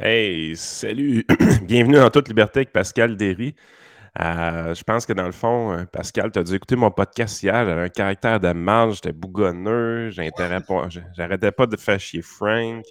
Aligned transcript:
Hey, 0.00 0.54
salut! 0.54 1.26
Bienvenue 1.62 1.98
en 1.98 2.08
toute 2.08 2.28
liberté 2.28 2.60
avec 2.60 2.72
Pascal 2.72 3.16
Derry. 3.16 3.56
Euh, 4.20 4.72
je 4.72 4.84
pense 4.84 5.04
que 5.04 5.12
dans 5.12 5.26
le 5.26 5.32
fond, 5.32 5.72
euh, 5.72 5.86
Pascal, 5.86 6.30
tu 6.30 6.38
as 6.38 6.44
dû 6.44 6.54
écouter 6.54 6.76
mon 6.76 6.92
podcast 6.92 7.42
hier. 7.42 7.66
J'avais 7.66 7.82
un 7.82 7.88
caractère 7.88 8.38
de 8.38 8.52
mal, 8.52 8.92
j'étais 8.92 9.10
bougonneux, 9.10 10.10
j'arrêtais 10.10 11.50
pas 11.50 11.66
de 11.66 11.76
faire 11.76 11.98
chier 11.98 12.22
Frank. 12.22 12.84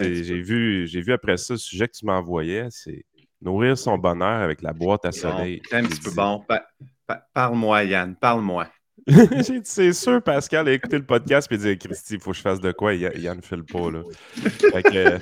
j'ai 0.00 0.40
vu, 0.40 0.86
vu 0.86 1.12
après 1.12 1.36
ça 1.36 1.52
le 1.52 1.58
sujet 1.58 1.86
que 1.86 1.92
tu 1.92 2.06
m'envoyais, 2.06 2.68
c'est 2.70 3.04
nourrir 3.42 3.76
son 3.76 3.98
bonheur 3.98 4.40
avec 4.40 4.62
la 4.62 4.72
boîte 4.72 5.04
à 5.04 5.12
soleil. 5.12 5.60
un 5.70 5.82
petit 5.82 6.00
peu 6.00 6.12
bon. 6.12 6.42
Parle-moi, 7.34 7.84
Yann, 7.84 8.16
parle-moi. 8.16 8.66
c'est 9.64 9.92
sûr, 9.92 10.22
Pascal 10.22 10.68
a 10.68 10.72
écouté 10.72 10.96
le 10.96 11.04
podcast 11.04 11.50
et 11.52 11.56
dit 11.56 11.78
Christy, 11.78 12.14
il 12.14 12.20
faut 12.20 12.32
que 12.32 12.36
je 12.36 12.42
fasse 12.42 12.60
de 12.60 12.72
quoi? 12.72 12.94
Yann 12.94 13.36
ne 13.36 13.42
file 13.42 13.64
pas. 13.64 13.90
Là. 13.90 14.02
Euh, 14.94 15.18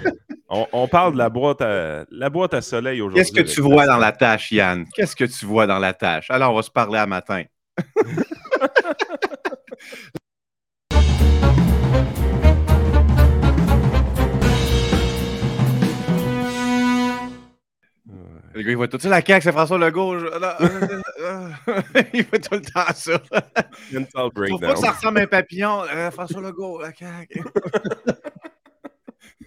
on, 0.48 0.88
parle 0.88 1.14
de 1.14 1.18
la 1.18 1.28
boîte 1.28 1.60
à, 1.60 2.04
la 2.10 2.30
boîte 2.30 2.54
à 2.54 2.62
soleil 2.62 3.00
aujourd'hui. 3.00 3.22
Qu'est-ce 3.22 3.32
que 3.32 3.54
tu 3.54 3.60
vois 3.60 3.86
dans 3.86 3.98
la 3.98 4.12
tâche, 4.12 4.52
Yann? 4.52 4.86
Qu'est-ce 4.94 5.16
que 5.16 5.24
tu 5.24 5.44
vois 5.44 5.66
dans 5.66 5.78
la 5.78 5.92
tâche? 5.92 6.30
Alors, 6.30 6.52
on 6.52 6.56
va 6.56 6.62
se 6.62 6.70
parler 6.70 6.98
à 6.98 7.06
matin. 7.06 7.44
Le 18.54 18.62
gars, 18.62 18.70
il 18.70 18.76
voit 18.76 18.86
tout 18.86 19.00
ça, 19.00 19.08
la 19.08 19.20
CAQ, 19.20 19.42
c'est 19.42 19.52
François 19.52 19.78
Legault. 19.78 20.16
il 22.14 22.24
voit 22.24 22.38
tout 22.38 22.54
le 22.54 22.60
temps 22.60 22.94
ça. 22.94 23.20
Mental 23.92 24.30
pas 24.60 24.76
ça 24.76 24.92
ressemble 24.92 25.18
à 25.18 25.22
un 25.22 25.26
papillon. 25.26 25.82
Euh, 25.92 26.10
François 26.12 26.40
Legault, 26.40 26.80
la 26.80 26.94
CAQ. 26.94 27.42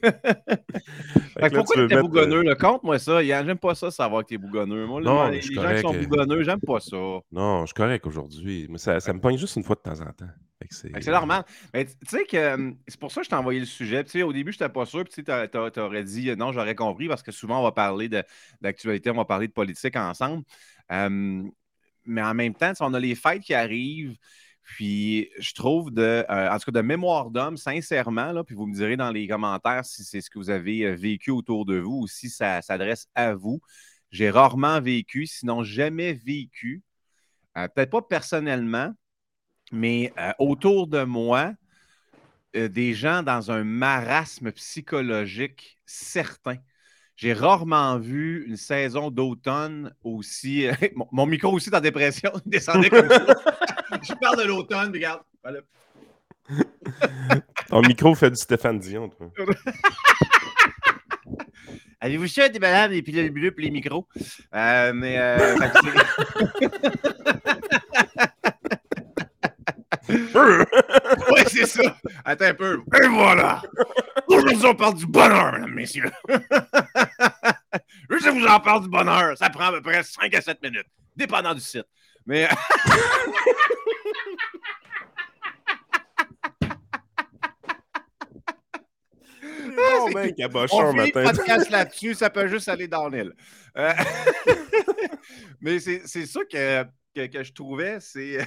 pourquoi 0.02 1.88
tu 1.88 1.94
es 1.94 2.02
bougonneux? 2.02 2.44
Euh, 2.50 2.56
Compte-moi 2.56 3.00
ça. 3.00 3.24
J'aime 3.24 3.58
pas 3.58 3.76
ça, 3.76 3.92
savoir 3.92 4.24
que 4.24 4.28
tu 4.28 4.34
es 4.36 4.38
bougonneux. 4.38 4.86
Moi, 4.86 5.00
non, 5.02 5.30
les, 5.30 5.42
gens 5.42 5.74
qui 5.74 5.82
sont 5.82 5.94
bougonneux, 5.94 6.44
j'aime 6.44 6.60
pas 6.60 6.82
ça. 6.82 6.98
Non, 7.32 7.62
je 7.62 7.68
suis 7.68 7.74
correct 7.74 8.06
aujourd'hui. 8.06 8.68
Mais 8.70 8.78
ça, 8.78 9.00
ça 9.00 9.14
me 9.14 9.22
pogne 9.22 9.38
juste 9.38 9.56
une 9.56 9.64
fois 9.64 9.76
de 9.76 9.82
temps 9.90 10.02
en 10.02 10.12
temps. 10.12 10.30
C'est 10.70 11.08
normal. 11.08 11.46
Mais 11.74 11.86
tu 11.86 11.94
sais 12.08 12.26
que 12.26 12.38
euh, 12.38 12.72
c'est 12.88 13.00
pour 13.00 13.12
ça 13.12 13.22
que 13.22 13.26
je 13.26 13.30
t'ai 13.30 13.36
envoyé 13.36 13.60
le 13.60 13.66
sujet. 13.66 14.04
au 14.24 14.34
début, 14.34 14.52
je 14.52 14.58
n'étais 14.58 14.72
pas 14.72 14.86
sûr. 14.86 15.04
Puis 15.04 15.24
tu 15.24 15.80
aurais 15.80 16.04
dit 16.04 16.30
euh, 16.30 16.36
non, 16.36 16.52
j'aurais 16.52 16.76
compris 16.76 17.08
parce 17.08 17.24
que 17.24 17.32
souvent, 17.32 17.60
on 17.60 17.64
va 17.64 17.72
parler 17.72 18.10
d'actualité, 18.62 19.10
on 19.12 19.16
va 19.16 19.26
parler 19.26 19.48
de 19.48 19.54
politique 19.54 19.96
ensemble. 19.96 20.44
mais 20.90 22.22
en 22.22 22.34
même 22.34 22.56
temps, 22.56 22.74
on 22.80 22.94
a 22.94 23.00
les 23.00 23.16
fêtes 23.16 23.44
qui 23.44 23.54
arrivent. 23.54 24.18
Puis 24.68 25.30
je 25.40 25.54
trouve 25.54 25.92
de, 25.92 26.26
euh, 26.30 26.52
en 26.52 26.60
tout 26.60 26.72
cas 26.72 26.82
de 26.82 26.86
mémoire 26.86 27.32
d'homme, 27.32 27.56
sincèrement, 27.56 28.44
puis 28.44 28.54
vous 28.54 28.68
me 28.68 28.76
direz 28.76 28.98
dans 28.98 29.12
les 29.12 29.26
commentaires 29.26 29.86
si 29.86 30.04
c'est 30.04 30.20
ce 30.20 30.30
que 30.30 30.38
vous 30.38 30.50
avez 30.50 30.84
euh, 30.84 30.94
vécu 30.94 31.32
autour 31.32 31.66
de 31.66 31.78
vous 31.78 32.02
ou 32.02 32.08
si 32.08 32.30
ça 32.30 32.62
s'adresse 32.62 33.08
à 33.16 33.34
vous. 33.34 33.62
J'ai 34.12 34.30
rarement 34.30 34.82
vécu, 34.82 35.26
sinon 35.26 35.64
jamais 35.64 36.12
vécu, 36.14 36.84
euh, 37.58 37.70
peut-être 37.70 37.92
pas 37.92 38.02
personnellement, 38.02 38.94
mais 39.72 40.14
autour 40.40 40.88
de 40.88 41.04
moi, 41.04 41.54
des 42.54 42.94
gens 42.94 43.24
dans 43.24 43.52
un 43.52 43.64
marasme 43.64 44.52
psychologique 44.52 45.78
certain. 45.86 46.58
J'ai 47.18 47.34
rarement 47.34 47.98
vu 47.98 48.46
une 48.48 48.58
saison 48.58 49.10
d'automne 49.10 49.92
aussi. 50.04 50.68
mon, 51.12 51.26
micro 51.26 51.52
aussi 51.52 51.72
dans 51.72 51.82
dépression, 51.82 52.32
il 52.46 52.52
descendait 52.52 52.92
comme 52.92 53.10
ça. 53.10 53.26
Je 54.04 54.14
parle 54.14 54.38
de 54.38 54.44
l'automne, 54.44 54.92
regarde. 54.92 55.22
Ton 57.68 57.82
micro 57.82 58.14
fait 58.14 58.30
du 58.30 58.36
Stéphane 58.36 58.78
Dion, 58.78 59.10
toi. 59.10 59.32
Avez-vous 62.00 62.28
ça 62.28 62.48
des 62.48 62.60
malades 62.60 62.94
et 62.94 63.02
pilules 63.02 63.32
bleues 63.32 63.50
pour 63.52 63.62
les 63.62 63.72
micros? 63.72 64.08
Euh, 64.54 64.94
mais. 64.94 65.18
Euh, 65.18 65.56
ouais, 70.10 71.44
c'est 71.48 71.66
ça. 71.66 71.98
Attends 72.24 72.46
un 72.46 72.54
peu. 72.54 72.82
Et 73.02 73.08
voilà. 73.08 73.62
Aujourd'hui, 74.28 74.66
on 74.66 74.76
parle 74.76 74.96
du 74.96 75.06
bonheur, 75.06 75.54
mesdames, 75.54 75.74
messieurs. 75.74 76.12
Je 78.10 78.30
vous 78.30 78.46
en 78.46 78.60
parle 78.60 78.84
du 78.84 78.90
bonheur. 78.90 79.38
Ça 79.38 79.50
prend 79.50 79.66
à 79.66 79.72
peu 79.72 79.82
près 79.82 80.04
5 80.04 80.34
à 80.34 80.42
7 80.42 80.62
minutes, 80.64 80.88
dépendant 81.16 81.54
du 81.54 81.62
site. 81.62 81.86
Mais. 82.26 82.48
Oh, 89.80 90.10
mec, 90.14 90.36
on 90.72 90.94
matin. 90.94 91.24
podcast 91.24 91.70
là-dessus, 91.70 92.16
ça 92.16 92.30
peut 92.30 92.48
juste 92.48 92.68
aller 92.68 92.88
dans 92.88 93.08
l'île. 93.08 93.34
Euh, 93.78 93.94
mais 95.62 95.80
c'est 95.80 96.26
ça 96.26 96.40
que, 96.52 96.84
que, 97.28 97.44
je 97.44 97.54
trouvais, 97.54 98.00
c'est. 98.00 98.40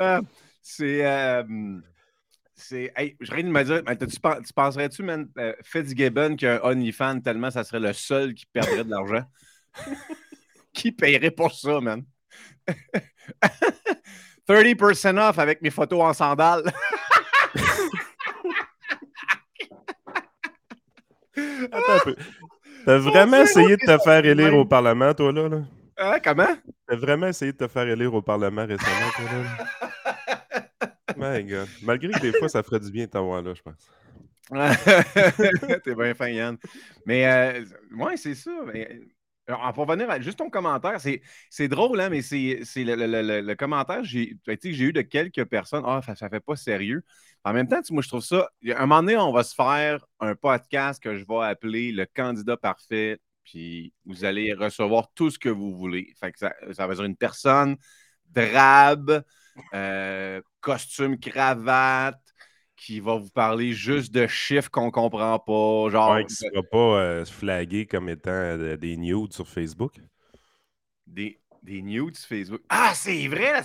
Euh, 0.00 0.20
c'est. 0.62 1.04
Euh, 1.04 1.42
c'est. 2.54 2.92
Hey, 2.96 3.16
je 3.20 3.34
viens 3.34 3.44
de 3.44 3.48
me 3.48 3.64
dire, 3.64 3.82
tu, 4.44 4.52
penserais-tu, 4.54 5.02
man, 5.02 5.28
Fitzgibbon 5.62 6.36
qui 6.36 6.46
a 6.46 6.56
un 6.56 6.70
OnlyFans 6.70 7.20
tellement 7.20 7.50
ça 7.50 7.64
serait 7.64 7.80
le 7.80 7.92
seul 7.92 8.34
qui 8.34 8.46
perdrait 8.46 8.84
de 8.84 8.90
l'argent? 8.90 9.24
qui 10.72 10.92
paierait 10.92 11.30
pour 11.30 11.52
ça, 11.52 11.80
man? 11.80 12.04
30% 14.48 15.18
off 15.18 15.38
avec 15.38 15.60
mes 15.60 15.70
photos 15.70 16.00
en 16.00 16.12
sandales. 16.14 16.64
Attends 21.70 21.92
un 21.94 21.98
peu. 22.04 22.16
T'as 22.84 22.98
vraiment 22.98 23.42
essayé 23.42 23.76
de 23.76 23.84
te 23.84 23.98
faire 24.02 24.24
élire 24.24 24.56
au 24.56 24.64
Parlement, 24.64 25.12
toi, 25.12 25.32
là? 25.32 25.48
là? 25.48 25.62
Hein, 25.98 26.18
comment? 26.22 26.56
T'as 26.86 26.96
vraiment 26.96 27.26
essayé 27.26 27.52
de 27.52 27.56
te 27.56 27.66
faire 27.66 27.88
élire 27.88 28.14
au 28.14 28.22
Parlement 28.22 28.64
récemment, 28.64 29.10
toi, 29.16 29.24
là? 29.32 30.94
My 31.16 31.44
God. 31.44 31.68
Malgré 31.82 32.12
que 32.12 32.20
des 32.20 32.32
fois, 32.32 32.48
ça 32.48 32.62
ferait 32.62 32.78
du 32.78 32.92
bien 32.92 33.06
de 33.06 33.10
t'avoir 33.10 33.42
là, 33.42 33.52
je 33.54 33.62
pense. 33.62 33.90
T'es 35.84 35.94
bien 35.94 36.14
fin, 36.14 36.28
Yann. 36.28 36.56
Mais, 37.04 37.26
euh, 37.26 37.64
ouais, 37.96 38.16
c'est 38.16 38.36
ça. 38.36 38.52
Mais, 38.72 39.00
alors, 39.48 39.72
pour 39.72 39.86
revenir 39.86 40.08
à 40.10 40.20
juste 40.20 40.38
ton 40.38 40.50
commentaire, 40.50 41.00
c'est 41.50 41.68
drôle, 41.68 42.00
hein, 42.00 42.10
mais 42.10 42.22
c'est 42.22 42.62
le, 42.76 43.54
commentaire 43.54 44.02
ben, 44.02 44.56
que 44.56 44.72
j'ai 44.72 44.84
eu 44.84 44.92
de 44.92 45.02
quelques 45.02 45.44
personnes. 45.46 45.82
Ah, 45.86 46.00
ça 46.02 46.26
ne 46.26 46.30
fait 46.30 46.40
pas 46.40 46.54
sérieux. 46.54 47.02
En 47.44 47.52
même 47.52 47.66
temps, 47.66 47.80
moi, 47.90 48.02
je 48.02 48.08
trouve 48.08 48.22
ça. 48.22 48.48
À 48.68 48.82
un 48.82 48.86
moment 48.86 49.02
donné, 49.02 49.16
on 49.16 49.32
va 49.32 49.42
se 49.42 49.54
faire 49.54 50.04
un 50.20 50.34
podcast 50.34 51.02
que 51.02 51.16
je 51.16 51.24
vais 51.26 51.44
appeler 51.44 51.92
le 51.92 52.06
candidat 52.06 52.56
parfait, 52.56 53.18
puis 53.48 53.94
vous 54.04 54.24
allez 54.24 54.52
recevoir 54.52 55.08
tout 55.14 55.30
ce 55.30 55.38
que 55.38 55.48
vous 55.48 55.74
voulez. 55.74 56.12
Fait 56.20 56.32
que 56.32 56.38
ça, 56.38 56.52
ça 56.72 56.86
va 56.86 56.92
être 56.92 57.04
une 57.04 57.16
personne 57.16 57.76
drabe, 58.30 59.24
euh, 59.72 60.42
costume, 60.60 61.18
cravate, 61.18 62.20
qui 62.76 63.00
va 63.00 63.16
vous 63.16 63.30
parler 63.30 63.72
juste 63.72 64.12
de 64.12 64.26
chiffres 64.26 64.70
qu'on 64.70 64.90
comprend 64.90 65.38
pas. 65.38 65.90
Genre, 65.90 66.12
ouais, 66.12 66.26
qui 66.26 66.44
ne 66.44 66.50
sera 66.50 66.62
pas 66.62 67.00
euh, 67.00 67.24
flagué 67.24 67.86
comme 67.86 68.10
étant 68.10 68.30
euh, 68.30 68.76
des 68.76 68.98
nudes 68.98 69.32
sur 69.32 69.48
Facebook. 69.48 69.94
Des, 71.06 71.40
des 71.62 71.80
nudes 71.80 72.16
sur 72.16 72.28
Facebook. 72.28 72.60
Ah, 72.68 72.92
c'est 72.94 73.28
vrai! 73.28 73.62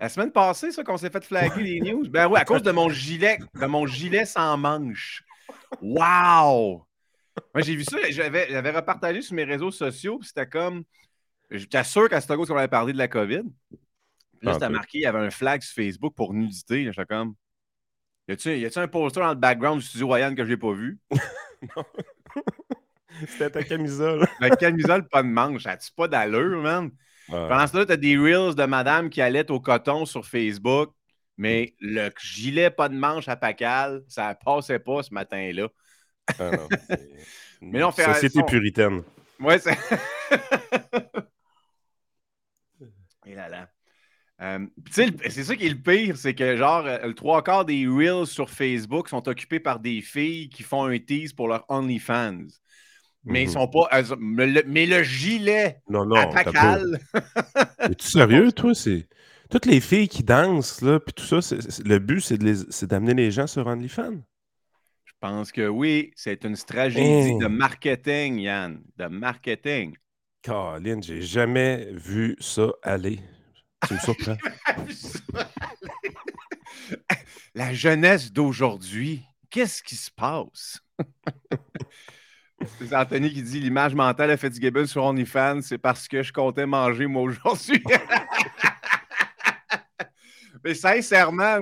La, 0.00 0.08
semaine 0.08 0.32
passée, 0.32 0.72
ça, 0.72 0.82
qu'on 0.82 0.96
s'est 0.96 1.10
fait 1.10 1.24
flaguer 1.24 1.62
les 1.62 1.80
news. 1.80 2.08
Ben 2.08 2.28
oui, 2.28 2.40
à 2.40 2.46
cause 2.46 2.62
de 2.62 2.72
mon 2.72 2.88
gilet, 2.88 3.38
de 3.54 3.66
mon 3.66 3.86
gilet 3.86 4.24
sans 4.24 4.56
manche. 4.56 5.22
Wow! 5.82 6.87
Moi, 7.54 7.62
j'ai 7.62 7.74
vu 7.74 7.84
ça, 7.84 7.98
j'avais, 8.10 8.48
j'avais 8.50 8.70
repartagé 8.70 9.22
sur 9.22 9.34
mes 9.34 9.44
réseaux 9.44 9.70
sociaux, 9.70 10.18
puis 10.18 10.28
c'était 10.28 10.48
comme. 10.48 10.84
J'étais 11.50 11.84
sûr 11.84 12.08
qu'à 12.08 12.20
cette 12.20 12.36
cause 12.36 12.48
qu'on 12.48 12.56
avait 12.56 12.68
parlé 12.68 12.92
de 12.92 12.98
la 12.98 13.08
COVID. 13.08 13.44
là, 14.42 14.52
c'était 14.52 14.68
marqué, 14.68 14.98
il 14.98 15.02
y 15.02 15.06
avait 15.06 15.18
un 15.18 15.30
flag 15.30 15.62
sur 15.62 15.74
Facebook 15.74 16.14
pour 16.14 16.34
nudité. 16.34 16.84
J'étais 16.84 17.06
comme. 17.06 17.34
Y 18.28 18.66
a-tu 18.66 18.78
un 18.78 18.88
poster 18.88 19.20
dans 19.20 19.30
le 19.30 19.34
background 19.34 19.80
du 19.80 19.86
studio 19.86 20.08
Ryan 20.08 20.34
que 20.34 20.44
je 20.44 20.50
n'ai 20.50 20.56
pas 20.58 20.72
vu? 20.72 20.98
non. 21.76 21.84
C'était 23.26 23.50
ta 23.50 23.62
camisole. 23.62 24.26
La 24.40 24.50
camisole, 24.50 25.08
pas 25.08 25.22
de 25.22 25.28
manche. 25.28 25.66
As-tu 25.66 25.90
pas 25.92 26.08
d'allure, 26.08 26.60
man? 26.60 26.90
Pendant 27.28 27.66
ce 27.66 27.72
temps-là, 27.72 27.86
tu 27.86 27.92
as 27.92 27.96
des 27.96 28.16
reels 28.16 28.54
de 28.54 28.64
madame 28.64 29.10
qui 29.10 29.20
allait 29.20 29.50
au 29.50 29.60
coton 29.60 30.06
sur 30.06 30.26
Facebook, 30.26 30.94
mais 31.36 31.74
le 31.80 32.10
gilet 32.18 32.70
pas 32.70 32.88
de 32.88 32.94
manche 32.94 33.28
à 33.28 33.36
Pacal, 33.36 34.02
ça 34.08 34.34
passait 34.34 34.78
pas 34.78 35.02
ce 35.02 35.12
matin-là. 35.12 35.68
Ah 36.38 36.50
non, 36.50 36.68
mais 37.60 37.78
non, 37.80 37.92
fait 37.92 38.04
Société 38.04 38.42
puritaine. 38.42 39.02
Ouais, 39.40 39.58
c'est. 39.58 39.76
Et 43.26 43.34
là 43.34 43.48
là. 43.48 43.68
Euh, 44.40 44.64
c'est 44.90 45.42
ça 45.42 45.56
qui 45.56 45.66
est 45.66 45.70
le 45.70 45.74
pire, 45.74 46.16
c'est 46.16 46.32
que 46.32 46.56
genre 46.56 46.86
euh, 46.86 46.98
le 47.08 47.14
trois 47.14 47.42
quarts 47.42 47.64
des 47.64 47.88
reels 47.88 48.26
sur 48.26 48.48
Facebook 48.50 49.08
sont 49.08 49.26
occupés 49.28 49.58
par 49.58 49.80
des 49.80 50.00
filles 50.00 50.48
qui 50.48 50.62
font 50.62 50.84
un 50.84 50.96
tease 50.98 51.32
pour 51.32 51.48
leur 51.48 51.64
OnlyFans. 51.68 52.46
Mais 53.24 53.42
ils 53.42 53.48
mhm. 53.48 53.52
sont 53.52 53.68
pas. 53.68 53.88
Mais 54.20 54.86
le, 54.86 55.02
gilet 55.02 55.80
non, 55.88 56.06
non, 56.06 56.16
à 56.16 56.78
Es-tu 57.80 58.06
sérieux, 58.06 58.52
toi? 58.56 58.74
C'est. 58.74 59.08
Toutes 59.50 59.66
les 59.66 59.80
filles 59.80 60.08
qui 60.08 60.22
dansent, 60.22 60.82
là, 60.82 61.00
puis 61.00 61.14
tout 61.14 61.24
ça, 61.24 61.56
le 61.84 61.98
but, 61.98 62.20
c'est 62.20 62.86
d'amener 62.86 63.14
les 63.14 63.30
gens 63.30 63.46
sur 63.46 63.66
OnlyFans. 63.66 64.20
Pense 65.20 65.52
que 65.52 65.66
oui, 65.66 66.12
c'est 66.16 66.44
une 66.44 66.56
stratégie 66.56 67.36
de 67.38 67.46
marketing, 67.46 68.38
Yann. 68.38 68.82
De 68.96 69.06
marketing. 69.06 69.96
Colin, 70.44 71.00
j'ai 71.02 71.22
jamais 71.22 71.88
vu 71.92 72.36
ça 72.40 72.70
aller. 72.82 73.20
Tu 73.86 73.94
me 73.94 73.98
surprends. 73.98 74.36
La 77.54 77.74
jeunesse 77.74 78.32
d'aujourd'hui, 78.32 79.22
qu'est-ce 79.50 79.82
qui 79.82 79.96
se 79.96 80.10
passe? 80.10 80.80
c'est 82.78 82.94
Anthony 82.94 83.32
qui 83.32 83.42
dit 83.42 83.60
l'image 83.60 83.94
mentale 83.94 84.30
de 84.30 84.36
Fitzgibbon 84.36 84.86
sur 84.86 85.04
OnlyFans, 85.04 85.60
c'est 85.62 85.78
parce 85.78 86.08
que 86.08 86.22
je 86.22 86.32
comptais 86.32 86.66
manger 86.66 87.06
moi 87.06 87.22
aujourd'hui. 87.22 87.82
Mais 90.64 90.74
sincèrement, 90.74 91.60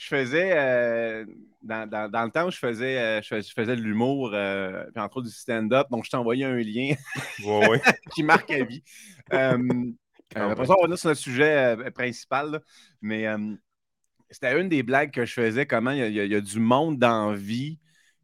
je 0.00 0.06
faisais 0.06 0.52
euh, 0.54 1.26
dans, 1.62 1.84
le 1.84 2.30
temps 2.30 2.46
où 2.46 2.50
je 2.50 2.56
faisais, 2.56 2.98
euh, 2.98 3.20
je, 3.22 3.52
faisais 3.54 3.76
de 3.76 3.82
l'humour, 3.82 4.30
euh, 4.32 4.84
puis 4.92 5.02
entre 5.02 5.18
autres 5.18 5.28
du 5.28 5.34
stand-up, 5.34 5.88
donc 5.90 6.06
je 6.10 6.16
envoyé 6.16 6.46
un 6.46 6.56
lien 6.56 6.94
qui 8.14 8.22
marque 8.22 8.48
la 8.48 8.64
vie. 8.64 8.82
après 9.30 10.66
ça, 10.66 10.74
on 10.78 10.86
va 10.86 10.96
sur 10.96 11.08
notre 11.08 11.14
sujet 11.20 11.76
principal, 11.94 12.62
mais 13.02 13.26
c'était 14.30 14.58
une 14.58 14.70
des 14.70 14.82
blagues 14.82 15.10
que 15.10 15.26
je 15.26 15.34
faisais, 15.34 15.66
comment 15.66 15.90
il 15.90 16.14
y, 16.14 16.34
a, 16.34 16.40
du 16.40 16.60
monde 16.60 16.98
dans 16.98 17.34
vie 17.34 17.78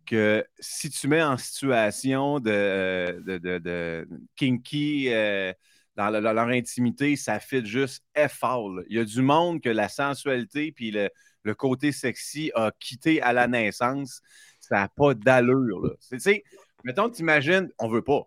que 0.07 0.47
si 0.59 0.89
tu 0.89 1.09
mets 1.09 1.23
en 1.23 1.37
situation 1.37 2.41
de, 2.41 3.23
de, 3.27 4.09
kinky 4.37 5.11
dans, 5.95 6.11
leur 6.11 6.49
intimité, 6.49 7.17
ça 7.17 7.39
fit 7.39 7.67
juste 7.67 8.03
effort. 8.15 8.81
Il 8.89 8.97
y 8.97 9.01
a 9.01 9.05
du 9.05 9.21
monde 9.21 9.61
que 9.61 9.69
la 9.69 9.91
sensualité 9.91 10.73
puis 10.73 10.91
le, 10.91 11.11
le 11.47 11.55
côté 11.55 11.93
sexy 11.93 12.51
a 12.57 12.73
quitté 12.81 13.23
à 13.23 13.33
la 13.33 13.47
naissance. 13.47 14.21
Ça 14.59 14.81
n'a 14.81 14.89
pas 14.89 15.15
d'allure. 15.15 15.97
Tu 16.11 16.19
sais, 16.19 16.43
mettons, 16.83 17.09
t'imagines, 17.09 17.71
on 17.79 17.89
veut 17.89 18.03
pas, 18.03 18.23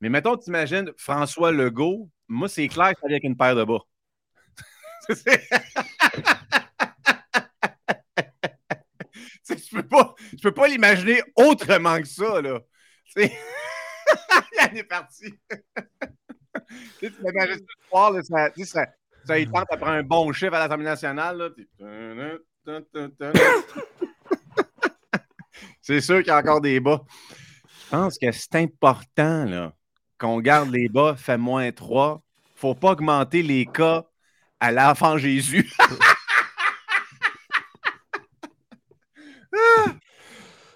mais 0.00 0.08
mettons, 0.08 0.36
t'imagines 0.36 0.92
François 0.96 1.50
Legault, 1.50 2.08
moi, 2.28 2.48
c'est 2.48 2.68
clair 2.68 2.94
que 2.94 3.04
avec 3.04 3.24
une 3.24 3.36
paire 3.36 3.56
de 3.56 3.64
bas. 3.64 3.80
tu 9.48 9.56
peux 9.72 9.82
pas, 9.82 10.14
peux 10.40 10.54
pas 10.54 10.68
l'imaginer 10.68 11.22
autrement 11.34 11.98
que 12.00 12.06
ça, 12.06 12.40
là. 12.40 12.60
Il 13.16 14.78
est 14.78 14.84
parti. 14.84 15.34
tu 17.00 17.12
m'imagines 17.24 17.58
ce 17.58 17.88
soir, 17.88 18.12
là, 18.12 18.22
ça, 18.22 18.50
ça, 18.64 18.86
ça, 19.24 19.38
il 19.38 19.50
tente 19.50 19.66
après 19.70 19.90
un 19.90 20.02
bon 20.04 20.32
chiffre 20.32 20.54
à 20.54 20.60
l'Assemblée 20.60 20.84
nationale. 20.84 21.36
Là, 21.36 21.50
c'est 25.82 26.00
sûr 26.00 26.18
qu'il 26.18 26.28
y 26.28 26.30
a 26.30 26.38
encore 26.38 26.60
des 26.60 26.80
bas. 26.80 27.02
Je 27.84 27.90
pense 27.90 28.18
que 28.18 28.32
c'est 28.32 28.56
important 28.56 29.72
qu'on 30.18 30.40
garde 30.40 30.70
les 30.70 30.88
bas, 30.88 31.14
fait 31.16 31.38
moins 31.38 31.70
3. 31.72 32.22
faut 32.56 32.74
pas 32.74 32.92
augmenter 32.92 33.42
les 33.42 33.66
cas 33.66 34.04
à 34.60 34.72
l'enfant 34.72 35.18
Jésus. 35.18 35.70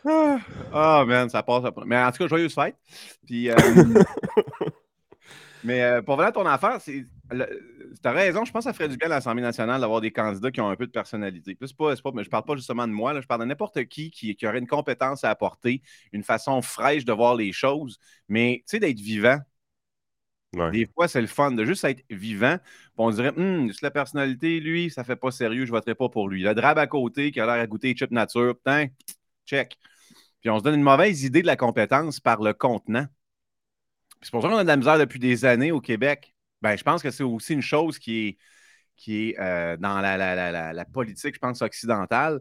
Ah, 0.06 1.00
oh, 1.02 1.06
man, 1.06 1.30
ça 1.30 1.42
passe. 1.42 1.64
Mais 1.86 1.96
en 1.96 2.12
tout 2.12 2.18
cas, 2.18 2.28
joyeuse 2.28 2.54
fête. 2.54 2.76
Puis, 3.26 3.50
euh, 3.50 3.56
mais 5.64 5.82
euh, 5.82 6.02
pour 6.02 6.16
venir 6.16 6.28
à 6.28 6.32
ton 6.32 6.44
affaire, 6.44 6.78
c'est 6.80 7.06
tu 7.30 7.36
as 8.04 8.12
raison, 8.12 8.44
je 8.44 8.52
pense 8.52 8.64
que 8.64 8.70
ça 8.70 8.72
ferait 8.72 8.88
du 8.88 8.96
bien 8.96 9.06
à 9.06 9.14
l'Assemblée 9.14 9.42
nationale 9.42 9.80
d'avoir 9.80 10.00
des 10.00 10.10
candidats 10.10 10.50
qui 10.50 10.60
ont 10.60 10.68
un 10.68 10.76
peu 10.76 10.86
de 10.86 10.92
personnalité. 10.92 11.54
Plus 11.54 11.72
pas, 11.72 11.94
pas, 11.96 12.10
mais 12.14 12.22
je 12.22 12.28
ne 12.28 12.30
parle 12.30 12.44
pas 12.44 12.56
justement 12.56 12.86
de 12.86 12.92
moi, 12.92 13.20
je 13.20 13.26
parle 13.26 13.40
de 13.40 13.46
n'importe 13.46 13.84
qui, 13.86 14.10
qui, 14.10 14.36
aurait 14.46 14.58
une 14.58 14.66
compétence 14.66 15.24
à 15.24 15.30
apporter, 15.30 15.82
une 16.12 16.22
façon 16.22 16.62
fraîche 16.62 17.04
de 17.04 17.12
voir 17.12 17.34
les 17.36 17.52
choses, 17.52 17.98
mais 18.28 18.58
tu 18.66 18.72
sais, 18.72 18.80
d'être 18.80 19.00
vivant. 19.00 19.38
Des 20.70 20.86
fois, 20.86 21.08
c'est 21.08 21.20
le 21.20 21.26
fun 21.26 21.50
de 21.50 21.64
juste 21.64 21.82
être 21.84 22.04
vivant. 22.10 22.58
On 22.96 23.10
dirait, 23.10 23.32
hum, 23.36 23.72
la 23.82 23.90
personnalité, 23.90 24.60
lui, 24.60 24.88
ça 24.90 25.02
fait 25.02 25.16
pas 25.16 25.32
sérieux, 25.32 25.66
je 25.66 25.72
ne 25.72 25.76
voterai 25.76 25.96
pas 25.96 26.08
pour 26.08 26.28
lui. 26.28 26.42
Le 26.42 26.54
drab 26.54 26.78
à 26.78 26.86
côté 26.86 27.32
qui 27.32 27.40
a 27.40 27.46
l'air 27.46 27.56
à 27.56 27.66
goûter 27.66 27.94
chip 27.96 28.12
nature, 28.12 28.54
putain, 28.56 28.86
check. 29.46 29.76
Puis 30.40 30.50
on 30.50 30.58
se 30.58 30.64
donne 30.64 30.76
une 30.76 30.82
mauvaise 30.82 31.24
idée 31.24 31.42
de 31.42 31.46
la 31.46 31.56
compétence 31.56 32.20
par 32.20 32.40
le 32.40 32.52
contenant. 32.52 33.06
C'est 34.22 34.30
pour 34.30 34.42
ça 34.42 34.48
qu'on 34.48 34.56
a 34.56 34.62
de 34.62 34.68
la 34.68 34.76
misère 34.76 34.98
depuis 34.98 35.18
des 35.18 35.44
années 35.44 35.72
au 35.72 35.80
Québec 35.80 36.33
ben, 36.64 36.78
je 36.78 36.82
pense 36.82 37.02
que 37.02 37.10
c'est 37.10 37.22
aussi 37.22 37.52
une 37.52 37.60
chose 37.60 37.98
qui 37.98 38.26
est, 38.26 38.38
qui 38.96 39.28
est 39.28 39.38
euh, 39.38 39.76
dans 39.76 40.00
la, 40.00 40.72
la, 40.72 40.84
politique, 40.86 41.34
je 41.34 41.38
pense, 41.38 41.60
occidentale. 41.60 42.40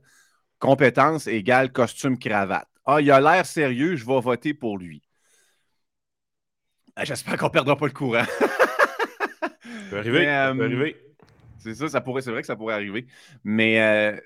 Compétence 0.60 1.28
égale 1.28 1.74
costume 1.74 2.18
cravate. 2.18 2.70
Ah, 2.86 3.02
il 3.02 3.12
a 3.12 3.20
l'air 3.20 3.46
sérieux, 3.46 3.98
je 3.98 4.06
vais 4.06 4.22
voter 4.22 4.54
pour 4.54 4.78
lui. 4.78 5.04
Ben, 6.96 7.04
j'espère 7.04 7.36
qu'on 7.36 7.48
ne 7.48 7.52
perdra 7.52 7.76
pas 7.76 7.86
le 7.86 7.92
courant. 7.92 8.24
ça 8.24 9.50
peut 9.90 9.98
arriver. 9.98 10.26
euh, 10.30 10.64
arriver. 10.64 10.96
C'est 11.60 11.76
ça, 11.76 11.90
ça 11.90 12.00
pourrait, 12.00 12.22
c'est 12.22 12.32
vrai 12.32 12.40
que 12.40 12.48
ça 12.48 12.56
pourrait 12.56 12.76
arriver. 12.76 13.06
Mais 13.44 13.82
euh, 13.82 14.18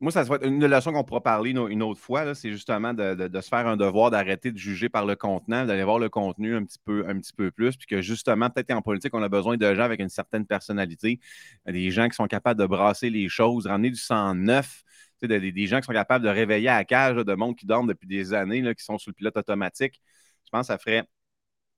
moi, 0.00 0.12
ça 0.12 0.22
être 0.22 0.46
une 0.46 0.64
leçon 0.64 0.92
qu'on 0.92 1.02
pourra 1.02 1.22
parler 1.22 1.50
une, 1.50 1.82
autre 1.82 2.00
fois, 2.00 2.34
c'est 2.34 2.52
justement 2.52 2.94
de, 2.94 3.28
se 3.40 3.48
faire 3.48 3.66
un 3.66 3.76
devoir 3.76 4.10
d'arrêter 4.12 4.52
de 4.52 4.58
juger 4.58 4.88
par 4.88 5.04
le 5.04 5.16
contenant, 5.16 5.64
d'aller 5.66 5.82
voir 5.82 5.98
le 5.98 6.08
contenu 6.08 6.54
un 6.54 6.64
petit 6.64 6.78
peu, 6.84 7.04
un 7.08 7.18
petit 7.18 7.32
peu 7.32 7.50
plus, 7.50 7.76
puis 7.76 7.88
que 7.88 8.00
justement, 8.00 8.48
peut-être 8.48 8.70
en 8.70 8.82
politique, 8.82 9.12
on 9.14 9.22
a 9.22 9.28
besoin 9.28 9.56
de 9.56 9.74
gens 9.74 9.82
avec 9.82 10.00
une 10.00 10.08
certaine 10.08 10.46
personnalité, 10.46 11.18
des 11.66 11.90
gens 11.90 12.08
qui 12.08 12.14
sont 12.14 12.28
capables 12.28 12.60
de 12.60 12.66
brasser 12.66 13.10
les 13.10 13.28
choses, 13.28 13.66
ramener 13.66 13.90
du 13.90 13.96
sang 13.96 14.36
neuf, 14.36 14.84
des, 15.20 15.52
des, 15.52 15.66
gens 15.66 15.80
qui 15.80 15.86
sont 15.86 15.92
capables 15.92 16.24
de 16.24 16.30
réveiller 16.30 16.68
à 16.68 16.76
la 16.76 16.84
cage 16.84 17.16
de 17.16 17.34
monde 17.34 17.56
qui 17.56 17.66
dorment 17.66 17.88
depuis 17.88 18.06
des 18.06 18.32
années, 18.34 18.62
là, 18.62 18.74
qui 18.74 18.84
sont 18.84 18.98
sous 18.98 19.10
le 19.10 19.14
pilote 19.14 19.36
automatique. 19.36 20.00
Je 20.44 20.50
pense 20.50 20.62
que 20.62 20.66
ça 20.68 20.78
ferait, 20.78 21.04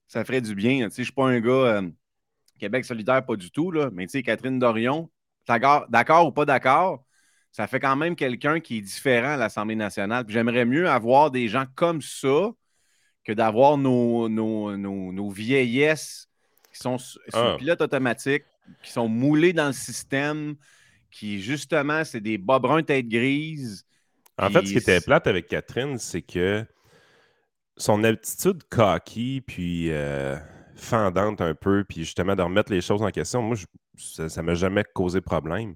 ça 0.08 0.24
ferait 0.24 0.42
du 0.42 0.54
bien. 0.54 0.80
Je 0.80 0.84
ne 0.84 0.90
suis 0.90 1.12
pas 1.12 1.26
un 1.28 1.40
gars 1.40 1.50
euh, 1.50 1.90
Québec 2.58 2.84
solidaire, 2.84 3.24
pas 3.24 3.36
du 3.36 3.50
tout, 3.50 3.70
là, 3.70 3.90
mais 3.92 4.06
Catherine 4.06 4.58
Dorion, 4.58 5.10
d'accord 5.48 6.26
ou 6.26 6.32
pas 6.32 6.44
d'accord, 6.44 7.04
ça 7.52 7.66
fait 7.66 7.80
quand 7.80 7.96
même 7.96 8.14
quelqu'un 8.14 8.60
qui 8.60 8.78
est 8.78 8.80
différent 8.80 9.32
à 9.32 9.36
l'Assemblée 9.36 9.76
nationale. 9.76 10.24
J'aimerais 10.28 10.64
mieux 10.64 10.88
avoir 10.88 11.30
des 11.30 11.48
gens 11.48 11.64
comme 11.74 12.00
ça 12.00 12.50
que 13.24 13.32
d'avoir 13.32 13.76
nos, 13.76 14.28
nos, 14.28 15.30
vieillesses 15.30 16.28
qui 16.72 16.78
sont 16.78 16.98
sur 16.98 17.20
ah. 17.32 17.56
pilote 17.58 17.80
automatique, 17.80 18.44
qui 18.82 18.92
sont 18.92 19.08
moulés 19.08 19.52
dans 19.52 19.66
le 19.66 19.72
système, 19.72 20.54
qui 21.10 21.40
justement, 21.40 22.04
c'est 22.04 22.20
des 22.20 22.38
bas 22.38 22.58
bruns 22.58 22.82
tête 22.82 23.08
grise. 23.08 23.84
En 24.38 24.48
fait, 24.48 24.64
ce 24.66 24.72
qui 24.72 24.78
était 24.78 25.00
plate 25.00 25.26
avec 25.26 25.48
Catherine, 25.48 25.98
c'est 25.98 26.22
que 26.22 26.64
son 27.76 28.04
attitude 28.04 28.62
cocky, 28.70 29.42
puis 29.46 29.90
euh, 29.90 30.36
fendante 30.76 31.40
un 31.40 31.54
peu, 31.54 31.84
puis 31.84 32.04
justement 32.04 32.36
de 32.36 32.42
remettre 32.42 32.72
les 32.72 32.80
choses 32.80 33.02
en 33.02 33.10
question, 33.10 33.42
moi, 33.42 33.56
ça 33.96 34.24
ne 34.24 34.42
m'a 34.42 34.54
jamais 34.54 34.84
causé 34.94 35.20
problème. 35.20 35.74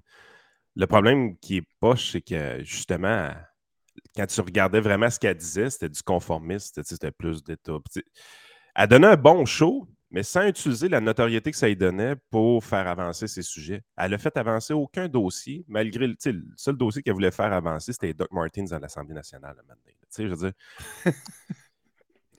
Le 0.75 0.87
problème 0.87 1.37
qui 1.37 1.57
est 1.57 1.67
poche, 1.79 2.11
c'est 2.11 2.21
que 2.21 2.63
justement, 2.63 3.31
quand 4.15 4.25
tu 4.25 4.41
regardais 4.41 4.81
vraiment 4.81 5.09
ce 5.09 5.19
qu'elle 5.19 5.37
disait, 5.37 5.69
c'était 5.69 5.89
du 5.89 6.01
conformiste, 6.01 6.81
c'était 6.83 7.11
plus 7.11 7.43
d'État. 7.43 7.77
Elle 8.75 8.87
donnait 8.87 9.07
un 9.07 9.15
bon 9.15 9.45
show, 9.45 9.87
mais 10.11 10.23
sans 10.23 10.47
utiliser 10.47 10.89
la 10.89 11.01
notoriété 11.01 11.51
que 11.51 11.57
ça 11.57 11.67
lui 11.67 11.75
donnait 11.75 12.15
pour 12.29 12.63
faire 12.63 12.87
avancer 12.87 13.27
ses 13.27 13.41
sujets. 13.41 13.83
Elle 13.97 14.13
a 14.13 14.17
fait 14.17 14.35
avancer 14.37 14.73
aucun 14.73 15.07
dossier, 15.07 15.65
malgré 15.67 16.07
le, 16.07 16.15
seul 16.55 16.77
dossier 16.77 17.01
qu'elle 17.01 17.13
voulait 17.13 17.31
faire 17.31 17.51
avancer, 17.53 17.93
c'était 17.93 18.13
Doc 18.13 18.31
Martins 18.31 18.65
dans 18.65 18.79
l'Assemblée 18.79 19.15
nationale. 19.15 19.55
Je 20.17 20.23
veux 20.23 20.35
dire, 20.35 20.53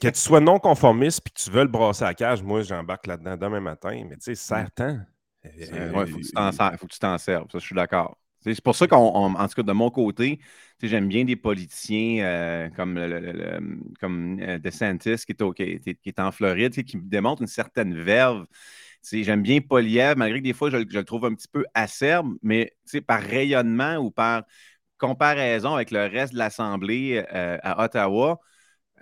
que 0.00 0.08
tu 0.08 0.20
sois 0.20 0.40
non 0.40 0.58
conformiste 0.58 1.22
et 1.26 1.30
que 1.30 1.42
tu 1.42 1.50
veux 1.50 1.62
le 1.62 1.68
brasser 1.68 2.04
à 2.04 2.08
la 2.08 2.14
cage, 2.14 2.42
moi 2.42 2.62
j'embarque 2.62 3.06
là-dedans 3.06 3.36
demain 3.36 3.60
matin, 3.60 4.04
mais 4.08 4.16
tu 4.16 4.22
sais, 4.22 4.34
certain. 4.34 5.06
Il 5.42 5.66
faut 6.78 6.86
que 6.86 6.92
tu 6.92 6.98
t'en 6.98 7.18
serves, 7.18 7.50
ça, 7.50 7.58
je 7.58 7.64
suis 7.64 7.74
d'accord. 7.74 8.16
C'est 8.40 8.60
pour 8.60 8.76
ça 8.76 8.86
qu'en 8.86 9.32
tout 9.48 9.54
cas, 9.54 9.62
de 9.62 9.72
mon 9.72 9.90
côté, 9.90 10.40
j'aime 10.82 11.08
bien 11.08 11.24
des 11.24 11.36
politiciens 11.36 12.24
euh, 12.24 12.68
comme, 12.70 12.96
euh, 12.98 14.58
DeSantis 14.58 15.16
qui 15.26 15.32
est, 15.32 15.96
qui, 16.00 16.08
est, 16.08 16.20
en 16.20 16.30
Floride, 16.32 16.72
qui 16.72 16.96
démontre 16.96 17.42
une 17.42 17.48
certaine 17.48 17.94
verve. 18.00 18.46
J'aime 19.12 19.42
bien 19.42 19.60
Poliev, 19.60 20.16
malgré 20.16 20.40
que 20.40 20.44
des 20.44 20.52
fois, 20.52 20.70
je, 20.70 20.76
le 20.78 21.04
trouve 21.04 21.26
un 21.26 21.34
petit 21.34 21.48
peu 21.48 21.64
acerbe, 21.74 22.34
mais 22.42 22.76
par 23.06 23.20
rayonnement 23.22 23.96
ou 23.96 24.10
par 24.10 24.44
comparaison 24.98 25.74
avec 25.74 25.90
le 25.90 26.06
reste 26.06 26.32
de 26.32 26.38
l'Assemblée 26.38 27.24
euh, 27.32 27.58
à 27.62 27.84
Ottawa, 27.84 28.40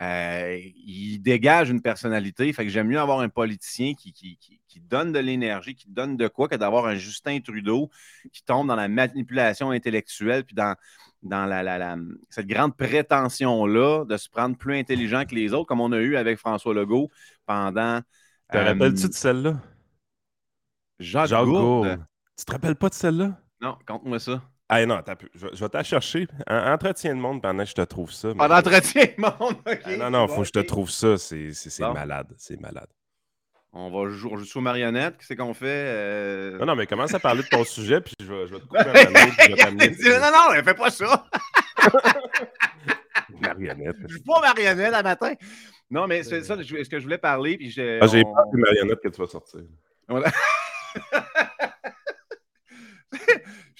euh, 0.00 0.58
il 0.86 1.18
dégage 1.18 1.70
une 1.70 1.80
personnalité. 1.80 2.52
Fait 2.52 2.64
que 2.64 2.70
j'aime 2.70 2.88
mieux 2.88 2.98
avoir 2.98 3.20
un 3.20 3.28
politicien 3.28 3.94
qui, 3.94 4.12
qui, 4.12 4.38
donne 4.80 5.12
de 5.12 5.20
l'énergie, 5.20 5.74
qui 5.74 5.88
donne 5.88 6.16
de 6.16 6.26
quoi, 6.26 6.48
que 6.48 6.56
d'avoir 6.56 6.86
un 6.86 6.96
Justin 6.96 7.40
Trudeau 7.40 7.90
qui 8.32 8.42
tombe 8.42 8.66
dans 8.66 8.74
la 8.74 8.88
manipulation 8.88 9.70
intellectuelle, 9.70 10.44
puis 10.44 10.54
dans, 10.54 10.74
dans 11.22 11.46
la, 11.46 11.96
cette 12.28 12.48
grande 12.48 12.76
prétention-là 12.76 14.04
de 14.04 14.16
se 14.16 14.28
prendre 14.28 14.56
plus 14.56 14.76
intelligent 14.76 15.24
que 15.24 15.34
les 15.34 15.54
autres, 15.54 15.66
comme 15.66 15.80
on 15.80 15.92
a 15.92 15.98
eu 15.98 16.16
avec 16.16 16.38
François 16.38 16.74
Legault 16.74 17.08
pendant. 17.46 18.00
Te 18.52 18.58
rappelles-tu 18.58 19.08
de 19.08 19.14
celle-là? 19.14 19.60
Jacques, 20.98 21.28
Jacques 21.28 21.44
Gourde. 21.44 22.04
Tu 22.36 22.44
te 22.44 22.52
rappelles 22.52 22.76
pas 22.76 22.88
de 22.88 22.94
celle-là? 22.94 23.40
Non, 23.60 23.78
compte-moi 23.86 24.18
ça. 24.18 24.42
Ah 24.68 24.84
non, 24.86 24.96
attends, 24.96 25.14
je, 25.34 25.46
je 25.52 25.60
vais 25.60 25.68
t'en 25.68 25.82
chercher. 25.82 26.26
Entretiens 26.48 27.14
le 27.14 27.20
monde 27.20 27.42
pendant 27.42 27.64
que 27.64 27.68
je 27.68 27.74
te 27.74 27.82
trouve 27.82 28.10
ça. 28.10 28.30
En 28.30 28.50
entretien 28.50 29.04
le 29.16 29.22
monde, 29.22 29.56
OK. 29.66 29.80
Ah, 29.84 29.96
non, 29.96 30.10
non, 30.10 30.26
il 30.26 30.34
faut 30.34 30.40
que 30.40 30.46
je 30.46 30.52
te 30.52 30.60
trouve 30.60 30.90
ça. 30.90 31.18
C'est 31.18 31.52
malade. 31.80 32.34
C'est 32.38 32.60
malade. 32.60 32.88
On 33.76 33.90
va 33.90 34.08
jouer, 34.08 34.30
on 34.32 34.36
joue 34.36 34.58
aux 34.60 34.62
marionnettes. 34.62 35.16
Qu'est-ce 35.18 35.34
qu'on 35.34 35.52
fait? 35.52 35.66
Euh? 35.66 36.58
Non, 36.58 36.66
non, 36.66 36.76
mais 36.76 36.86
commence 36.86 37.12
à 37.12 37.18
parler 37.18 37.42
de 37.42 37.48
ton 37.48 37.64
sujet, 37.64 38.00
puis 38.00 38.14
je 38.20 38.26
vais, 38.32 38.46
je 38.46 38.54
vais 38.54 38.60
te 38.60 38.66
couper 38.66 38.84
la 38.84 39.10
main. 39.10 40.30
non, 40.30 40.54
non, 40.54 40.62
fais 40.62 40.74
pas 40.74 40.90
ça. 40.90 41.26
marionnette. 43.40 43.96
Je 44.06 44.14
suis 44.14 44.22
pas 44.22 44.40
marionnette 44.40 44.92
la 44.92 45.02
matin. 45.02 45.34
Non, 45.90 46.06
mais 46.06 46.22
c'est 46.22 46.42
ça, 46.44 46.56
ce 46.56 46.88
que 46.88 46.98
je 46.98 47.04
voulais 47.04 47.18
parler. 47.18 47.56
Puis 47.58 47.70
j'ai 47.70 47.98
ah, 48.00 48.06
j'ai 48.06 48.22
peur 48.22 48.46
des 48.52 48.60
marionnettes 48.60 49.00
que 49.00 49.08
tu 49.08 49.20
vas 49.20 49.26
sortir. 49.26 49.60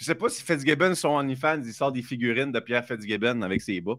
Je 0.05 0.09
sais 0.09 0.15
pas 0.15 0.29
si 0.29 0.43
Fitzgibbon, 0.43 0.95
son 0.95 1.09
OnlyFans, 1.09 1.63
il 1.65 1.73
sort 1.73 1.91
des 1.91 2.03
figurines 2.03 2.53
de 2.53 2.61
Pierre 2.61 2.85
Fitzgibbon 2.87 3.41
avec 3.41 3.63
ses 3.63 3.81
bas. 3.81 3.95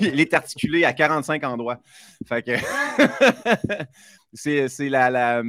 il 0.00 0.20
est 0.20 0.34
articulé 0.34 0.84
à 0.84 0.92
45 0.92 1.42
endroits. 1.44 1.80
Fait 2.26 2.42
que 2.42 2.52
c'est 4.34 4.88
la, 4.90 5.42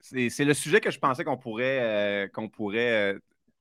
c'est 0.00 0.44
le 0.44 0.52
sujet 0.52 0.80
que 0.80 0.90
je 0.90 0.98
pensais 0.98 1.22
qu'on 1.22 1.36
pourrait 1.36 1.78
euh, 1.80 2.28
qu'on 2.28 2.48
pourrait 2.48 3.14
euh, 3.14 3.18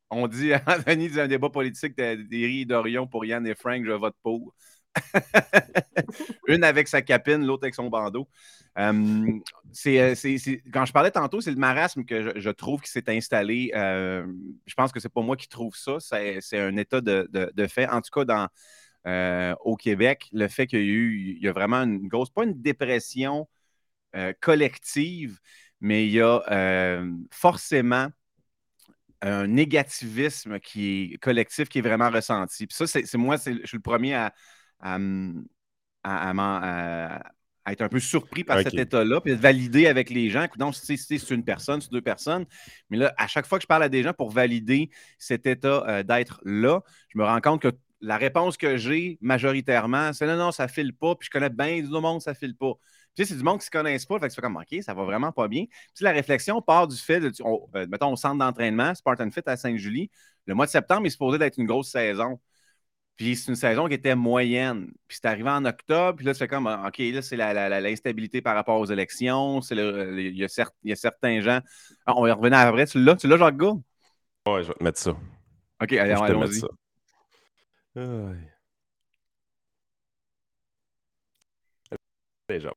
on 0.09 0.27
dit 0.27 0.53
Anthony 0.67 1.09
dit 1.09 1.21
un 1.21 1.27
débat 1.27 1.50
politique 1.50 1.95
d'Éric 1.95 2.67
d'Orion 2.67 3.05
pour 3.05 3.24
Yann 3.25 3.45
et 3.45 3.53
Frank, 3.53 3.85
je 3.85 3.91
vote 3.91 4.15
pour. 4.24 4.55
Une 6.47 6.63
avec 6.63 6.87
sa 6.87 7.01
capine, 7.01 7.45
l'autre 7.45 7.63
avec 7.63 7.75
son 7.75 7.89
bandeau. 7.89 8.27
Euh, 8.77 9.39
c'est, 9.71 10.15
quand 10.73 10.85
je 10.85 10.93
parlais 10.93 11.11
tantôt, 11.11 11.41
c'est 11.41 11.51
le 11.51 11.57
marasme 11.57 12.05
que 12.05 12.39
je, 12.39 12.49
trouve 12.49 12.81
qui 12.81 12.91
s'est 12.91 13.09
installé. 13.09 13.71
je 13.73 14.73
pense 14.75 14.91
que 14.91 14.99
c'est 14.99 15.09
pas 15.09 15.21
moi 15.21 15.35
qui 15.35 15.47
trouve 15.47 15.75
ça, 15.75 15.97
c'est, 15.99 16.59
un 16.59 16.77
état 16.77 17.01
de, 17.01 17.67
fait. 17.67 17.87
En 17.87 18.01
tout 18.01 18.11
cas, 18.13 18.25
dans, 18.25 18.47
euh, 19.07 19.55
au 19.61 19.75
Québec, 19.75 20.29
le 20.33 20.47
fait 20.47 20.65
qu'il 20.67 20.79
y 20.79 20.81
a 20.81 20.85
eu, 20.85 21.35
il 21.37 21.43
y 21.43 21.47
a 21.47 21.51
vraiment 21.51 21.83
une 21.83 22.07
grosse, 22.07 22.31
pas 22.31 22.43
une 22.43 22.59
dépression 22.59 23.47
euh, 24.15 24.33
collective, 24.41 25.39
mais 25.79 26.07
il 26.07 26.13
y 26.13 26.21
a 26.21 26.41
euh, 26.51 27.11
forcément 27.31 28.07
un 29.21 29.47
négativisme 29.47 30.59
qui 30.59 31.13
est 31.13 31.17
collectif, 31.17 31.69
qui 31.69 31.79
est 31.79 31.81
vraiment 31.81 32.09
ressenti. 32.09 32.67
Puis 32.67 32.75
ça, 32.75 32.87
c'est 32.87 33.15
moi, 33.15 33.37
je 33.37 33.65
suis 33.65 33.77
le 33.77 33.81
premier 33.81 34.15
à, 34.15 34.33
à, 34.79 34.98
être 37.67 37.82
un 37.82 37.89
peu 37.89 38.00
surpris 38.00 38.44
par 38.44 38.62
cet 38.62 38.75
état-là, 38.75 39.22
puis 39.22 39.36
de 39.36 39.41
valider 39.41 39.88
avec 39.88 40.12
les 40.12 40.29
gens. 40.29 40.46
Donc, 40.58 40.75
si 40.75 40.98
c'est 40.98 41.32
une 41.32 41.44
personne, 41.44 41.82
c'est 41.82 41.91
deux 41.91 42.01
personnes. 42.01 42.46
Mais 42.89 42.98
là, 42.98 43.13
à 43.17 43.27
chaque 43.27 43.48
fois 43.48 43.58
que 43.58 43.63
je 43.63 43.67
parle 43.67 43.84
à 43.84 43.89
des 43.89 44.03
gens 44.03 44.13
pour 44.13 44.29
valider 44.29 44.91
cet 45.17 45.48
état 45.48 46.03
d'être 46.03 46.39
là, 46.46 46.82
je 47.10 47.17
me 47.17 47.24
rends 47.24 47.41
compte 47.41 47.62
que 47.62 47.72
la 48.01 48.17
réponse 48.17 48.58
que 48.58 48.77
j'ai 48.77 49.17
majoritairement, 49.22 50.13
c'est 50.13 50.27
non, 50.27 50.38
non, 50.38 50.51
ça 50.51 50.67
file 50.67 50.94
pas, 50.94 51.15
puis 51.15 51.25
je 51.25 51.32
connais 51.32 51.50
bien 51.50 51.82
du 51.82 51.89
monde, 51.89 52.22
ça 52.22 52.34
file 52.34 52.55
pas. 52.55 52.74
Puis 53.15 53.25
c'est 53.25 53.36
du 53.36 53.44
monde 53.44 53.60
qui 53.60 53.63
ne 53.63 53.65
se 53.65 53.72
connaissent 53.72 54.05
pas, 54.05 54.20
fait 54.20 54.27
que 54.27 54.34
tu 54.34 54.36
fais 54.36 54.41
comme, 54.41 54.58
OK, 54.58 54.84
ça 54.84 54.94
va 54.94 55.03
vraiment 55.05 55.32
pas 55.32 55.48
bien. 55.48 55.65
Puis 55.96 56.03
la 56.03 56.12
réflexion 56.12 56.62
part 56.62 56.88
du 56.88 56.98
fait, 56.98 57.20
de, 57.20 57.32
euh, 57.39 57.88
mettons, 57.88 58.12
au 58.12 58.15
centre 58.15 58.38
d'entraînement, 58.38 58.94
Spartan 58.94 59.32
Fit 59.32 59.41
à 59.46 59.55
Saint-Julie, 59.55 60.12
le 60.46 60.53
mois 60.53 60.65
de 60.65 60.72
septembre 60.72 61.08
est 61.08 61.12
supposé 61.12 61.38
d'être 61.38 61.58
une 61.58 61.65
grosse 61.65 61.89
saison. 61.89 62.39
Puis 63.15 63.36
c'est 63.38 63.50
une 63.50 63.55
saison 63.55 63.88
qui 63.88 63.93
était 63.93 64.15
moyenne. 64.15 64.88
Puis 65.07 65.19
c'est 65.22 65.27
arrivé 65.27 65.50
en 65.50 65.63
octobre, 65.65 66.17
puis 66.17 66.25
là, 66.25 66.34
fais 66.34 66.48
comme, 66.48 66.67
OK, 66.67 66.98
là, 66.98 67.22
c'est 67.22 67.38
l'instabilité 67.38 68.41
par 68.41 68.55
rapport 68.55 68.79
aux 68.79 68.86
élections. 68.86 69.62
Il 69.72 70.38
y, 70.38 70.43
a 70.43 70.95
certains 70.95 71.41
gens. 71.41 71.60
Ah, 72.05 72.13
on 72.17 72.25
va 72.25 72.34
revenir 72.34 72.60
après. 72.60 72.86
Tu 72.86 73.01
l'as, 73.03 73.15
tu 73.15 73.27
l'as, 73.27 73.38
Jacques 73.38 73.57
Gould? 73.57 73.81
Ouais, 74.48 74.63
je 74.63 74.67
vais 74.67 74.74
te 74.74 74.84
mettre 74.84 75.00
ça. 75.00 75.12
OK, 75.12 75.93
allez, 75.93 76.12
allons-y. 76.12 76.62
Déjà. 82.48 82.72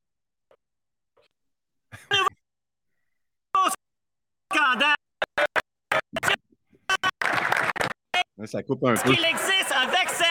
Ça 8.47 8.63
coupe 8.63 8.85
un 8.85 8.95
peu. 8.95 9.13
Il 9.13 9.25
existe 9.25 9.73
un 9.75 9.87
vaccin, 9.87 10.25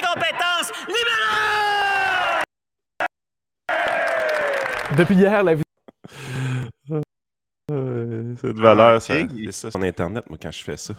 la 0.00 0.08
compétence 0.08 0.72
libérale! 0.88 2.44
Depuis 4.96 5.14
hier, 5.14 5.42
la 5.42 5.54
vie. 5.54 5.62
Cette 8.40 8.58
valeur, 8.58 8.96
ah, 8.96 9.00
ça, 9.00 9.14
c'est 9.14 9.52
ça 9.52 9.70
sur 9.70 9.80
Internet, 9.82 10.28
moi, 10.28 10.36
quand 10.40 10.50
je 10.50 10.64
fais 10.64 10.76
ça. 10.76 10.92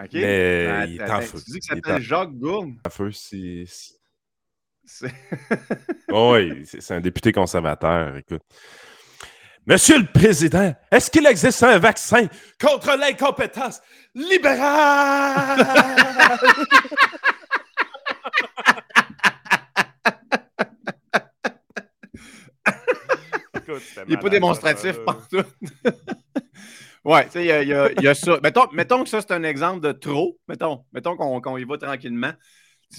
OK. 0.00 0.10
Mais 0.12 0.84
il 0.88 1.00
est 1.00 1.10
en 1.10 1.20
feu. 1.20 1.40
Tu 1.44 1.50
dis 1.50 1.58
que 1.58 1.64
ça 1.64 1.74
s'appelle 1.74 2.02
Jacques 2.02 2.34
Gourde? 2.34 2.74
En 2.86 2.90
feu, 2.90 3.10
c'est. 3.10 3.64
oui, 6.08 6.64
c'est 6.64 6.94
un 6.94 7.00
député 7.00 7.32
conservateur, 7.32 8.16
écoute. 8.16 8.42
Monsieur 9.66 9.98
le 9.98 10.06
Président, 10.06 10.74
est-ce 10.90 11.10
qu'il 11.10 11.26
existe 11.26 11.62
un 11.62 11.78
vaccin 11.78 12.26
contre 12.58 12.96
l'incompétence 12.96 13.82
libérale? 14.14 15.66
il 24.06 24.10
n'est 24.10 24.20
pas 24.20 24.28
démonstratif 24.28 24.98
partout. 25.04 25.42
Oui, 27.04 27.20
tu 27.24 27.30
sais, 27.30 27.62
il 27.62 27.68
y, 27.68 27.72
a, 28.08 28.14
ça. 28.14 28.38
Mettons, 28.42 29.02
que 29.02 29.08
ça, 29.08 29.20
c'est 29.22 29.32
un 29.32 29.44
exemple 29.44 29.80
de 29.80 29.92
trop. 29.92 30.38
Mettons, 30.46 30.84
mettons 30.92 31.16
qu'on 31.16 31.56
y 31.56 31.64
va 31.64 31.78
tranquillement. 31.78 32.32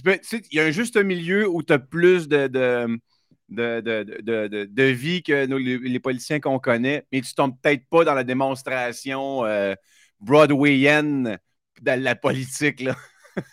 Il 0.03 0.19
y 0.51 0.59
a 0.59 0.63
un 0.63 0.71
juste 0.71 0.98
milieu 0.98 1.48
où 1.48 1.62
tu 1.62 1.74
as 1.74 1.79
plus 1.79 2.27
de, 2.27 2.48
de, 2.48 3.00
de, 3.50 4.83
vie 4.83 5.21
que 5.21 5.45
les, 5.45 6.00
politiciens 6.00 6.39
qu'on 6.39 6.59
connaît, 6.59 7.05
mais 7.12 7.21
tu 7.21 7.33
tombes 7.33 7.55
peut-être 7.62 7.88
pas 7.89 8.03
dans 8.03 8.13
la 8.13 8.24
démonstration 8.24 9.45
euh, 9.45 9.75
broadwayienne 10.19 11.38
de 11.81 11.91
la 11.91 12.15
politique. 12.15 12.81
Là. 12.81 12.95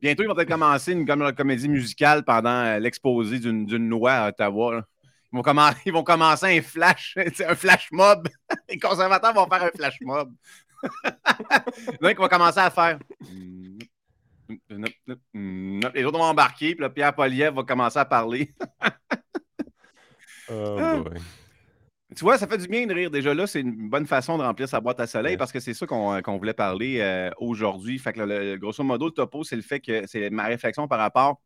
Bientôt, 0.00 0.22
ils 0.22 0.26
vont 0.26 0.34
peut-être 0.34 0.48
commencer 0.48 0.92
une, 0.92 1.06
comédie 1.34 1.68
musicale 1.68 2.24
pendant 2.24 2.64
euh, 2.64 2.78
l'exposé 2.78 3.38
d'une 3.38 3.88
loi 3.88 4.12
à 4.12 4.28
Ottawa. 4.28 4.86
Ils 5.32 5.36
vont, 5.38 5.42
ils 5.86 5.92
vont 5.92 6.04
commencer 6.04 6.58
un 6.58 6.62
flash, 6.62 7.16
un 7.48 7.54
flash 7.54 7.88
mob. 7.92 8.28
Les 8.68 8.78
conservateurs 8.78 9.34
vont 9.34 9.46
faire 9.46 9.64
un 9.64 9.70
flash 9.70 9.98
mob. 10.02 10.32
Donc, 12.00 12.12
ils 12.12 12.16
vont 12.16 12.28
commencer 12.28 12.60
à 12.60 12.70
faire. 12.70 12.98
Les 15.34 16.04
autres 16.04 16.18
vont 16.18 16.24
embarquer, 16.24 16.74
puis 16.74 16.82
là, 16.82 16.90
Pierre 16.90 17.14
Poliev 17.14 17.54
va 17.54 17.62
commencer 17.64 17.98
à 17.98 18.04
parler. 18.04 18.54
oh 20.48 20.76
ah. 20.78 21.02
Tu 22.14 22.24
vois, 22.24 22.38
ça 22.38 22.46
fait 22.46 22.58
du 22.58 22.68
bien 22.68 22.86
de 22.86 22.94
rire. 22.94 23.10
Déjà 23.10 23.34
là, 23.34 23.46
c'est 23.46 23.60
une 23.60 23.90
bonne 23.90 24.06
façon 24.06 24.38
de 24.38 24.42
remplir 24.42 24.68
sa 24.68 24.80
boîte 24.80 25.00
à 25.00 25.06
soleil 25.06 25.36
parce 25.36 25.50
que 25.50 25.58
c'est 25.58 25.74
ça 25.74 25.86
qu'on 25.86 26.38
voulait 26.38 26.54
parler 26.54 27.00
euh, 27.00 27.30
aujourd'hui. 27.38 27.98
Fait 27.98 28.12
que 28.12 28.20
le, 28.20 28.56
grosso 28.56 28.84
modo, 28.84 29.06
le 29.06 29.12
topo, 29.12 29.42
c'est 29.42 29.56
le 29.56 29.62
fait 29.62 29.80
que 29.80 30.06
c'est 30.06 30.30
ma 30.30 30.44
réflexion 30.44 30.86
par 30.86 31.00
rapport 31.00 31.40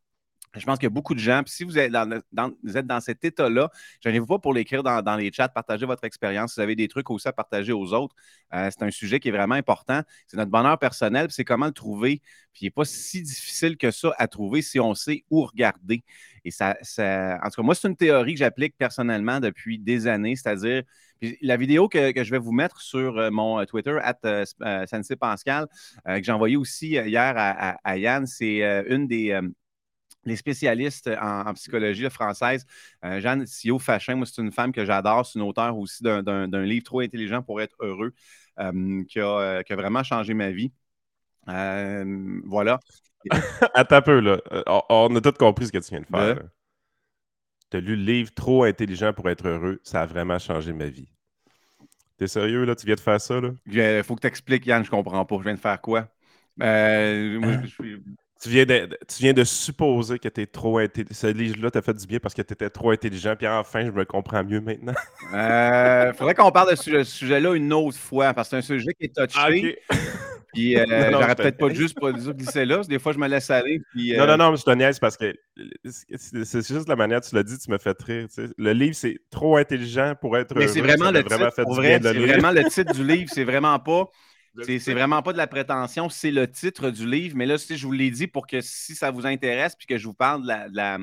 je 0.56 0.66
pense 0.66 0.78
qu'il 0.78 0.86
y 0.86 0.88
a 0.88 0.90
beaucoup 0.90 1.14
de 1.14 1.20
gens. 1.20 1.42
Puis 1.44 1.52
si 1.52 1.64
vous 1.64 1.78
êtes 1.78 1.92
dans, 1.92 2.52
vous 2.62 2.76
êtes 2.76 2.86
dans 2.86 3.00
cet 3.00 3.24
état-là, 3.24 3.70
je 4.04 4.20
pas 4.24 4.38
pour 4.38 4.52
l'écrire 4.52 4.82
dans, 4.82 5.16
les 5.16 5.30
chats, 5.32 5.48
partagez 5.48 5.86
votre 5.86 6.04
expérience. 6.04 6.52
Si 6.52 6.56
vous 6.56 6.62
avez 6.62 6.74
des 6.74 6.88
trucs 6.88 7.08
aussi 7.10 7.28
à 7.28 7.32
partager 7.32 7.72
aux 7.72 7.92
autres, 7.92 8.14
euh, 8.52 8.68
c'est 8.70 8.84
un 8.84 8.90
sujet 8.90 9.20
qui 9.20 9.28
est 9.28 9.32
vraiment 9.32 9.54
important. 9.54 10.02
C'est 10.26 10.36
notre 10.36 10.50
bonheur 10.50 10.78
personnel, 10.78 11.26
puis 11.26 11.34
c'est 11.34 11.44
comment 11.44 11.66
le 11.66 11.72
trouver. 11.72 12.20
Puis 12.52 12.62
il 12.62 12.64
n'est 12.64 12.70
pas 12.70 12.84
si 12.84 13.22
difficile 13.22 13.76
que 13.76 13.92
ça 13.92 14.12
à 14.18 14.26
trouver 14.26 14.62
si 14.62 14.80
on 14.80 14.94
sait 14.94 15.24
où 15.30 15.42
regarder. 15.42 16.02
Et 16.44 16.50
ça, 16.50 16.76
en 16.98 17.48
tout 17.48 17.60
cas, 17.60 17.62
moi, 17.62 17.74
c'est 17.74 17.86
une 17.86 17.96
théorie 17.96 18.34
que 18.34 18.40
j'applique 18.40 18.76
personnellement 18.76 19.38
depuis 19.38 19.78
des 19.78 20.06
années, 20.08 20.34
c'est-à-dire 20.34 20.82
la 21.42 21.56
vidéo 21.58 21.86
que, 21.86 22.12
je 22.16 22.30
vais 22.30 22.38
vous 22.38 22.52
mettre 22.52 22.80
sur 22.80 23.18
euh, 23.18 23.30
mon 23.30 23.60
euh, 23.60 23.66
Twitter, 23.66 23.98
at 24.02 24.14
Pascal, 25.20 25.68
que 26.06 26.22
j'ai 26.22 26.32
envoyé 26.32 26.56
aussi 26.56 26.92
hier 26.92 27.34
à 27.36 27.96
Yann, 27.98 28.26
c'est 28.26 28.62
une 28.88 29.06
des, 29.06 29.38
les 30.24 30.36
spécialistes 30.36 31.10
en, 31.20 31.52
psychologie 31.54 32.08
française. 32.10 32.66
Euh, 33.04 33.20
Jeanne 33.20 33.46
Sio 33.46 33.78
Fachin, 33.78 34.16
moi, 34.16 34.26
c'est 34.26 34.40
une 34.42 34.52
femme 34.52 34.72
que 34.72 34.84
j'adore. 34.84 35.26
C'est 35.26 35.38
une 35.38 35.44
auteure 35.44 35.76
aussi 35.76 36.02
d'un 36.02 36.62
livre 36.62 36.84
trop 36.84 37.00
intelligent 37.00 37.42
pour 37.42 37.60
être 37.60 37.76
heureux 37.80 38.12
euh, 38.58 38.72
euh, 38.72 39.62
qui, 39.62 39.72
a, 39.72 39.76
vraiment 39.76 40.02
changé 40.02 40.34
ma 40.34 40.50
vie. 40.50 40.72
voilà. 41.46 42.80
Attends 43.74 43.96
un 43.96 44.02
peu, 44.02 44.20
là. 44.20 44.38
On 44.88 45.14
a 45.14 45.20
tout 45.20 45.32
compris 45.32 45.66
ce 45.66 45.72
que 45.72 45.78
tu 45.78 45.90
viens 45.90 46.00
de 46.00 46.06
faire. 46.06 46.42
Tu 47.70 47.76
as 47.76 47.80
lu 47.80 47.94
le 47.94 48.02
livre 48.02 48.32
Trop 48.34 48.64
intelligent 48.64 49.12
pour 49.12 49.28
être 49.30 49.46
heureux. 49.46 49.80
Ça 49.84 50.02
a 50.02 50.06
vraiment 50.06 50.38
changé 50.38 50.72
ma 50.72 50.86
vie. 50.86 51.08
T'es 52.16 52.26
sérieux, 52.26 52.64
là? 52.64 52.74
Tu 52.74 52.84
viens 52.84 52.96
de 52.96 53.00
faire 53.00 53.20
ça, 53.20 53.40
là? 53.40 53.50
Il 53.66 54.02
faut 54.04 54.14
que 54.16 54.20
tu 54.20 54.26
expliques, 54.26 54.66
Yann, 54.66 54.84
je 54.84 54.90
comprends 54.90 55.24
pas. 55.24 55.36
Je 55.38 55.42
viens 55.42 55.54
de 55.54 55.60
faire 55.60 55.80
quoi? 55.80 56.08
moi, 56.58 57.62
je 57.62 57.66
suis 57.66 58.02
Tu 58.42 58.48
viens 58.48 58.64
de, 58.64 58.88
tu 59.06 59.22
viens 59.22 59.34
de 59.34 59.44
supposer 59.44 60.18
que 60.18 60.28
tu 60.28 60.40
es 60.40 60.46
trop 60.46 60.78
intelligent. 60.78 61.12
Ce 61.12 61.26
livre-là 61.26 61.70
t'a 61.70 61.82
fait 61.82 61.92
du 61.92 62.06
bien 62.06 62.18
parce 62.20 62.34
que 62.34 62.40
tu 62.40 62.54
étais 62.54 62.70
trop 62.70 62.90
intelligent. 62.90 63.34
Puis 63.36 63.46
enfin, 63.46 63.84
je 63.84 63.90
me 63.90 64.06
comprends 64.06 64.42
mieux 64.42 64.62
maintenant. 64.62 64.94
Il 65.30 65.34
euh, 65.38 66.12
faudrait 66.14 66.34
qu'on 66.34 66.50
parle 66.50 66.70
de 66.70 66.76
ce 66.76 67.04
sujet-là 67.04 67.54
une 67.54 67.70
autre 67.74 67.98
fois 67.98 68.32
parce 68.32 68.48
que 68.48 68.58
c'est 68.62 68.72
un 68.74 68.78
sujet 68.78 68.94
qui 68.94 69.04
est 69.04 69.14
touché. 69.14 69.78
Ah, 69.90 69.94
puis 70.54 70.78
euh, 70.78 70.86
j'aurais 71.10 71.34
peut-être 71.34 71.58
pas 71.58 71.68
juste 71.68 72.00
pas 72.00 72.12
glisser 72.12 72.64
là. 72.64 72.80
Des 72.88 72.98
fois, 72.98 73.12
je 73.12 73.18
me 73.18 73.28
laisse 73.28 73.50
aller. 73.50 73.82
Puis, 73.90 74.16
Non, 74.16 74.24
non, 74.24 74.32
euh, 74.32 74.36
non, 74.38 74.56
je 74.56 74.64
te 74.64 74.70
niaise 74.70 74.98
parce 74.98 75.18
que 75.18 75.34
c'est 75.84 76.66
juste 76.66 76.88
la 76.88 76.96
manière 76.96 77.20
tu 77.20 77.34
l'as 77.34 77.42
dit, 77.42 77.58
tu 77.58 77.70
me 77.70 77.76
fais 77.76 77.92
rire. 78.06 78.26
Le 78.56 78.72
livre, 78.72 78.94
c'est 78.94 79.18
trop 79.30 79.58
intelligent 79.58 80.14
pour 80.18 80.38
être. 80.38 80.54
Mais 80.56 80.66
c'est 80.66 80.80
vraiment, 80.80 81.10
le 81.10 81.22
titre. 81.22 81.52
C'est 81.54 81.64
vraiment 81.64 82.52
le 82.52 82.64
titre 82.70 82.94
du 82.94 83.04
livre. 83.04 83.30
C'est 83.30 83.44
vraiment 83.44 83.78
pas. 83.78 84.08
C'est 84.64 84.92
vraiment 84.92 85.22
pas 85.22 85.32
de 85.32 85.38
la 85.38 85.46
prétention, 85.46 86.08
c'est 86.08 86.30
le 86.30 86.50
titre 86.50 86.90
du 86.90 87.08
livre. 87.08 87.36
Mais 87.36 87.46
là, 87.46 87.56
je 87.56 87.86
vous 87.86 87.92
l'ai 87.92 88.10
dit 88.10 88.26
pour 88.26 88.46
que 88.46 88.60
si 88.60 88.94
ça 88.94 89.10
vous 89.10 89.26
intéresse 89.26 89.76
puis 89.76 89.86
que 89.86 89.96
je 89.96 90.06
vous 90.06 90.14
parle 90.14 90.42
de 90.42 90.76
la, 90.76 90.98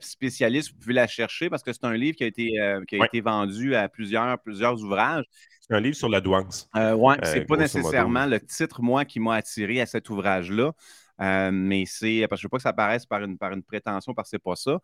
spécialiste, 0.00 0.72
vous 0.72 0.78
pouvez 0.78 0.94
la 0.94 1.06
chercher 1.06 1.50
parce 1.50 1.62
que 1.62 1.72
c'est 1.72 1.84
un 1.84 1.94
livre 1.94 2.16
qui 2.16 2.24
a 2.24 2.26
été, 2.26 2.60
euh, 2.60 2.82
qui 2.86 3.00
a 3.00 3.04
été 3.04 3.20
vendu 3.20 3.74
à 3.74 3.88
plusieurs, 3.88 4.38
plusieurs 4.38 4.82
ouvrages. 4.82 5.24
C'est 5.60 5.74
un 5.74 5.80
livre 5.80 5.96
sur 5.96 6.08
la 6.08 6.20
douance. 6.20 6.68
Euh, 6.76 6.92
oui, 6.92 7.14
euh, 7.14 7.18
c'est 7.24 7.44
pas 7.44 7.56
nécessairement 7.56 8.26
le 8.26 8.40
titre, 8.40 8.82
moi, 8.82 9.04
qui 9.04 9.20
m'a 9.20 9.34
attiré 9.34 9.80
à 9.80 9.86
cet 9.86 10.08
ouvrage-là. 10.08 10.72
Mais 11.18 11.84
c'est 11.86 12.26
parce 12.28 12.40
que 12.40 12.42
je 12.42 12.46
ne 12.46 12.48
veux 12.48 12.50
pas 12.50 12.56
que 12.58 12.62
ça 12.62 12.72
paraisse 12.72 13.06
par 13.06 13.22
une, 13.22 13.38
par 13.38 13.52
une 13.52 13.62
prétention, 13.62 14.14
parce 14.14 14.28
que 14.28 14.30
c'est 14.30 14.42
pas 14.42 14.56
ça. 14.56 14.78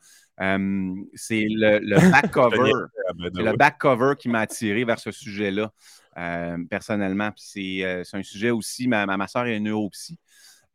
c'est 1.14 1.46
le, 1.48 1.96
back 2.10 2.30
cover. 2.30 2.72
le 3.16 3.56
back 3.56 3.78
cover 3.78 4.14
qui 4.18 4.28
m'a 4.28 4.40
attiré 4.40 4.84
vers 4.84 4.98
ce 4.98 5.10
sujet-là. 5.10 5.72
Euh, 6.16 6.58
personnellement. 6.70 7.30
Euh, 7.56 8.02
c'est 8.04 8.16
un 8.16 8.22
sujet 8.22 8.50
aussi, 8.50 8.86
ma, 8.86 9.06
ma, 9.06 9.26
soeur 9.26 9.46
est 9.46 9.58
neuropsy. 9.58 10.18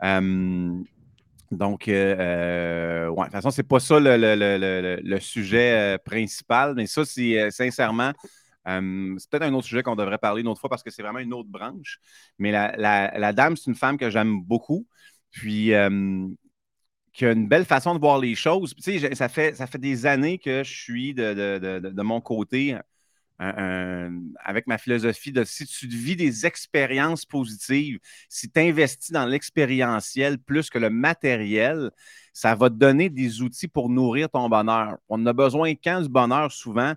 Euh, 0.03 0.73
donc, 1.51 1.85
de 1.87 3.07
toute 3.09 3.31
façon, 3.31 3.49
c'est 3.49 3.63
pas 3.63 3.79
ça 3.79 3.99
le, 3.99 5.19
sujet 5.19 5.97
principal, 6.03 6.75
mais 6.75 6.87
ça, 6.87 7.05
c'est 7.05 7.49
sincèrement, 7.51 8.11
c'est 8.65 9.29
peut-être 9.29 9.43
un 9.43 9.53
autre 9.53 9.65
sujet 9.65 9.81
qu'on 9.81 9.95
devrait 9.95 10.19
parler 10.19 10.41
une 10.41 10.47
autre 10.47 10.59
fois 10.59 10.69
parce 10.69 10.83
que 10.83 10.91
c'est 10.91 11.01
vraiment 11.01 11.19
une 11.19 11.33
autre 11.33 11.49
branche. 11.49 11.99
Mais 12.37 12.51
la, 12.51 13.33
dame, 13.33 13.55
c'est 13.55 13.71
une 13.71 13.75
femme 13.75 13.97
que 13.97 14.09
j'aime 14.09 14.41
beaucoup, 14.41 14.85
puis 15.31 15.71
qui 17.13 17.25
a 17.25 17.31
une 17.31 17.47
belle 17.47 17.65
façon 17.65 17.95
de 17.95 17.99
voir 17.99 18.19
les 18.19 18.35
choses. 18.35 18.73
Tu 18.75 18.99
sais, 18.99 19.15
ça 19.15 19.29
fait, 19.29 19.55
ça 19.55 19.67
fait 19.67 19.77
des 19.77 20.05
années 20.05 20.37
que 20.37 20.63
je 20.63 20.73
suis 20.73 21.13
de 21.13 22.01
mon 22.01 22.21
côté 22.21 22.77
avec 23.39 24.67
ma 24.67 24.77
philosophie 24.77 25.31
de 25.31 25.45
si 25.45 25.65
tu 25.65 25.87
vis 25.87 26.17
des 26.17 26.45
expériences 26.45 27.25
positives, 27.25 27.99
si 28.27 28.51
tu 28.51 28.59
investis 28.59 29.11
dans 29.11 29.25
l'expérientiel 29.25 30.39
plus 30.39 30.69
que 30.69 30.77
le 30.77 30.89
matériel, 30.89 31.89
ça 32.33 32.53
va 32.55 32.69
te 32.69 32.75
donner 32.75 33.09
des 33.09 33.41
outils 33.41 33.69
pour 33.69 33.89
nourrir 33.89 34.29
ton 34.29 34.49
bonheur. 34.49 34.97
On 35.07 35.25
a 35.25 35.33
besoin 35.33 35.73
quand 35.75 36.01
du 36.01 36.09
bonheur 36.09 36.51
souvent. 36.51 36.93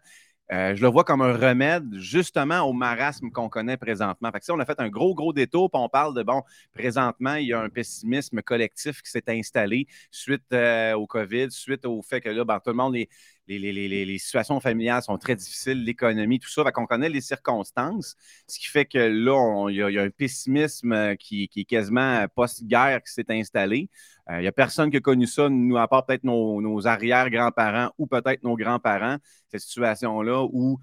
Euh, 0.50 0.74
je 0.74 0.82
le 0.82 0.88
vois 0.88 1.04
comme 1.04 1.22
un 1.22 1.34
remède 1.34 1.94
justement 1.94 2.60
au 2.62 2.72
marasme 2.72 3.30
qu'on 3.30 3.48
connaît 3.48 3.76
présentement. 3.76 4.30
Fait 4.32 4.40
que, 4.40 4.52
on 4.52 4.58
a 4.60 4.66
fait 4.66 4.80
un 4.80 4.88
gros, 4.90 5.14
gros 5.14 5.32
détour, 5.32 5.70
puis 5.70 5.80
on 5.80 5.88
parle 5.88 6.14
de, 6.14 6.22
bon, 6.22 6.42
présentement, 6.74 7.36
il 7.36 7.46
y 7.46 7.52
a 7.52 7.60
un 7.60 7.70
pessimisme 7.70 8.42
collectif 8.42 9.00
qui 9.02 9.10
s'est 9.10 9.24
installé 9.28 9.86
suite 10.10 10.42
euh, 10.52 10.94
au 10.94 11.06
COVID, 11.06 11.50
suite 11.50 11.86
au 11.86 12.02
fait 12.02 12.20
que 12.20 12.28
là, 12.28 12.44
ben, 12.44 12.60
tout 12.60 12.70
le 12.70 12.76
monde 12.76 12.96
est 12.96 13.08
les, 13.48 14.18
situations 14.18 14.60
familiales 14.60 15.02
sont 15.02 15.18
très 15.18 15.36
difficiles, 15.36 15.84
l'économie, 15.84 16.38
tout 16.38 16.48
ça. 16.48 16.62
On 16.76 16.86
connaît 16.86 17.08
les 17.08 17.20
circonstances, 17.20 18.16
ce 18.46 18.58
qui 18.58 18.66
fait 18.66 18.84
que 18.84 18.98
là, 18.98 19.68
il 19.68 19.76
y, 19.76 19.98
a 19.98 20.02
un 20.02 20.10
pessimisme 20.10 20.92
euh, 20.92 21.14
qui, 21.16 21.50
est 21.54 21.64
quasiment 21.64 22.26
post-guerre 22.34 23.02
qui 23.02 23.12
s'est 23.12 23.26
installé. 23.30 23.90
Euh, 24.30 24.38
il 24.38 24.42
n'y 24.42 24.48
a 24.48 24.52
personne 24.52 24.90
qui 24.90 24.96
a 24.98 25.00
connu 25.00 25.26
ça, 25.26 25.48
nous, 25.48 25.76
à 25.76 25.88
part 25.88 26.06
peut-être 26.06 26.24
nos, 26.24 26.86
arrière-grands-parents 26.86 27.92
ou 27.98 28.06
peut-être 28.06 28.42
nos 28.42 28.56
grands-parents, 28.56 29.16
cette 29.48 29.60
situation-là 29.60 30.46
où 30.50 30.78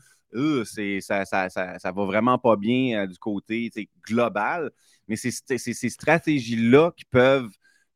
ça, 0.65 1.25
ça, 1.25 1.91
va 1.91 2.05
vraiment 2.05 2.37
pas 2.37 2.55
bien 2.55 3.03
euh, 3.03 3.07
du 3.07 3.17
côté 3.17 3.71
global. 4.07 4.71
Mais 5.07 5.15
c'est 5.15 5.31
ces 5.57 5.89
stratégies-là 5.89 6.91
qui 6.95 7.05
peuvent 7.05 7.49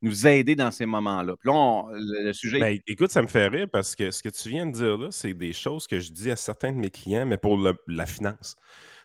nous 0.04 0.28
aider 0.28 0.56
dans 0.56 0.70
ces 0.70 0.86
moments-là. 0.86 1.36
Puis 1.40 1.50
le, 1.52 2.34
sujet. 2.34 2.60
Ben, 2.60 2.80
écoute, 2.86 3.12
ça 3.12 3.22
me 3.22 3.28
fait 3.28 3.48
rire 3.48 3.68
parce 3.72 3.96
que 3.96 4.12
ce 4.12 4.22
que 4.22 4.30
tu 4.30 4.50
viens 4.50 4.68
de 4.68 4.72
dire 4.72 4.98
là, 4.98 5.08
c'est 5.10 5.34
des 5.34 5.54
choses 5.54 5.88
que 5.88 6.00
je 6.00 6.12
dis 6.12 6.30
à 6.30 6.36
certains 6.36 6.72
de 6.72 6.78
mes 6.78 6.92
clients, 6.92 7.26
mais 7.26 7.38
pour 7.38 7.58
la 7.88 8.06
finance. 8.06 8.56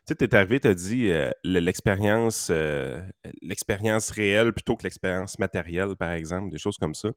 Tu 0.06 0.14
sais, 0.14 0.16
tu 0.16 0.24
es 0.24 0.34
arrivé, 0.34 0.58
tu 0.60 0.68
as 0.68 0.74
dit 0.74 1.10
euh, 1.10 1.30
l'expérience, 1.44 2.48
euh, 2.50 3.00
l'expérience 3.42 4.10
réelle 4.10 4.52
plutôt 4.52 4.76
que 4.76 4.84
l'expérience 4.84 5.38
matérielle, 5.38 5.96
par 5.96 6.12
exemple, 6.12 6.50
des 6.50 6.58
choses 6.58 6.78
comme 6.78 6.94
ça 6.94 7.10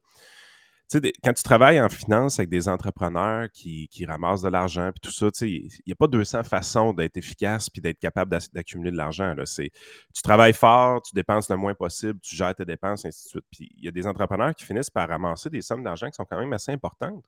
quand 1.22 1.32
tu 1.32 1.42
travailles 1.42 1.80
en 1.80 1.88
finance 1.88 2.38
avec 2.38 2.50
des 2.50 2.68
entrepreneurs 2.68 3.48
qui, 3.52 3.88
ramassent 4.06 4.42
de 4.42 4.48
l'argent 4.48 4.90
puis 4.92 5.00
tout 5.00 5.12
ça, 5.12 5.28
il 5.46 5.68
n'y 5.86 5.92
a 5.92 5.96
pas 5.96 6.06
200 6.06 6.44
façons 6.44 6.92
d'être 6.92 7.16
efficace 7.16 7.70
puis 7.70 7.80
d'être 7.80 7.98
capable 7.98 8.36
d'accumuler 8.52 8.90
de 8.90 8.96
l'argent. 8.96 9.34
Tu 9.56 10.22
travailles 10.22 10.52
fort, 10.52 11.02
tu 11.02 11.14
dépenses 11.14 11.48
le 11.48 11.56
moins 11.56 11.74
possible, 11.74 12.18
tu 12.20 12.36
gères 12.36 12.54
tes 12.54 12.64
dépenses, 12.64 13.04
ainsi 13.04 13.24
de 13.24 13.28
suite. 13.28 13.44
Puis 13.50 13.70
il 13.76 13.84
y 13.84 13.88
a 13.88 13.90
des 13.90 14.06
entrepreneurs 14.06 14.54
qui 14.54 14.64
finissent 14.64 14.90
par 14.90 15.08
ramasser 15.08 15.50
des 15.50 15.62
sommes 15.62 15.82
d'argent 15.82 16.08
qui 16.08 16.16
sont 16.16 16.26
quand 16.28 16.38
même 16.38 16.52
assez 16.52 16.72
importantes. 16.72 17.24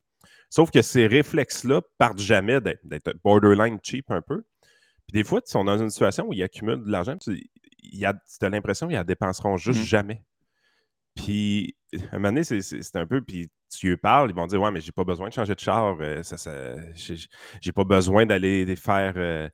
Sauf 0.51 0.71
que 0.71 0.83
ces 0.83 1.07
réflexes-là 1.07 1.83
partent 1.99 2.19
jamais 2.19 2.61
d'être 2.61 3.13
borderline 3.23 3.79
cheap 3.83 4.11
un 4.11 4.23
peu. 4.23 4.45
Puis 5.07 5.13
des 5.13 5.25
fois, 5.25 5.41
ils 5.47 5.51
sont 5.51 5.65
dans 5.65 5.79
une 5.79 5.91
situation 5.91 6.27
où 6.29 6.33
ils 6.33 6.43
accumulent 6.43 6.85
de 6.85 6.91
l'argent, 6.91 7.17
tu 7.19 7.51
as 8.05 8.49
l'impression 8.49 8.87
qu'ils 8.87 8.95
ne 8.95 9.01
la 9.01 9.05
dépenseront 9.05 9.57
juste 9.57 9.81
mmh. 9.81 9.85
jamais. 9.85 10.25
Puis, 11.15 11.77
à 11.95 12.17
un 12.17 12.19
moment 12.19 12.29
donné, 12.29 12.45
c'est 12.45 12.97
un 12.97 13.07
peu, 13.07 13.23
puis 13.23 13.49
tu 13.71 13.89
lui 13.89 13.97
parles, 13.97 14.31
ils 14.31 14.35
vont 14.35 14.47
dire 14.47 14.61
Ouais, 14.61 14.71
mais 14.71 14.81
j'ai 14.81 14.93
pas 14.93 15.05
besoin 15.05 15.29
de 15.29 15.33
changer 15.33 15.55
de 15.55 15.61
char, 15.61 15.97
euh, 16.01 16.23
ça, 16.23 16.37
j'ai 17.61 17.73
pas 17.73 17.85
besoin 17.85 18.27
d'aller 18.27 18.75
faire, 18.77 19.15
euh, 19.17 19.49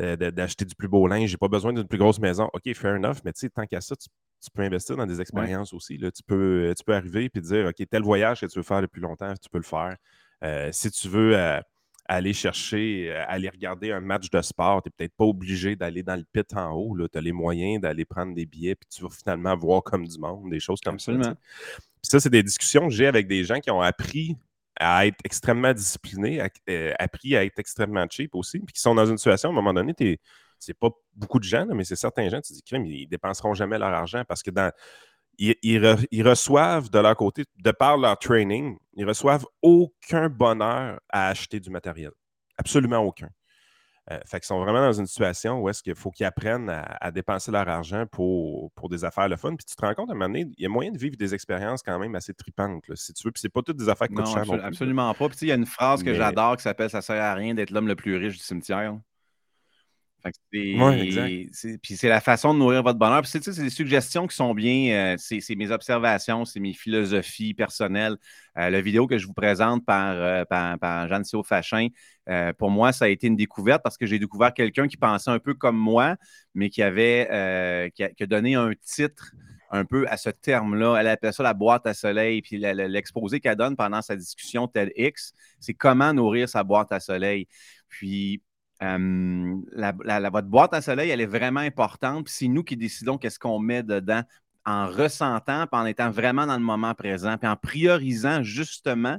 euh, 0.00 0.16
d'acheter 0.16 0.64
du 0.64 0.74
plus 0.74 0.88
beau 0.88 1.06
linge, 1.06 1.30
j'ai 1.30 1.36
pas 1.36 1.48
besoin 1.48 1.72
d'une 1.72 1.86
plus 1.86 1.98
grosse 1.98 2.20
maison. 2.20 2.48
OK, 2.52 2.72
fair 2.74 2.96
enough, 2.96 3.18
mais 3.24 3.32
tu 3.32 3.40
sais, 3.40 3.50
tant 3.50 3.66
qu'à 3.66 3.80
ça, 3.80 3.96
tu, 3.96 4.08
peux 4.54 4.62
investir 4.62 4.96
dans 4.96 5.06
des 5.06 5.20
expériences 5.20 5.72
aussi. 5.74 5.98
Là. 5.98 6.10
Tu, 6.10 6.22
peux, 6.22 6.72
tu 6.76 6.84
peux 6.84 6.94
arriver 6.94 7.30
et 7.32 7.40
dire 7.40 7.66
OK, 7.66 7.86
tel 7.90 8.02
voyage 8.02 8.40
que 8.40 8.46
tu 8.46 8.58
veux 8.58 8.64
faire 8.64 8.82
depuis 8.82 9.00
longtemps, 9.00 9.34
tu 9.34 9.50
peux 9.50 9.58
le 9.58 9.64
faire. 9.64 9.96
si 10.72 10.90
tu 10.90 11.08
veux 11.08 11.34
aller 12.10 12.32
chercher, 12.32 13.12
euh, 13.12 13.24
aller 13.28 13.48
regarder 13.48 13.92
un 13.92 14.00
match 14.00 14.30
de 14.30 14.42
sport, 14.42 14.82
tu 14.82 14.88
n'es 14.88 14.92
peut-être 14.96 15.14
pas 15.16 15.24
obligé 15.24 15.76
d'aller 15.76 16.02
dans 16.02 16.16
le 16.16 16.24
pit 16.24 16.52
en 16.56 16.72
haut. 16.72 16.96
Tu 17.08 17.16
as 17.16 17.20
les 17.20 17.30
moyens 17.30 17.80
d'aller 17.80 18.04
prendre 18.04 18.34
des 18.34 18.46
billets, 18.46 18.74
puis 18.74 18.88
tu 18.92 19.02
vas 19.02 19.10
finalement 19.10 19.56
voir 19.56 19.84
comme 19.84 20.04
du 20.04 20.18
monde, 20.18 20.50
des 20.50 20.58
choses 20.58 20.80
comme 20.80 20.98
ça. 20.98 21.12
ça, 22.02 22.18
c'est 22.18 22.30
des 22.30 22.42
discussions 22.42 22.88
que 22.88 22.94
j'ai 22.94 23.06
avec 23.06 23.28
des 23.28 23.44
gens 23.44 23.60
qui 23.60 23.70
ont 23.70 23.80
appris 23.80 24.36
à 24.74 25.06
être 25.06 25.18
extrêmement 25.24 25.72
disciplinés, 25.72 26.42
euh, 26.68 26.92
appris 26.98 27.36
à 27.36 27.44
être 27.44 27.58
extrêmement 27.60 28.06
cheap 28.10 28.34
aussi, 28.34 28.58
puis 28.58 28.72
qui 28.72 28.80
sont 28.80 28.94
dans 28.94 29.06
une 29.06 29.18
situation, 29.18 29.50
à 29.50 29.52
un 29.52 29.54
moment 29.54 29.72
donné, 29.72 29.94
c'est 30.58 30.74
pas 30.74 30.90
beaucoup 31.14 31.38
de 31.38 31.44
gens, 31.44 31.66
mais 31.66 31.84
c'est 31.84 31.96
certains 31.96 32.28
gens, 32.28 32.40
tu 32.40 32.54
dis, 32.54 32.62
ils 32.72 33.06
dépenseront 33.06 33.54
jamais 33.54 33.78
leur 33.78 33.90
argent 33.90 34.24
parce 34.26 34.42
que 34.42 34.50
dans 34.50 34.72
ils, 35.40 36.22
reçoivent 36.28 36.90
de 36.90 36.98
leur 36.98 37.16
côté, 37.16 37.44
de 37.56 37.70
par 37.70 37.96
leur 37.96 38.18
training, 38.18 38.76
ils 38.94 39.06
reçoivent 39.06 39.46
aucun 39.62 40.28
bonheur 40.28 41.00
à 41.08 41.28
acheter 41.28 41.60
du 41.60 41.70
matériel. 41.70 42.10
Absolument 42.58 42.98
aucun. 42.98 43.30
Euh, 44.10 44.18
fait 44.26 44.40
qu'ils 44.40 44.46
sont 44.46 44.58
vraiment 44.58 44.80
dans 44.80 44.92
une 44.92 45.06
situation 45.06 45.60
où 45.60 45.68
est-ce 45.68 45.82
qu'il 45.82 45.94
faut 45.94 46.10
qu'ils 46.10 46.26
apprennent 46.26 46.68
à, 46.68 47.10
dépenser 47.10 47.52
leur 47.52 47.68
argent 47.68 48.06
pour, 48.10 48.72
pour 48.72 48.88
des 48.88 49.04
affaires 49.04 49.28
le 49.28 49.36
fun. 49.36 49.54
Puis 49.54 49.64
tu 49.64 49.76
te 49.76 49.80
rends 49.80 49.94
compte 49.94 50.10
à 50.10 50.12
un 50.12 50.16
moment 50.16 50.26
donné, 50.26 50.46
il 50.58 50.62
y 50.62 50.66
a 50.66 50.68
moyen 50.68 50.90
de 50.90 50.98
vivre 50.98 51.16
des 51.16 51.32
expériences 51.32 51.82
quand 51.82 51.98
même 51.98 52.14
assez 52.14 52.34
tripantes, 52.34 52.82
si 52.94 53.12
tu 53.14 53.26
veux. 53.26 53.32
Puis 53.32 53.40
c'est 53.40 53.50
pas 53.52 53.62
toutes 53.62 53.76
des 53.76 53.88
affaires 53.88 54.08
qui 54.08 54.14
coûtent 54.14 54.26
cher. 54.26 54.44
Non, 54.46 54.60
absolument 54.62 55.14
pas. 55.14 55.28
Puis 55.28 55.38
il 55.42 55.48
y 55.48 55.52
a 55.52 55.54
une 55.54 55.66
phrase 55.66 56.02
que 56.02 56.12
j'adore 56.12 56.56
qui 56.56 56.64
s'appelle 56.64 56.90
Ça 56.90 57.02
sert 57.02 57.22
à 57.22 57.34
rien 57.34 57.54
d'être 57.54 57.70
l'homme 57.70 57.88
le 57.88 57.96
plus 57.96 58.16
riche 58.16 58.36
du 58.36 58.42
cimetière. 58.42 58.98
Puis 60.50 61.96
c'est 61.96 62.08
la 62.08 62.20
façon 62.20 62.54
de 62.54 62.58
nourrir 62.58 62.82
votre 62.82 62.98
bonheur. 62.98 63.24
c'est 63.26 63.46
des 63.48 63.70
suggestions 63.70 64.26
qui 64.26 64.36
sont 64.36 64.54
bien. 64.54 65.14
Euh, 65.14 65.16
c'est 65.18 65.54
mes 65.56 65.70
observations, 65.70 66.44
c'est 66.44 66.60
mes 66.60 66.72
philosophies 66.72 67.54
personnelles. 67.54 68.16
Euh, 68.58 68.70
la 68.70 68.80
vidéo 68.80 69.06
que 69.06 69.18
je 69.18 69.26
vous 69.26 69.32
présente 69.32 69.84
par, 69.84 70.14
euh, 70.16 70.44
par, 70.44 71.08
Jeanne 71.08 71.24
Sio 71.24 71.42
Fachin, 71.42 71.88
pour 72.58 72.70
moi, 72.70 72.92
ça 72.92 73.06
a 73.06 73.08
été 73.08 73.26
une 73.26 73.36
découverte 73.36 73.82
parce 73.82 73.96
que 73.96 74.06
j'ai 74.06 74.18
découvert 74.18 74.54
quelqu'un 74.54 74.86
qui 74.86 74.96
pensait 74.96 75.30
un 75.30 75.38
peu 75.38 75.54
comme 75.54 75.76
moi, 75.76 76.16
mais 76.54 76.70
qui 76.70 76.82
avait 76.82 77.90
qui 77.94 78.04
a, 78.04 78.26
donné 78.26 78.54
un 78.54 78.72
titre 78.82 79.32
un 79.70 79.84
peu 79.84 80.06
à 80.08 80.16
ce 80.16 80.30
terme-là. 80.30 80.96
Elle 80.98 81.08
appelle 81.08 81.32
ça 81.32 81.42
la 81.42 81.54
boîte 81.54 81.86
à 81.86 81.94
soleil. 81.94 82.42
Puis 82.42 82.58
l'exposé 82.58 83.40
qu'elle 83.40 83.56
donne 83.56 83.76
pendant 83.76 84.02
sa 84.02 84.16
discussion 84.16 84.68
TEDx, 84.68 85.32
c'est 85.60 85.74
comment 85.74 86.12
nourrir 86.12 86.48
sa 86.48 86.64
boîte 86.64 86.92
à 86.92 87.00
soleil. 87.00 87.46
Puis 87.88 88.42
la, 88.80 90.30
votre 90.30 90.48
boîte 90.48 90.74
à 90.74 90.80
soleil, 90.80 91.10
elle 91.10 91.20
est 91.20 91.26
vraiment 91.26 91.60
importante. 91.60 92.26
Puis 92.26 92.34
c'est 92.36 92.48
nous 92.48 92.64
qui 92.64 92.76
décidons 92.76 93.18
qu'est-ce 93.18 93.38
qu'on 93.38 93.58
met 93.58 93.82
dedans 93.82 94.22
en 94.66 94.86
ressentant, 94.86 95.66
puis 95.66 95.80
en 95.80 95.86
étant 95.86 96.10
vraiment 96.10 96.46
dans 96.46 96.56
le 96.56 96.64
moment 96.64 96.94
présent, 96.94 97.36
puis 97.38 97.48
en 97.48 97.56
priorisant 97.56 98.42
justement 98.42 99.18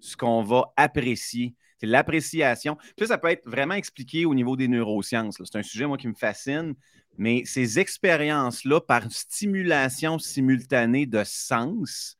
ce 0.00 0.16
qu'on 0.16 0.42
va 0.42 0.72
apprécier. 0.76 1.54
C'est 1.78 1.86
l'appréciation. 1.86 2.76
Ça, 2.98 3.06
ça 3.06 3.18
peut 3.18 3.28
être 3.28 3.48
vraiment 3.48 3.74
expliqué 3.74 4.24
au 4.24 4.34
niveau 4.34 4.56
des 4.56 4.68
neurosciences. 4.68 5.40
C'est 5.42 5.58
un 5.58 5.62
sujet, 5.62 5.86
moi, 5.86 5.98
qui 5.98 6.08
me 6.08 6.14
fascine. 6.14 6.74
Mais 7.18 7.42
ces 7.44 7.78
expériences-là, 7.78 8.80
par 8.80 9.10
stimulation 9.10 10.18
simultanée 10.18 11.06
de 11.06 11.22
sens, 11.24 12.16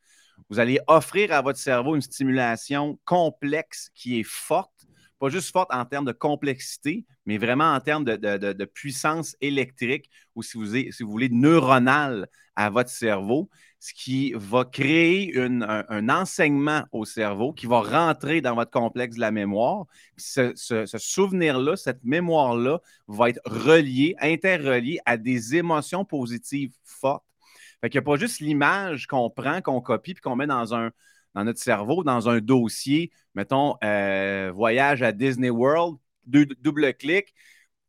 vous 0.51 0.59
allez 0.59 0.79
offrir 0.87 1.33
à 1.33 1.43
votre 1.43 1.59
cerveau 1.59 1.95
une 1.95 2.03
stimulation 2.03 2.99
complexe 3.05 3.91
qui 3.95 4.21
est 4.21 4.27
forte 4.27 4.76
pas 5.19 5.29
juste 5.29 5.51
forte 5.51 5.73
en 5.73 5.85
termes 5.85 6.05
de 6.05 6.13
complexité, 6.13 7.05
mais 7.25 7.39
vraiment 7.39 7.73
en 7.73 7.81
termes 7.81 8.05
de, 8.05 8.65
puissance 8.65 9.37
électrique 9.41 10.11
ou 10.35 10.43
si 10.43 10.59
vous, 10.59 10.67
voulez 11.09 11.29
neuronale 11.31 12.29
à 12.55 12.71
votre 12.71 12.91
cerveau, 12.91 13.49
ce 13.79 13.93
qui 13.95 14.33
va 14.35 14.65
créer 14.65 15.39
un, 15.39 16.09
enseignement 16.09 16.85
au 16.93 17.05
cerveau 17.05 17.53
qui 17.53 17.67
va 17.67 17.81
rentrer 17.81 18.41
dans 18.41 18.55
votre 18.55 18.71
complexe 18.71 19.17
de 19.17 19.21
la 19.21 19.31
mémoire. 19.31 19.87
ce, 20.17 20.53
souvenir-là, 20.99 21.77
cette 21.77 22.05
mémoire-là 22.05 22.81
va 23.09 23.31
être 23.31 23.41
relié, 23.45 24.17
interrelié 24.21 24.99
à 25.07 25.17
des 25.17 25.57
émotions 25.57 26.05
positives 26.05 26.73
fortes. 26.85 27.25
Fait 27.81 27.91
qu'il 27.91 28.01
n'y 28.01 28.05
a 28.05 28.11
pas 28.11 28.17
juste 28.17 28.41
l'image 28.41 29.07
qu'on 29.07 29.31
prend, 29.31 29.61
qu'on 29.61 29.81
copie, 29.81 30.15
puis 30.15 30.23
qu'on 30.23 30.37
met 30.37 30.47
dans 30.47 30.75
un, 30.75 30.91
dans 31.37 31.45
notre 31.45 31.61
cerveau, 31.61 32.03
dans 32.03 32.31
un 32.31 32.41
dossier, 32.41 33.13
mettons, 33.35 33.77
euh, 33.85 34.51
voyage 34.55 35.03
à 35.03 35.13
Disney 35.13 35.51
World, 35.51 35.99
double-clic, 36.25 37.35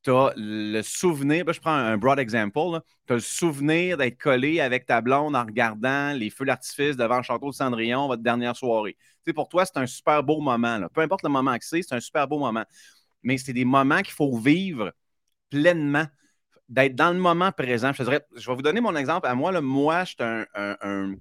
tu 0.03 0.11
as 0.11 0.33
le 0.35 0.81
souvenir, 0.81 1.45
je 1.51 1.59
prends 1.61 1.71
un 1.71 1.97
broad 1.97 2.19
example, 2.19 2.81
tu 3.07 3.13
as 3.13 3.15
le 3.15 3.21
souvenir 3.21 3.97
d'être 3.97 4.17
collé 4.17 4.59
avec 4.59 4.85
ta 4.85 4.99
blonde 4.99 5.33
en 5.33 5.45
regardant 5.45 6.11
les 6.11 6.29
feux 6.29 6.43
d'artifice 6.43 6.97
devant 6.97 7.17
le 7.17 7.23
château 7.23 7.49
de 7.49 7.55
Cendrillon, 7.55 8.07
votre 8.07 8.21
dernière 8.21 8.55
soirée. 8.55 8.97
Tu 9.25 9.33
pour 9.33 9.47
toi, 9.47 9.65
c'est 9.65 9.77
un 9.77 9.87
super 9.87 10.21
beau 10.23 10.41
moment. 10.41 10.81
Peu 10.93 10.99
importe 10.99 11.23
le 11.23 11.29
moment 11.29 11.57
que 11.57 11.65
c'est, 11.65 11.81
c'est 11.81 11.95
un 11.95 12.01
super 12.01 12.27
beau 12.27 12.39
moment. 12.39 12.65
Mais 13.23 13.37
c'est 13.37 13.53
des 13.53 13.65
moments 13.65 14.01
qu'il 14.01 14.13
faut 14.13 14.37
vivre 14.37 14.91
pleinement, 15.49 16.05
d'être 16.67 16.95
dans 16.95 17.13
le 17.13 17.19
moment 17.19 17.53
présent. 17.53 17.93
Je, 17.93 18.03
vais 18.03 18.19
vous 18.45 18.61
donner 18.61 18.81
mon 18.81 18.95
exemple. 18.97 19.25
À 19.25 19.35
moi, 19.35 19.59
moi, 19.61 20.03
je 20.03 20.09
suis 20.09 20.17
un 20.19 21.15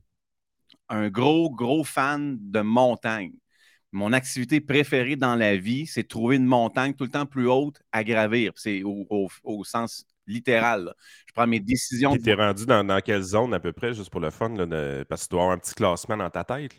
gros, 0.90 1.50
gros 1.50 1.84
fan 1.84 2.38
de 2.40 2.60
montagne. 2.60 3.32
Mon 3.92 4.12
activité 4.12 4.60
préférée 4.60 5.16
dans 5.16 5.36
la 5.36 5.56
vie, 5.56 5.86
c'est 5.86 6.02
de 6.02 6.08
trouver 6.08 6.36
une 6.36 6.44
montagne 6.44 6.92
tout 6.92 7.04
le 7.04 7.10
temps 7.10 7.24
plus 7.24 7.48
haute 7.48 7.80
à 7.92 8.04
gravir. 8.04 8.52
C'est 8.56 8.82
au, 8.84 9.64
sens 9.64 10.04
littéral. 10.26 10.92
Je 11.26 11.32
prends 11.32 11.46
mes 11.46 11.60
décisions. 11.60 12.14
Tu 12.16 12.28
es 12.28 12.34
rendu 12.34 12.66
dans, 12.66 13.00
quelle 13.00 13.22
zone 13.22 13.54
à 13.54 13.60
peu 13.60 13.72
près, 13.72 13.94
juste 13.94 14.10
pour 14.10 14.20
le 14.20 14.30
fun, 14.30 14.54
parce 15.08 15.22
que 15.22 15.28
tu 15.28 15.30
dois 15.30 15.42
avoir 15.42 15.56
un 15.56 15.58
petit 15.58 15.74
classement 15.74 16.16
dans 16.16 16.28
ta 16.28 16.44
tête. 16.44 16.74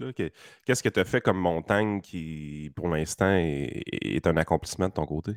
Qu'est-ce 0.66 0.84
que 0.84 0.90
tu 0.90 1.00
as 1.00 1.06
fait 1.06 1.22
comme 1.22 1.40
montagne 1.40 2.02
qui, 2.02 2.72
pour 2.76 2.88
l'instant, 2.90 3.34
est, 3.34 4.28
un 4.28 4.38
accomplissement 4.38 4.90
de 4.90 4.94
ton 4.94 5.06
côté? 5.06 5.32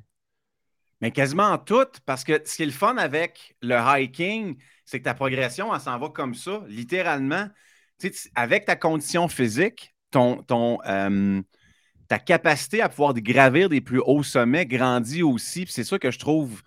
Mais 1.00 1.12
quasiment 1.12 1.56
toutes, 1.56 2.00
parce 2.00 2.24
que 2.24 2.42
ce 2.44 2.56
qui 2.56 2.64
est 2.64 2.66
le 2.66 2.72
fun 2.72 2.98
avec 2.98 3.56
le 3.62 3.76
hiking, 3.78 4.58
c'est 4.84 4.98
que 4.98 5.04
ta 5.04 5.14
progression, 5.14 5.74
elle 5.74 5.80
s'en 5.80 5.98
va 5.98 6.10
comme 6.10 6.34
ça, 6.34 6.62
littéralement 6.68 7.48
avec 8.34 8.64
ta 8.64 8.76
condition 8.76 9.28
physique, 9.28 9.94
ton, 10.10 10.42
ton, 10.42 10.78
euh, 10.86 11.40
ta 12.08 12.18
capacité 12.18 12.82
à 12.82 12.88
pouvoir 12.88 13.14
gravir 13.14 13.68
des 13.68 13.80
plus 13.80 14.00
hauts 14.04 14.22
sommets 14.22 14.66
grandit 14.66 15.22
aussi. 15.22 15.66
C'est 15.68 15.84
ça 15.84 15.98
que 15.98 16.10
je 16.10 16.18
trouve 16.18 16.62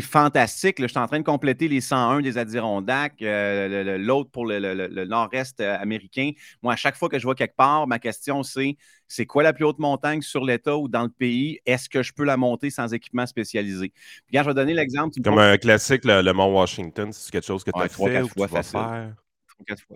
fantastique. 0.00 0.76
je 0.80 0.86
suis 0.86 0.98
en 0.98 1.06
train 1.06 1.18
de 1.18 1.24
compléter 1.24 1.68
les 1.68 1.80
101 1.80 2.20
des 2.20 2.38
Adirondacks, 2.38 3.22
euh, 3.22 3.98
l'autre 3.98 4.30
pour 4.30 4.44
le, 4.46 5.04
nord-est 5.04 5.60
euh, 5.60 5.76
américain. 5.78 6.32
Moi, 6.62 6.72
à 6.72 6.76
chaque 6.76 6.96
fois 6.96 7.08
que 7.08 7.18
je 7.18 7.24
vois 7.24 7.34
quelque 7.34 7.56
part, 7.56 7.86
ma 7.86 7.98
question 7.98 8.42
c'est 8.42 8.76
c'est 9.08 9.26
quoi 9.26 9.44
la 9.44 9.52
plus 9.52 9.64
haute 9.64 9.78
montagne 9.78 10.20
sur 10.22 10.44
l'État 10.44 10.76
ou 10.76 10.88
dans 10.88 11.04
le 11.04 11.08
pays? 11.08 11.60
Est-ce 11.64 11.88
que 11.88 12.02
je 12.02 12.12
peux 12.12 12.24
la 12.24 12.36
monter 12.36 12.70
sans 12.70 12.92
équipement 12.92 13.26
spécialisé? 13.26 13.92
Puis, 14.26 14.36
quand 14.36 14.42
je 14.42 14.48
vais 14.48 14.54
donner 14.54 14.74
l'exemple. 14.74 15.20
Comme 15.22 15.38
un 15.38 15.56
classique, 15.56 16.04
le, 16.04 16.32
Mont 16.32 16.52
Washington, 16.52 17.12
c'est 17.12 17.30
quelque 17.30 17.46
chose 17.46 17.62
que 17.62 17.70
tu 17.70 17.80
as 17.80 17.88
fait 17.88 18.22
ou 18.22 18.28
fois 18.28 18.48
Faire? 18.48 19.14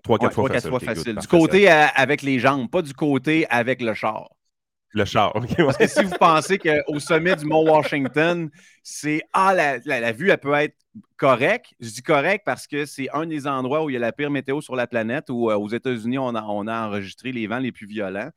Trois, 0.03 0.19
quatre 0.19 0.35
fois, 0.35 0.49
facile. 0.49 0.71
fois 0.71 0.81
facile. 0.81 1.17
Du 1.17 1.27
côté 1.27 1.69
avec 1.69 2.23
les 2.23 2.39
jambes, 2.39 2.71
pas 2.71 2.83
du 2.83 2.95
côté 2.95 3.47
avec 3.49 3.81
le 3.83 3.95
char. 3.95 4.31
Le 4.93 5.05
char, 5.05 5.35
OK. 5.37 5.55
Parce 5.57 5.77
que 5.77 5.87
si 5.87 6.03
vous 6.03 6.17
pensez 6.19 6.59
qu'au 6.59 6.99
sommet 6.99 7.37
du 7.37 7.45
Mont 7.45 7.65
Washington, 7.65 8.51
c'est 8.83 9.23
Ah, 9.33 9.55
la, 9.55 10.13
vue, 10.13 10.31
elle 10.31 10.39
peut 10.39 10.55
être 10.55 10.77
correcte. 11.17 11.75
Je 11.79 11.91
dis 11.91 12.03
correct 12.03 12.43
parce 12.45 12.67
que 12.67 12.85
c'est 12.87 13.09
un 13.13 13.27
des 13.27 13.47
endroits 13.47 13.85
où 13.85 13.91
il 13.91 13.93
y 13.93 13.97
a 13.97 14.01
la 14.01 14.13
pire 14.13 14.31
météo 14.31 14.61
sur 14.61 14.75
la 14.75 14.87
planète, 14.87 15.31
où 15.31 15.51
euh, 15.51 15.57
aux 15.57 15.69
États-Unis, 15.69 16.19
on 16.19 16.35
a, 16.35 16.43
on 16.43 16.67
a 16.67 16.87
enregistré 16.87 17.31
les 17.31 17.47
vents 17.47 17.59
les 17.61 17.71
plus 17.71 17.87
violents. 17.87 18.31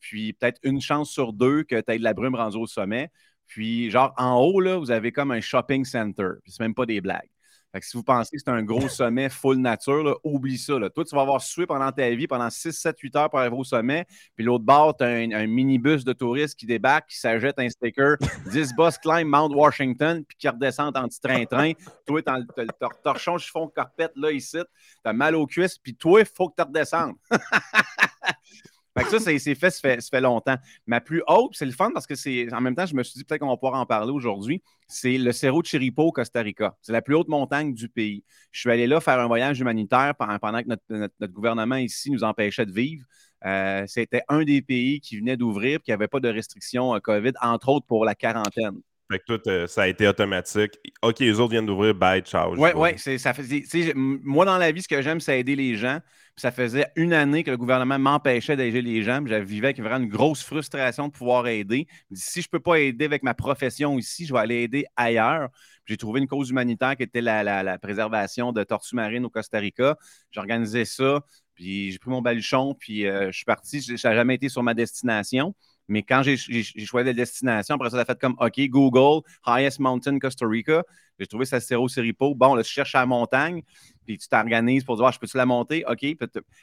Puis 0.00 0.32
peut-être 0.32 0.60
une 0.62 0.80
chance 0.80 1.10
sur 1.10 1.32
deux 1.32 1.64
que 1.64 1.78
tu 1.80 1.92
aies 1.92 1.98
de 1.98 2.04
la 2.04 2.14
brume 2.14 2.36
rendue 2.36 2.56
au 2.56 2.66
sommet. 2.66 3.10
Puis, 3.46 3.90
genre, 3.90 4.14
en 4.16 4.36
haut, 4.36 4.60
là, 4.60 4.76
vous 4.76 4.90
avez 4.90 5.10
comme 5.10 5.30
un 5.30 5.40
shopping 5.40 5.84
center. 5.84 6.32
Puis, 6.42 6.52
c'est 6.52 6.62
même 6.62 6.74
pas 6.74 6.86
des 6.86 7.00
blagues. 7.00 7.30
Fait 7.72 7.80
que 7.80 7.86
si 7.86 7.96
vous 7.96 8.02
pensez 8.02 8.36
que 8.36 8.42
c'est 8.42 8.50
un 8.50 8.62
gros 8.62 8.88
sommet 8.88 9.28
full 9.28 9.58
nature, 9.58 10.18
oublie 10.24 10.56
ça. 10.56 10.74
Toi, 10.90 11.04
tu 11.04 11.14
vas 11.14 11.22
avoir 11.22 11.42
sué 11.42 11.66
pendant 11.66 11.92
ta 11.92 12.08
vie, 12.10 12.26
pendant 12.26 12.48
6, 12.48 12.72
7, 12.72 12.98
8 12.98 13.16
heures 13.16 13.30
pour 13.30 13.38
arriver 13.40 13.56
au 13.56 13.64
sommet. 13.64 14.06
Puis 14.36 14.44
l'autre 14.44 14.64
bord, 14.64 14.96
tu 14.96 15.04
as 15.04 15.08
un, 15.08 15.46
minibus 15.46 16.04
de 16.04 16.12
touristes 16.12 16.58
qui 16.58 16.66
débarque, 16.66 17.10
qui 17.10 17.18
s'ajoute 17.18 17.58
un 17.58 17.68
sticker 17.68 18.16
10 18.50 18.74
boss 18.74 18.96
climb 18.96 19.28
Mount 19.28 19.54
Washington, 19.54 20.24
puis 20.26 20.36
qui 20.38 20.48
redescendent 20.48 20.96
en 20.96 21.08
petit 21.08 21.20
train-train. 21.20 21.72
toi, 22.06 22.22
tu 22.22 22.30
as 22.30 22.38
le 22.38 23.02
torchon 23.02 23.36
chiffon 23.36 23.68
carpette 23.68 24.12
là, 24.16 24.32
ici. 24.32 24.58
Tu 24.58 25.10
as 25.10 25.12
mal 25.12 25.34
aux 25.34 25.46
cuisses, 25.46 25.78
puis 25.78 25.94
toi, 25.94 26.20
il 26.20 26.26
faut 26.26 26.48
que 26.48 26.54
tu 26.56 26.62
redescendes. 26.62 27.16
ça, 29.06 29.18
c'est 29.18 29.54
fait 29.54 29.70
ça, 29.70 29.96
fait, 30.00 30.20
longtemps. 30.20 30.56
Ma 30.86 31.00
plus 31.00 31.22
haute, 31.26 31.52
c'est 31.54 31.66
le 31.66 31.72
fun 31.72 31.90
parce 31.92 32.06
que 32.06 32.14
c'est. 32.14 32.52
En 32.52 32.60
même 32.60 32.74
temps, 32.74 32.86
je 32.86 32.94
me 32.94 33.02
suis 33.02 33.18
dit 33.18 33.24
peut-être 33.24 33.40
qu'on 33.40 33.48
va 33.48 33.56
pouvoir 33.56 33.80
en 33.80 33.86
parler 33.86 34.12
aujourd'hui. 34.12 34.62
C'est 34.86 35.18
le 35.18 35.32
Cerro 35.32 35.62
Chiripo 35.62 36.04
au 36.04 36.12
Costa 36.12 36.40
Rica. 36.40 36.74
C'est 36.82 36.92
la 36.92 37.02
plus 37.02 37.14
haute 37.14 37.28
montagne 37.28 37.74
du 37.74 37.88
pays. 37.88 38.24
Je 38.52 38.60
suis 38.60 38.70
allé 38.70 38.86
là 38.86 39.00
faire 39.00 39.18
un 39.20 39.26
voyage 39.26 39.60
humanitaire 39.60 40.14
pendant 40.16 40.62
que 40.62 40.68
notre, 40.68 41.32
gouvernement 41.32 41.76
ici 41.76 42.10
nous 42.10 42.24
empêchait 42.24 42.66
de 42.66 42.72
vivre. 42.72 43.04
Euh, 43.44 43.84
c'était 43.86 44.22
un 44.28 44.42
des 44.42 44.62
pays 44.62 45.00
qui 45.00 45.18
venait 45.18 45.36
d'ouvrir, 45.36 45.80
qui 45.80 45.90
n'avait 45.90 46.08
pas 46.08 46.18
de 46.18 46.28
restrictions 46.28 46.94
euh, 46.94 46.98
COVID, 46.98 47.32
entre 47.40 47.68
autres 47.68 47.86
pour 47.86 48.04
la 48.04 48.14
quarantaine. 48.14 48.80
Fait 49.10 49.20
que 49.20 49.36
tout, 49.36 49.68
ça 49.68 49.82
a 49.82 49.88
été 49.88 50.06
automatique. 50.06 50.72
OK, 51.02 51.20
les 51.20 51.40
autres 51.40 51.52
viennent 51.52 51.66
d'ouvrir, 51.66 51.94
bye, 51.94 52.20
ciao. 52.20 52.54
Oui, 52.56 52.70
oui. 52.74 52.98
Fait, 52.98 53.94
moi, 53.94 54.44
dans 54.44 54.58
la 54.58 54.70
vie, 54.70 54.82
ce 54.82 54.88
que 54.88 55.00
j'aime, 55.00 55.20
c'est 55.20 55.40
aider 55.40 55.56
les 55.56 55.76
gens. 55.76 56.00
Ça 56.38 56.52
faisait 56.52 56.86
une 56.96 57.12
année 57.12 57.42
que 57.42 57.50
le 57.50 57.56
gouvernement 57.56 57.98
m'empêchait 57.98 58.56
d'aider 58.56 58.82
les 58.82 59.02
gens. 59.02 59.20
Je 59.26 59.34
vivais 59.34 59.68
avec 59.68 59.80
vraiment 59.80 60.04
une 60.04 60.08
grosse 60.08 60.42
frustration 60.42 61.08
de 61.08 61.12
pouvoir 61.12 61.46
aider. 61.48 61.86
si 62.12 62.40
je 62.42 62.46
ne 62.48 62.50
peux 62.50 62.60
pas 62.60 62.76
aider 62.76 63.04
avec 63.04 63.22
ma 63.22 63.34
profession 63.34 63.98
ici, 63.98 64.26
je 64.26 64.32
vais 64.32 64.38
aller 64.38 64.62
aider 64.62 64.86
ailleurs. 64.96 65.48
J'ai 65.86 65.96
trouvé 65.96 66.20
une 66.20 66.28
cause 66.28 66.50
humanitaire 66.50 66.96
qui 66.96 67.02
était 67.02 67.20
la, 67.20 67.78
préservation 67.78 68.52
de 68.52 68.62
tortues 68.62 68.94
marines 68.94 69.24
au 69.24 69.30
Costa 69.30 69.58
Rica. 69.58 69.96
J'ai 70.30 70.40
organisé 70.40 70.84
ça, 70.84 71.20
puis 71.54 71.90
j'ai 71.90 71.98
pris 71.98 72.10
mon 72.10 72.22
baluchon, 72.22 72.74
puis 72.78 73.06
euh, 73.06 73.32
je 73.32 73.36
suis 73.36 73.44
parti. 73.44 73.80
Je 73.80 73.92
n'ai 73.92 73.98
jamais 73.98 74.34
été 74.34 74.48
sur 74.48 74.62
ma 74.62 74.74
destination. 74.74 75.54
Mais 75.88 76.02
quand 76.02 76.22
j'ai 76.22 76.36
choisi 76.36 77.06
la 77.06 77.14
destination, 77.14 77.74
après 77.74 77.88
ça, 77.88 77.96
ça 77.96 78.02
a 78.02 78.04
fait 78.04 78.20
comme 78.20 78.36
OK, 78.38 78.60
Google, 78.68 79.22
Highest 79.46 79.80
Mountain 79.80 80.18
Costa 80.18 80.46
Rica. 80.46 80.84
J'ai 81.18 81.26
trouvé 81.26 81.46
ça 81.46 81.58
Cerro 81.60 81.88
Seripo. 81.88 82.34
Bon, 82.34 82.54
là, 82.54 82.62
tu 82.62 82.70
cherches 82.70 82.94
à 82.94 83.00
la 83.00 83.06
montagne, 83.06 83.62
puis 84.08 84.16
tu 84.16 84.26
t'organises 84.26 84.84
pour 84.84 84.96
dire 84.96 85.04
ah, 85.04 85.10
je 85.12 85.18
peux-tu 85.18 85.36
la 85.36 85.44
monter? 85.44 85.84
OK. 85.86 86.02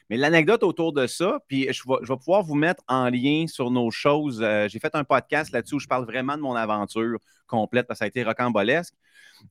Mais 0.10 0.18
l'anecdote 0.18 0.64
autour 0.64 0.94
de 0.94 1.06
ça, 1.06 1.38
puis 1.48 1.68
je 1.72 1.84
vais, 1.88 2.18
pouvoir 2.18 2.42
vous 2.42 2.56
mettre 2.56 2.84
en 2.88 3.08
lien 3.10 3.46
sur 3.46 3.70
nos 3.70 3.92
choses. 3.92 4.42
Euh, 4.42 4.68
j'ai 4.68 4.80
fait 4.80 4.96
un 4.96 5.04
podcast 5.04 5.52
là-dessus 5.52 5.76
où 5.76 5.80
je 5.80 5.88
parle 5.88 6.06
vraiment 6.06 6.38
de 6.38 6.42
mon 6.42 6.56
aventure 6.56 7.20
complète 7.46 7.86
parce 7.86 8.00
que 8.00 8.00
ça 8.00 8.06
a 8.06 8.08
été 8.08 8.24
rocambolesque. 8.24 8.96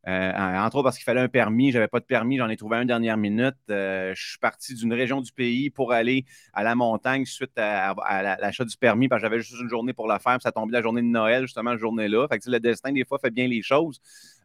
Euh, 0.08 0.32
entre 0.34 0.76
autres 0.76 0.84
parce 0.84 0.96
qu'il 0.96 1.04
fallait 1.04 1.20
un 1.20 1.28
permis. 1.28 1.70
Je 1.70 1.78
n'avais 1.78 1.88
pas 1.88 2.00
de 2.00 2.04
permis, 2.04 2.36
j'en 2.36 2.48
ai 2.48 2.56
trouvé 2.56 2.78
un 2.78 2.84
dernière 2.84 3.16
minute. 3.16 3.54
Euh, 3.70 4.12
je 4.16 4.30
suis 4.30 4.38
parti 4.38 4.74
d'une 4.74 4.92
région 4.92 5.20
du 5.20 5.30
pays 5.30 5.70
pour 5.70 5.92
aller 5.92 6.24
à 6.52 6.64
la 6.64 6.74
montagne 6.74 7.24
suite 7.26 7.56
à, 7.56 7.94
l'achat 8.40 8.64
du 8.64 8.76
permis 8.76 9.06
parce 9.06 9.22
que 9.22 9.28
j'avais 9.28 9.40
juste 9.40 9.60
une 9.60 9.68
journée 9.68 9.92
pour 9.92 10.08
le 10.08 10.18
faire. 10.18 10.38
ça 10.42 10.50
tombait 10.50 10.72
la 10.72 10.82
journée 10.82 11.02
de 11.02 11.06
Noël, 11.06 11.42
justement, 11.42 11.70
la 11.70 11.76
journée-là. 11.76 12.26
Fait 12.26 12.40
que 12.40 12.50
le 12.50 12.58
destin, 12.58 12.90
des 12.90 13.04
fois, 13.04 13.20
fait 13.20 13.30
bien 13.30 13.46
les 13.46 13.62
choses. 13.62 14.00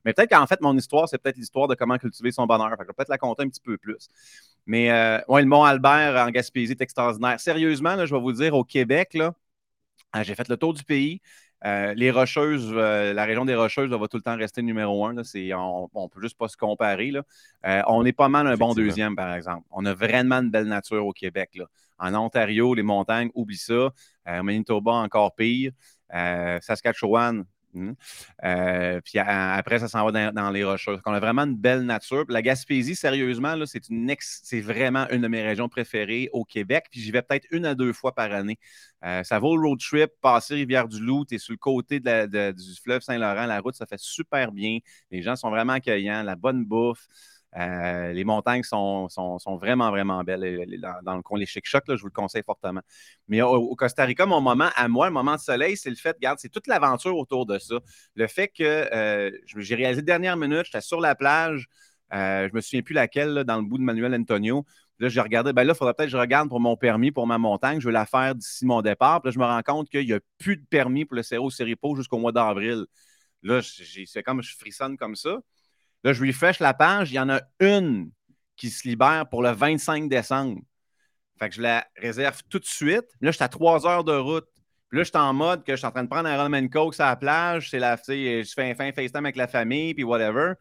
Mais 0.09 0.13
peut-être 0.13 0.31
qu'en 0.31 0.47
fait, 0.47 0.59
mon 0.61 0.75
histoire, 0.75 1.07
c'est 1.07 1.19
peut-être 1.19 1.37
l'histoire 1.37 1.67
de 1.67 1.75
comment 1.75 1.99
cultiver 1.99 2.31
son 2.31 2.47
bonheur. 2.47 2.71
Fait 2.71 2.77
que 2.77 2.83
je 2.83 2.87
vais 2.87 2.93
peut-être 2.93 3.09
la 3.09 3.19
compter 3.19 3.43
un 3.43 3.49
petit 3.49 3.61
peu 3.61 3.77
plus. 3.77 4.07
Mais 4.65 4.89
euh, 4.89 5.19
le 5.29 5.45
Mont 5.45 5.63
Albert 5.63 6.25
en 6.25 6.31
Gaspésie 6.31 6.71
est 6.71 6.81
extraordinaire. 6.81 7.39
Sérieusement, 7.39 8.03
je 8.03 8.15
vais 8.15 8.19
vous 8.19 8.33
dire, 8.33 8.55
au 8.55 8.63
Québec, 8.63 9.13
là, 9.13 9.35
j'ai 10.23 10.33
fait 10.33 10.47
le 10.49 10.57
tour 10.57 10.73
du 10.73 10.83
pays. 10.83 11.21
Euh, 11.65 11.93
les 11.93 12.09
Rocheuses, 12.09 12.71
euh, 12.73 13.13
la 13.13 13.25
région 13.25 13.43
des 13.45 13.53
Rocheuses 13.53 13.89
va 13.91 14.07
tout 14.07 14.17
le 14.17 14.23
temps 14.23 14.37
rester 14.37 14.61
numéro 14.61 15.05
un. 15.05 15.15
on 15.15 15.89
ne 15.93 16.07
peut 16.07 16.21
juste 16.21 16.37
pas 16.37 16.47
se 16.47 16.55
comparer. 16.55 17.11
Euh, 17.65 17.81
on 17.87 18.05
est 18.05 18.13
pas 18.13 18.29
mal 18.29 18.47
un 18.47 18.55
bon 18.55 18.73
deuxième, 18.73 19.15
par 19.15 19.33
exemple. 19.35 19.67
On 19.69 19.85
a 19.85 19.93
vraiment 19.93 20.37
une 20.37 20.49
belle 20.49 20.67
nature 20.67 21.05
au 21.05 21.11
Québec. 21.11 21.59
En 21.97 22.15
Ontario, 22.15 22.73
les 22.73 22.83
montagnes, 22.83 23.29
oublie 23.35 23.57
ça. 23.57 23.91
Manitoba, 24.25 24.93
encore 24.93 25.35
pire. 25.35 25.71
Saskatchewan, 26.61 27.43
Hmm. 27.73 27.91
Euh, 28.43 28.99
puis 29.01 29.19
après, 29.19 29.79
ça 29.79 29.87
s'en 29.87 30.09
va 30.09 30.31
dans, 30.31 30.49
les 30.49 30.63
rocheuses. 30.63 30.99
On 31.05 31.13
a 31.13 31.19
vraiment 31.19 31.43
une 31.43 31.55
belle 31.55 31.83
nature. 31.83 32.25
la 32.29 32.41
Gaspésie, 32.41 32.95
sérieusement, 32.95 33.55
c'est 33.65 34.61
vraiment 34.61 35.07
une 35.09 35.21
de 35.21 35.27
mes 35.27 35.43
régions 35.43 35.69
préférées 35.69 36.29
au 36.33 36.45
Québec. 36.45 36.85
Puis 36.91 37.01
j'y 37.01 37.11
vais 37.11 37.21
peut-être 37.21 37.47
une 37.51 37.65
à 37.65 37.75
deux 37.75 37.93
fois 37.93 38.13
par 38.15 38.31
année. 38.31 38.57
Euh, 39.05 39.23
ça 39.23 39.39
vaut 39.39 39.55
le 39.55 39.67
road 39.67 39.79
trip, 39.79 40.11
passer 40.21 40.55
Rivière-du-Loup, 40.55 41.25
tu 41.25 41.35
es 41.35 41.37
sur 41.37 41.53
le 41.53 41.57
côté 41.57 41.99
du 41.99 42.75
fleuve 42.83 43.01
Saint-Laurent, 43.01 43.45
la 43.45 43.59
route, 43.59 43.75
ça 43.75 43.85
fait 43.85 43.99
super 43.99 44.51
bien. 44.51 44.79
Les 45.11 45.21
gens 45.21 45.35
sont 45.35 45.49
vraiment 45.49 45.73
accueillants, 45.73 46.23
la 46.23 46.35
bonne 46.35 46.65
bouffe. 46.65 47.07
Euh, 47.57 48.13
les 48.13 48.23
montagnes 48.23 48.63
sont, 48.63 49.07
vraiment, 49.59 49.89
vraiment 49.89 50.23
belles. 50.23 50.79
Dans, 51.03 51.15
le 51.15 51.39
les 51.39 51.45
chic 51.45 51.65
chocs 51.65 51.83
je 51.87 52.01
vous 52.01 52.07
le 52.07 52.11
conseille 52.11 52.43
fortement. 52.43 52.81
Mais 53.27 53.41
au, 53.41 53.75
Costa 53.75 54.05
Rica, 54.05 54.25
mon 54.25 54.41
moment, 54.41 54.69
à 54.75 54.87
moi, 54.87 55.07
le 55.07 55.13
moment 55.13 55.35
de 55.35 55.39
soleil, 55.39 55.75
c'est 55.77 55.89
le 55.89 55.95
fait, 55.95 56.15
regarde, 56.15 56.39
c'est 56.39 56.49
toute 56.49 56.67
l'aventure 56.67 57.17
autour 57.17 57.45
de 57.45 57.57
ça. 57.57 57.75
Le 58.15 58.27
fait 58.27 58.49
que 58.49 58.63
euh, 58.63 59.31
j'ai 59.57 59.75
réalisé 59.75 60.01
dernière 60.01 60.37
minute, 60.37 60.65
j'étais 60.65 60.81
sur 60.81 61.01
la 61.01 61.15
plage, 61.15 61.67
euh, 62.13 62.47
je 62.49 62.55
me 62.55 62.61
souviens 62.61 62.81
plus 62.81 62.93
laquelle, 62.93 63.43
dans 63.45 63.57
le 63.57 63.63
bout 63.63 63.77
de 63.77 63.83
Manuel 63.83 64.13
Antonio. 64.13 64.65
Là, 64.99 65.07
j'ai 65.07 65.21
regardé, 65.21 65.53
ben 65.53 65.63
là, 65.63 65.73
il 65.73 65.77
faudrait 65.77 65.93
peut-être 65.93 66.09
que 66.09 66.11
je 66.11 66.17
regarde 66.17 66.49
pour 66.49 66.59
mon 66.59 66.75
permis 66.75 67.11
pour 67.11 67.25
ma 67.25 67.37
montagne. 67.37 67.79
Je 67.79 67.87
veux 67.87 67.93
la 67.93 68.05
faire 68.05 68.35
d'ici 68.35 68.65
mon 68.65 68.81
départ. 68.81 69.21
Puis 69.21 69.29
là, 69.29 69.31
je 69.31 69.39
me 69.39 69.45
rends 69.45 69.61
compte 69.61 69.89
qu'il 69.89 70.05
n'y 70.05 70.13
a 70.13 70.19
plus 70.37 70.57
de 70.57 70.65
permis 70.65 71.05
pour 71.05 71.15
le 71.15 71.23
Cerro 71.23 71.49
Seripo 71.49 71.95
jusqu'au 71.95 72.17
mois 72.17 72.33
d'avril. 72.33 72.85
Là, 73.41 73.61
c'est 73.63 74.23
comme 74.23 74.41
je 74.41 74.55
frissonne 74.57 74.97
comme 74.97 75.15
ça. 75.15 75.39
Là, 76.03 76.13
je 76.13 76.25
refresh 76.25 76.59
la 76.59 76.73
page, 76.73 77.11
il 77.11 77.15
y 77.15 77.19
en 77.19 77.29
a 77.29 77.41
une 77.59 78.11
qui 78.55 78.69
se 78.69 78.87
libère 78.87 79.27
pour 79.29 79.41
le 79.41 79.51
25 79.51 80.09
décembre. 80.09 80.61
Fait 81.39 81.49
que 81.49 81.55
je 81.55 81.61
la 81.61 81.87
réserve 81.97 82.41
tout 82.49 82.59
de 82.59 82.65
suite. 82.65 83.05
Là, 83.21 83.31
je 83.31 83.37
suis 83.37 83.43
à 83.43 83.47
trois 83.47 83.87
heures 83.87 84.03
de 84.03 84.13
route. 84.13 84.47
Puis 84.89 84.97
là, 84.97 85.03
je 85.03 85.09
suis 85.09 85.17
en 85.17 85.33
mode 85.33 85.63
que 85.63 85.73
je 85.73 85.77
suis 85.77 85.85
en 85.85 85.91
train 85.91 86.03
de 86.03 86.09
prendre 86.09 86.27
un 86.27 86.41
Roman 86.41 86.67
Coke 86.67 86.99
à 86.99 87.09
la 87.09 87.15
plage. 87.15 87.69
C'est 87.69 87.79
la, 87.79 87.95
je 87.95 88.51
fais 88.53 88.71
un 88.71 88.75
fin 88.75 88.91
FaceTime 88.91 89.25
avec 89.25 89.35
la 89.35 89.47
famille, 89.47 89.93
puis 89.93 90.03
whatever. 90.03 90.53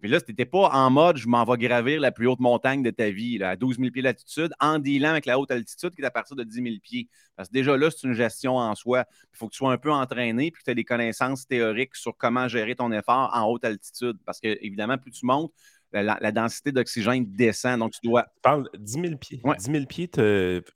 Puis 0.00 0.08
là, 0.08 0.18
n'était 0.28 0.44
pas 0.44 0.70
en 0.70 0.90
mode 0.90 1.16
je 1.16 1.26
m'en 1.26 1.44
vais 1.44 1.56
gravir 1.56 2.00
la 2.00 2.12
plus 2.12 2.28
haute 2.28 2.38
montagne 2.38 2.82
de 2.82 2.90
ta 2.90 3.10
vie, 3.10 3.42
à 3.42 3.56
12 3.56 3.78
000 3.78 3.90
pieds 3.90 4.02
d'altitude, 4.02 4.52
en 4.60 4.78
dealant 4.78 5.10
avec 5.10 5.26
la 5.26 5.38
haute 5.38 5.50
altitude 5.50 5.94
qui 5.94 6.02
est 6.02 6.04
à 6.04 6.10
partir 6.10 6.36
de 6.36 6.44
10 6.44 6.54
000 6.62 6.76
pieds. 6.82 7.08
Parce 7.36 7.48
que 7.48 7.54
déjà 7.54 7.76
là, 7.76 7.90
c'est 7.90 8.06
une 8.06 8.14
gestion 8.14 8.56
en 8.56 8.74
soi. 8.74 9.04
Il 9.32 9.36
faut 9.36 9.46
que 9.48 9.52
tu 9.52 9.58
sois 9.58 9.72
un 9.72 9.78
peu 9.78 9.90
entraîné 9.90 10.50
puis 10.50 10.60
que 10.60 10.64
tu 10.64 10.70
aies 10.70 10.76
des 10.76 10.84
connaissances 10.84 11.46
théoriques 11.46 11.96
sur 11.96 12.16
comment 12.16 12.46
gérer 12.46 12.76
ton 12.76 12.92
effort 12.92 13.30
en 13.34 13.46
haute 13.46 13.64
altitude. 13.64 14.18
Parce 14.24 14.40
que, 14.40 14.56
évidemment, 14.60 14.98
plus 14.98 15.10
tu 15.10 15.26
montes, 15.26 15.52
la, 15.92 16.32
densité 16.32 16.72
d'oxygène 16.72 17.24
descend. 17.26 17.80
Donc, 17.80 17.92
tu 17.92 18.00
dois. 18.08 18.22
Tu 18.22 18.40
parles 18.42 18.68
10 18.78 18.92
000 18.92 19.16
pieds. 19.16 19.40
10 19.44 19.64
000 19.64 19.86
pieds, 19.86 20.10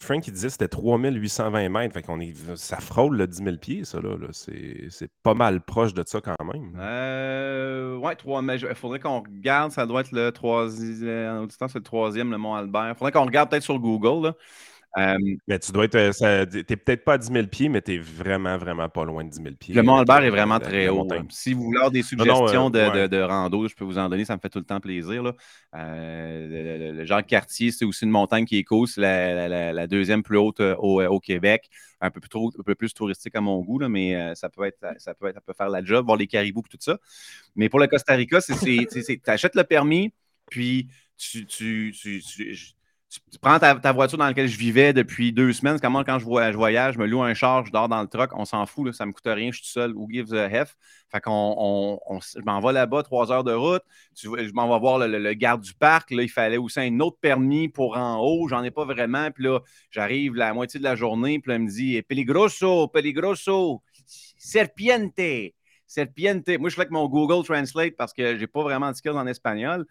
Frank, 0.00 0.26
il 0.26 0.32
disait 0.32 0.48
que 0.48 0.52
c'était 0.52 0.68
3820 0.68 1.68
mètres. 1.68 1.94
Fait 1.94 2.02
qu'on 2.02 2.20
est... 2.20 2.34
Ça 2.56 2.78
frôle 2.78 3.16
le 3.16 3.26
10 3.26 3.44
000 3.44 3.56
pieds, 3.56 3.84
ça. 3.84 4.00
Là, 4.00 4.16
C'est 4.32 5.10
pas 5.22 5.34
mal 5.34 5.60
proche 5.60 5.94
de 5.94 6.02
ça 6.06 6.20
quand 6.20 6.36
même. 6.44 6.76
Euh... 6.78 7.96
Ouais, 7.96 8.16
3... 8.16 8.42
mais 8.42 8.56
il 8.56 8.74
faudrait 8.74 9.00
qu'on 9.00 9.20
regarde. 9.20 9.72
Ça 9.72 9.86
doit 9.86 10.00
être 10.00 10.12
le 10.12 10.30
troisième. 10.30 11.44
En 11.44 11.46
c'est 11.48 11.74
le 11.74 11.82
troisième, 11.82 12.30
le 12.30 12.38
Mont 12.38 12.54
Albert. 12.54 12.90
Il 12.90 12.94
faudrait 12.94 13.12
qu'on 13.12 13.24
regarde 13.24 13.50
peut-être 13.50 13.62
sur 13.62 13.78
Google. 13.78 14.28
Là. 14.28 14.34
Euh, 14.98 15.18
mais 15.48 15.58
tu 15.58 15.72
dois 15.72 15.86
être. 15.86 15.94
Euh, 15.94 16.44
tu 16.44 16.56
n'es 16.56 16.76
peut-être 16.76 17.04
pas 17.04 17.14
à 17.14 17.18
10 17.18 17.32
000 17.32 17.46
pieds, 17.46 17.68
mais 17.68 17.80
tu 17.80 17.94
es 17.94 17.98
vraiment, 17.98 18.58
vraiment 18.58 18.88
pas 18.88 19.04
loin 19.04 19.24
de 19.24 19.30
10 19.30 19.36
000 19.36 19.54
pieds. 19.58 19.74
Le 19.74 19.82
Mont 19.82 19.96
Albert 19.96 20.22
est 20.22 20.30
vraiment 20.30 20.60
très 20.60 20.88
haut. 20.88 21.06
Si 21.30 21.54
vous 21.54 21.64
voulez 21.64 21.78
avoir 21.78 21.90
des 21.90 22.02
suggestions 22.02 22.70
euh, 22.74 23.08
de, 23.08 23.20
rando, 23.22 23.66
je 23.68 23.74
peux 23.74 23.84
vous 23.84 23.98
en 23.98 24.08
donner, 24.08 24.24
ça 24.24 24.36
me 24.36 24.40
fait 24.40 24.50
tout 24.50 24.58
le 24.58 24.64
temps 24.64 24.80
plaisir. 24.80 25.22
Là. 25.22 25.34
le, 25.72 27.04
Jacques 27.06 27.26
Cartier, 27.26 27.70
c'est 27.70 27.86
aussi 27.86 28.04
une 28.04 28.10
montagne 28.10 28.44
qui 28.44 28.58
est 28.58 28.64
cool. 28.64 28.86
C'est 28.86 29.00
la, 29.00 29.86
deuxième 29.86 30.22
plus 30.22 30.36
haute 30.36 30.60
au, 30.60 31.20
Québec. 31.20 31.68
Un 32.04 32.10
peu, 32.10 32.20
plus, 32.20 32.28
un 32.58 32.62
peu 32.64 32.74
plus 32.74 32.92
touristique 32.92 33.36
à 33.36 33.40
mon 33.40 33.60
goût, 33.60 33.78
là, 33.78 33.88
mais 33.88 34.34
ça 34.34 34.48
peut 34.48 34.64
être, 34.64 34.84
ça 34.98 35.14
peut 35.14 35.28
être, 35.28 35.36
ça 35.36 35.40
peut 35.40 35.52
faire 35.56 35.68
la 35.68 35.84
job, 35.84 36.04
voir 36.04 36.18
les 36.18 36.26
caribous 36.26 36.64
et 36.66 36.68
tout 36.68 36.78
ça. 36.80 36.98
Mais 37.54 37.68
pour 37.68 37.78
le 37.78 37.86
Costa 37.86 38.14
Rica, 38.14 38.40
c'est 38.40 38.56
tu 38.56 39.20
achètes 39.26 39.54
le 39.54 39.64
permis, 39.64 40.12
puis 40.50 40.88
tu, 41.16 41.46
tu, 41.46 41.94
tu, 41.96 42.20
prends 43.40 43.58
ta, 43.58 43.92
voiture 43.92 44.18
dans 44.18 44.26
laquelle 44.26 44.48
je 44.48 44.58
vivais 44.58 44.92
depuis 44.92 45.32
deux 45.32 45.52
semaines. 45.52 45.76
C'est 45.76 45.82
quand 45.82 46.18
je, 46.18 46.24
voyage, 46.24 46.94
je 46.94 46.98
me 46.98 47.06
loue 47.06 47.22
un 47.22 47.34
char, 47.34 47.66
je 47.66 47.72
dors 47.72 47.88
dans 47.88 48.00
le 48.00 48.08
truck, 48.08 48.30
on 48.34 48.44
s'en 48.44 48.64
fout, 48.66 48.92
ça 48.92 49.04
ne 49.04 49.08
me 49.08 49.12
coûte 49.12 49.26
rien, 49.26 49.50
je 49.50 49.58
suis 49.58 49.66
seul. 49.66 49.92
Who 49.94 50.08
gives 50.10 50.32
a 50.32 50.48
F? 50.64 50.76
Fait 51.10 51.20
qu'on, 51.20 52.00
on, 52.08 52.20
je 52.20 52.42
m'en 52.44 52.60
vais 52.60 52.72
là-bas, 52.72 53.02
trois 53.02 53.30
heures 53.30 53.44
de 53.44 53.52
route. 53.52 53.82
je 54.16 54.52
m'en 54.52 54.72
vais 54.72 54.80
voir 54.80 54.98
le, 54.98 55.32
garde 55.34 55.60
du 55.60 55.74
parc. 55.74 56.10
Là, 56.10 56.22
il 56.22 56.30
fallait 56.30 56.56
aussi 56.56 56.80
un 56.80 57.00
autre 57.00 57.18
permis 57.20 57.68
pour 57.68 57.96
en 57.96 58.18
haut. 58.18 58.48
J'en 58.48 58.62
ai 58.62 58.70
pas 58.70 58.84
vraiment. 58.84 59.30
Puis 59.30 59.44
là, 59.44 59.60
j'arrive 59.90 60.34
la 60.34 60.54
moitié 60.54 60.78
de 60.78 60.84
la 60.84 60.96
journée. 60.96 61.38
Puis 61.38 61.50
là, 61.50 61.56
il 61.56 61.64
me 61.64 61.68
dit 61.68 62.00
Peligroso, 62.02 62.88
peligroso, 62.88 63.82
serpiente. 64.38 65.20
Serpiente. 65.86 66.48
Moi, 66.58 66.70
je 66.70 66.74
fais 66.74 66.82
avec 66.82 66.92
mon 66.92 67.06
Google 67.06 67.44
Translate 67.44 67.94
parce 67.96 68.14
que 68.14 68.38
j'ai 68.38 68.46
pas 68.46 68.62
vraiment 68.62 68.90
de 68.90 68.96
skills 68.96 69.10
en 69.10 69.26
espagnol. 69.26 69.84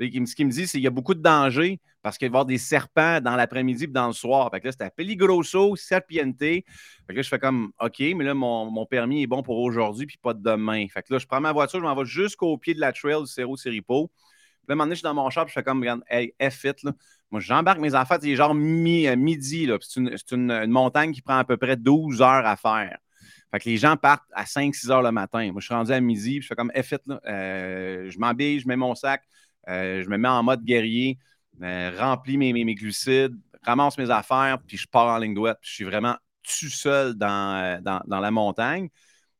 Ce 0.00 0.34
qu'il 0.34 0.46
me 0.46 0.50
dit, 0.50 0.66
c'est 0.66 0.78
qu'il 0.78 0.82
y 0.82 0.86
a 0.86 0.90
beaucoup 0.90 1.14
de 1.14 1.22
dangers 1.22 1.80
parce 2.02 2.18
qu'il 2.18 2.28
va 2.28 2.30
y 2.30 2.32
avoir 2.32 2.44
des 2.44 2.58
serpents 2.58 3.20
dans 3.20 3.36
l'après-midi 3.36 3.84
et 3.84 3.86
dans 3.86 4.08
le 4.08 4.12
soir. 4.12 4.50
Fait 4.50 4.60
que 4.60 4.66
là, 4.66 4.72
c'était 4.72 4.90
peligroso, 4.90 5.76
serpiente. 5.76 6.38
Fait 6.38 6.64
que 7.08 7.14
là, 7.14 7.22
je 7.22 7.28
fais 7.28 7.38
comme 7.38 7.72
OK, 7.80 8.00
mais 8.00 8.24
là, 8.24 8.34
mon, 8.34 8.86
permis 8.86 9.22
est 9.22 9.26
bon 9.26 9.42
pour 9.42 9.58
aujourd'hui 9.58 10.06
puis 10.06 10.18
pas 10.20 10.34
de 10.34 10.42
demain. 10.42 10.86
Fait 10.92 11.02
que 11.02 11.12
là, 11.12 11.18
je 11.18 11.26
prends 11.26 11.40
ma 11.40 11.52
voiture, 11.52 11.80
je 11.80 11.84
m'en 11.84 11.94
vais 11.94 12.04
jusqu'au 12.04 12.58
pied 12.58 12.74
de 12.74 12.80
la 12.80 12.92
trail 12.92 13.20
du 13.20 13.26
Cerro 13.26 13.56
Siripo. 13.56 14.08
Puis 14.08 14.68
là, 14.68 14.72
un 14.72 14.76
moment 14.76 14.84
donné, 14.84 14.94
je 14.94 14.98
suis 14.98 15.04
dans 15.04 15.14
mon 15.14 15.30
shop, 15.30 15.46
je 15.46 15.52
fais 15.52 15.62
comme, 15.62 15.80
regarde, 15.80 16.02
F-it, 16.40 16.82
là. 16.82 16.92
Moi, 17.30 17.40
j'embarque 17.40 17.80
mes 17.80 17.94
affaires, 17.94 18.18
c'est 18.20 18.36
genre 18.36 18.52
euh, 18.52 19.16
midi, 19.16 19.66
là. 19.66 19.78
C'est 19.80 20.32
une, 20.32 20.66
montagne 20.66 21.12
qui 21.12 21.22
prend 21.22 21.38
à 21.38 21.44
peu 21.44 21.56
près 21.56 21.76
12 21.76 22.22
heures 22.22 22.46
à 22.46 22.56
faire. 22.56 22.98
Fait 23.50 23.60
que 23.60 23.68
les 23.68 23.76
gens 23.76 23.96
partent 23.96 24.28
à 24.32 24.44
5-6 24.44 24.90
heures 24.90 25.02
le 25.02 25.10
matin. 25.10 25.50
Moi, 25.52 25.60
je 25.60 25.66
suis 25.66 25.74
rendu 25.74 25.92
à 25.92 26.00
midi, 26.00 26.38
puis 26.38 26.42
je 26.42 26.46
fais 26.48 26.54
comme 26.54 26.72
là. 26.74 27.20
Euh, 27.26 28.10
je 28.10 28.18
m'habille, 28.18 28.60
je 28.60 28.68
mets 28.68 28.76
mon 28.76 28.94
sac, 28.94 29.22
euh, 29.68 30.02
je 30.02 30.08
me 30.08 30.16
mets 30.18 30.28
en 30.28 30.42
mode 30.42 30.64
guerrier, 30.64 31.18
euh, 31.62 31.92
remplis 31.98 32.36
mes, 32.36 32.52
mes, 32.52 32.74
glucides, 32.74 33.36
ramasse 33.62 33.98
mes 33.98 34.10
affaires, 34.10 34.58
puis 34.66 34.76
je 34.76 34.86
pars 34.88 35.06
en 35.06 35.18
ligne 35.18 35.34
droite. 35.34 35.58
je 35.62 35.72
suis 35.72 35.84
vraiment 35.84 36.16
tout 36.42 36.68
seul 36.68 37.14
dans, 37.14 37.56
euh, 37.56 37.80
dans, 37.80 38.20
la 38.20 38.30
montagne. 38.30 38.88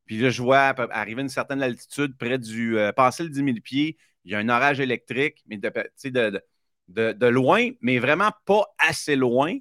Puis 0.05 0.19
là, 0.19 0.29
je 0.29 0.41
vois 0.41 0.59
arriver 0.91 1.21
une 1.21 1.29
certaine 1.29 1.61
altitude, 1.61 2.17
près 2.17 2.37
du. 2.37 2.77
passer 2.95 3.23
le 3.23 3.29
10 3.29 3.35
000 3.43 3.51
pieds, 3.63 3.97
il 4.23 4.31
y 4.31 4.35
a 4.35 4.39
un 4.39 4.49
orage 4.49 4.79
électrique, 4.79 5.43
mais 5.47 5.57
de, 5.57 5.71
de, 6.05 6.41
de, 6.87 7.11
de, 7.13 7.25
loin, 7.27 7.69
mais 7.81 7.99
vraiment 7.99 8.31
pas 8.45 8.65
assez 8.77 9.15
loin. 9.15 9.57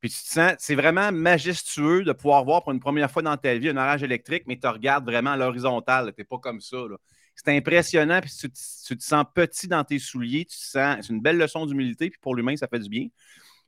Puis 0.00 0.10
tu 0.10 0.22
te 0.22 0.28
sens, 0.28 0.54
c'est 0.58 0.74
vraiment 0.74 1.12
majestueux 1.12 2.04
de 2.04 2.12
pouvoir 2.12 2.44
voir 2.44 2.62
pour 2.62 2.72
une 2.72 2.80
première 2.80 3.10
fois 3.10 3.22
dans 3.22 3.36
ta 3.36 3.54
vie 3.56 3.68
un 3.68 3.76
orage 3.76 4.02
électrique, 4.02 4.44
mais 4.46 4.58
tu 4.58 4.66
regardes 4.66 5.04
vraiment 5.04 5.32
à 5.32 5.36
l'horizontale. 5.36 6.12
Tu 6.14 6.22
n'es 6.22 6.24
pas 6.24 6.38
comme 6.38 6.60
ça. 6.60 6.76
Là 6.76 6.96
c'est 7.34 7.56
impressionnant, 7.56 8.20
puis 8.20 8.30
tu, 8.30 8.50
te 8.50 9.02
sens 9.02 9.24
petit 9.34 9.68
dans 9.68 9.84
tes 9.84 9.98
souliers, 9.98 10.44
tu 10.44 10.56
sens, 10.56 10.98
c'est 11.00 11.12
une 11.12 11.20
belle 11.20 11.38
leçon 11.38 11.66
d'humilité, 11.66 12.10
puis 12.10 12.18
pour 12.20 12.34
l'humain, 12.34 12.56
ça 12.56 12.68
fait 12.68 12.78
du 12.78 12.88
bien. 12.88 13.08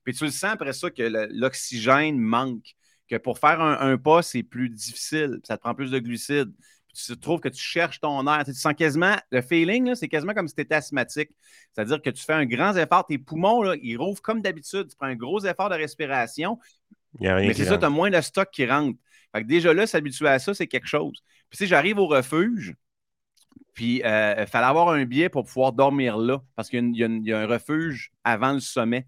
Puis 0.05 0.15
tu 0.15 0.25
le 0.25 0.31
sens 0.31 0.53
après 0.53 0.73
ça 0.73 0.91
que 0.91 1.03
l'oxygène 1.33 2.19
manque, 2.19 2.75
que 3.09 3.17
pour 3.17 3.39
faire 3.39 3.61
un, 3.61 3.97
pas, 3.97 4.23
c'est 4.23 4.43
plus 4.43 4.69
difficile, 4.69 5.41
ça 5.45 5.57
te 5.57 5.63
prend 5.63 5.75
plus 5.75 5.91
de 5.91 5.99
glucides. 5.99 6.53
Puis 6.89 7.03
tu 7.07 7.19
trouves 7.19 7.41
que 7.41 7.49
tu 7.49 7.61
cherches 7.61 8.01
ton 8.01 8.27
air. 8.27 8.45
Tu, 8.45 8.55
sens 8.55 8.75
quasiment, 8.75 9.17
le 9.31 9.43
feeling, 9.43 9.95
c'est 9.95 10.09
quasiment 10.09 10.33
comme 10.33 10.47
si 10.47 10.55
tu 10.55 10.61
étais 10.61 10.77
asthmatique. 10.77 11.31
C'est-à-dire 11.73 12.01
que 12.01 12.11
tu 12.11 12.23
fais 12.23 12.35
un 12.35 12.47
grand 12.47 12.77
effort, 12.77 13.05
tes 13.07 13.19
poumons, 13.19 13.63
là, 13.63 13.75
ils 13.83 13.97
rouvrent 13.97 14.23
comme 14.23 14.41
d'habitude. 14.43 14.89
Tu 14.89 14.97
prends 14.97 15.09
un 15.09 15.17
gros 15.17 15.45
effort 15.45 15.71
de 15.71 15.75
respiration. 15.75 16.59
mais 17.19 17.53
c'est 17.55 17.65
ça, 17.65 17.79
tu 17.79 17.85
as 17.85 17.91
moins 17.91 18.11
de 18.11 18.21
stock 18.21 18.49
qui 18.53 18.67
rentre. 18.67 18.99
Fait 19.35 19.43
que 19.43 19.49
déjà 19.49 19.75
là, 19.75 19.87
s'habituer 19.87 20.29
à 20.29 20.39
ça, 20.39 20.55
c'est 20.55 20.69
quelque 20.69 20.87
chose. 20.87 21.21
Puis 21.51 21.59
si 21.59 21.67
j'arrive 21.67 21.99
au 21.99 22.07
refuge, 22.07 22.77
puis, 23.75 24.03
euh, 24.05 24.35
il 24.39 24.47
fallait 24.47 24.67
avoir 24.67 24.89
un 24.91 25.05
billet 25.05 25.29
pour 25.29 25.45
pouvoir 25.45 25.73
dormir 25.73 26.17
là, 26.17 26.41
parce 26.55 26.69
qu'il 26.69 26.97
y, 26.97 27.33
a 27.33 27.39
un 27.39 27.47
refuge 27.47 28.13
avant 28.23 28.53
le 28.53 28.61
sommet. 28.61 29.07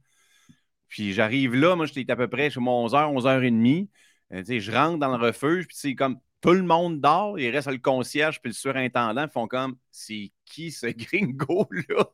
Puis, 0.89 1.13
j'arrive 1.13 1.55
là, 1.55 1.77
moi, 1.77 1.87
j'étais 1.87 2.11
à 2.11 2.17
peu 2.17 2.29
près 2.29 2.51
chez 2.51 2.61
moi 2.61 2.75
11h, 2.89 3.15
11h30. 3.15 3.89
Euh, 4.33 4.43
je 4.47 4.73
rentre 4.73 4.99
dans 4.99 5.17
le 5.17 5.25
refuge, 5.25 5.67
puis 5.67 5.77
c'est 5.79 5.95
comme 5.95 6.19
tout 6.41 6.53
le 6.53 6.63
monde 6.63 7.01
dort, 7.01 7.39
il 7.39 7.51
reste 7.51 7.71
le 7.71 7.79
concierge 7.79 8.41
puis 8.41 8.51
le 8.51 8.55
surintendant 8.55 9.25
ils 9.25 9.31
font 9.31 9.49
comme 9.49 9.77
c'est 9.91 10.31
qui 10.45 10.71
ce 10.71 10.87
gringo 10.87 11.67
là? 11.89 12.05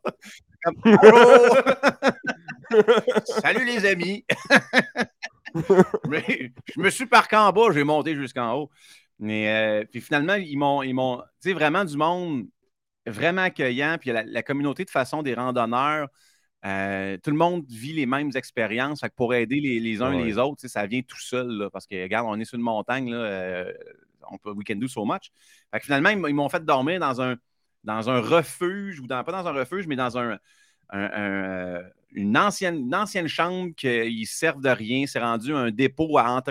Salut 3.42 3.64
les 3.64 3.84
amis. 3.84 4.24
je 5.54 6.80
me 6.80 6.90
suis 6.90 7.06
parqué 7.06 7.36
en 7.36 7.52
bas, 7.52 7.72
j'ai 7.72 7.84
monté 7.84 8.14
jusqu'en 8.14 8.54
haut. 8.54 8.70
Mais 9.22 9.82
euh, 9.82 9.84
puis 9.88 10.00
finalement, 10.00 10.34
ils 10.34 10.58
m'ont, 10.58 10.82
ils 10.82 10.94
m'ont, 10.94 11.18
tu 11.40 11.50
sais, 11.50 11.52
vraiment 11.52 11.84
du 11.84 11.96
monde 11.96 12.46
vraiment 13.06 13.42
accueillant. 13.42 13.96
Puis 14.00 14.10
la, 14.10 14.42
communauté 14.42 14.84
de 14.84 14.90
façon 14.90 15.22
des 15.22 15.34
randonneurs, 15.34 16.08
euh, 16.64 17.16
tout 17.22 17.30
le 17.30 17.36
monde 17.36 17.64
vit 17.68 17.92
les 17.92 18.06
mêmes 18.06 18.30
expériences. 18.34 19.00
Fait 19.00 19.10
que 19.10 19.14
pour 19.14 19.32
aider 19.32 19.60
les, 19.60 20.02
uns 20.02 20.10
les 20.24 20.38
autres, 20.38 20.66
ça 20.66 20.86
vient 20.86 21.02
tout 21.02 21.20
seul. 21.20 21.46
Là, 21.46 21.70
parce 21.70 21.86
que, 21.86 22.00
regarde, 22.02 22.26
on 22.28 22.38
est 22.40 22.44
sur 22.44 22.56
une 22.56 22.64
montagne, 22.64 23.10
là, 23.10 23.18
euh, 23.18 23.72
on 24.28 24.38
peut, 24.38 24.50
we 24.50 24.64
can 24.66 24.76
do 24.76 24.88
so 24.88 25.04
much. 25.04 25.30
Fait 25.72 25.78
que 25.78 25.84
finalement, 25.84 26.10
ils, 26.10 26.34
m'ont 26.34 26.48
fait 26.48 26.64
dormir 26.64 26.98
dans 26.98 27.22
un, 27.22 27.36
dans 27.84 28.10
un 28.10 28.20
refuge, 28.20 28.98
ou 28.98 29.06
dans, 29.06 29.22
pas 29.22 29.32
dans 29.32 29.46
un 29.46 29.52
refuge, 29.52 29.86
mais 29.86 29.96
dans 29.96 30.18
un, 30.18 30.38
une, 32.14 32.36
ancienne, 32.36 32.94
ancienne 32.94 33.28
chambre 33.28 33.72
qui 33.74 34.26
servent 34.26 34.60
de 34.60 34.68
rien. 34.68 35.06
C'est 35.06 35.18
rendu 35.18 35.54
un 35.54 35.70
dépôt 35.70 36.18
à, 36.18 36.42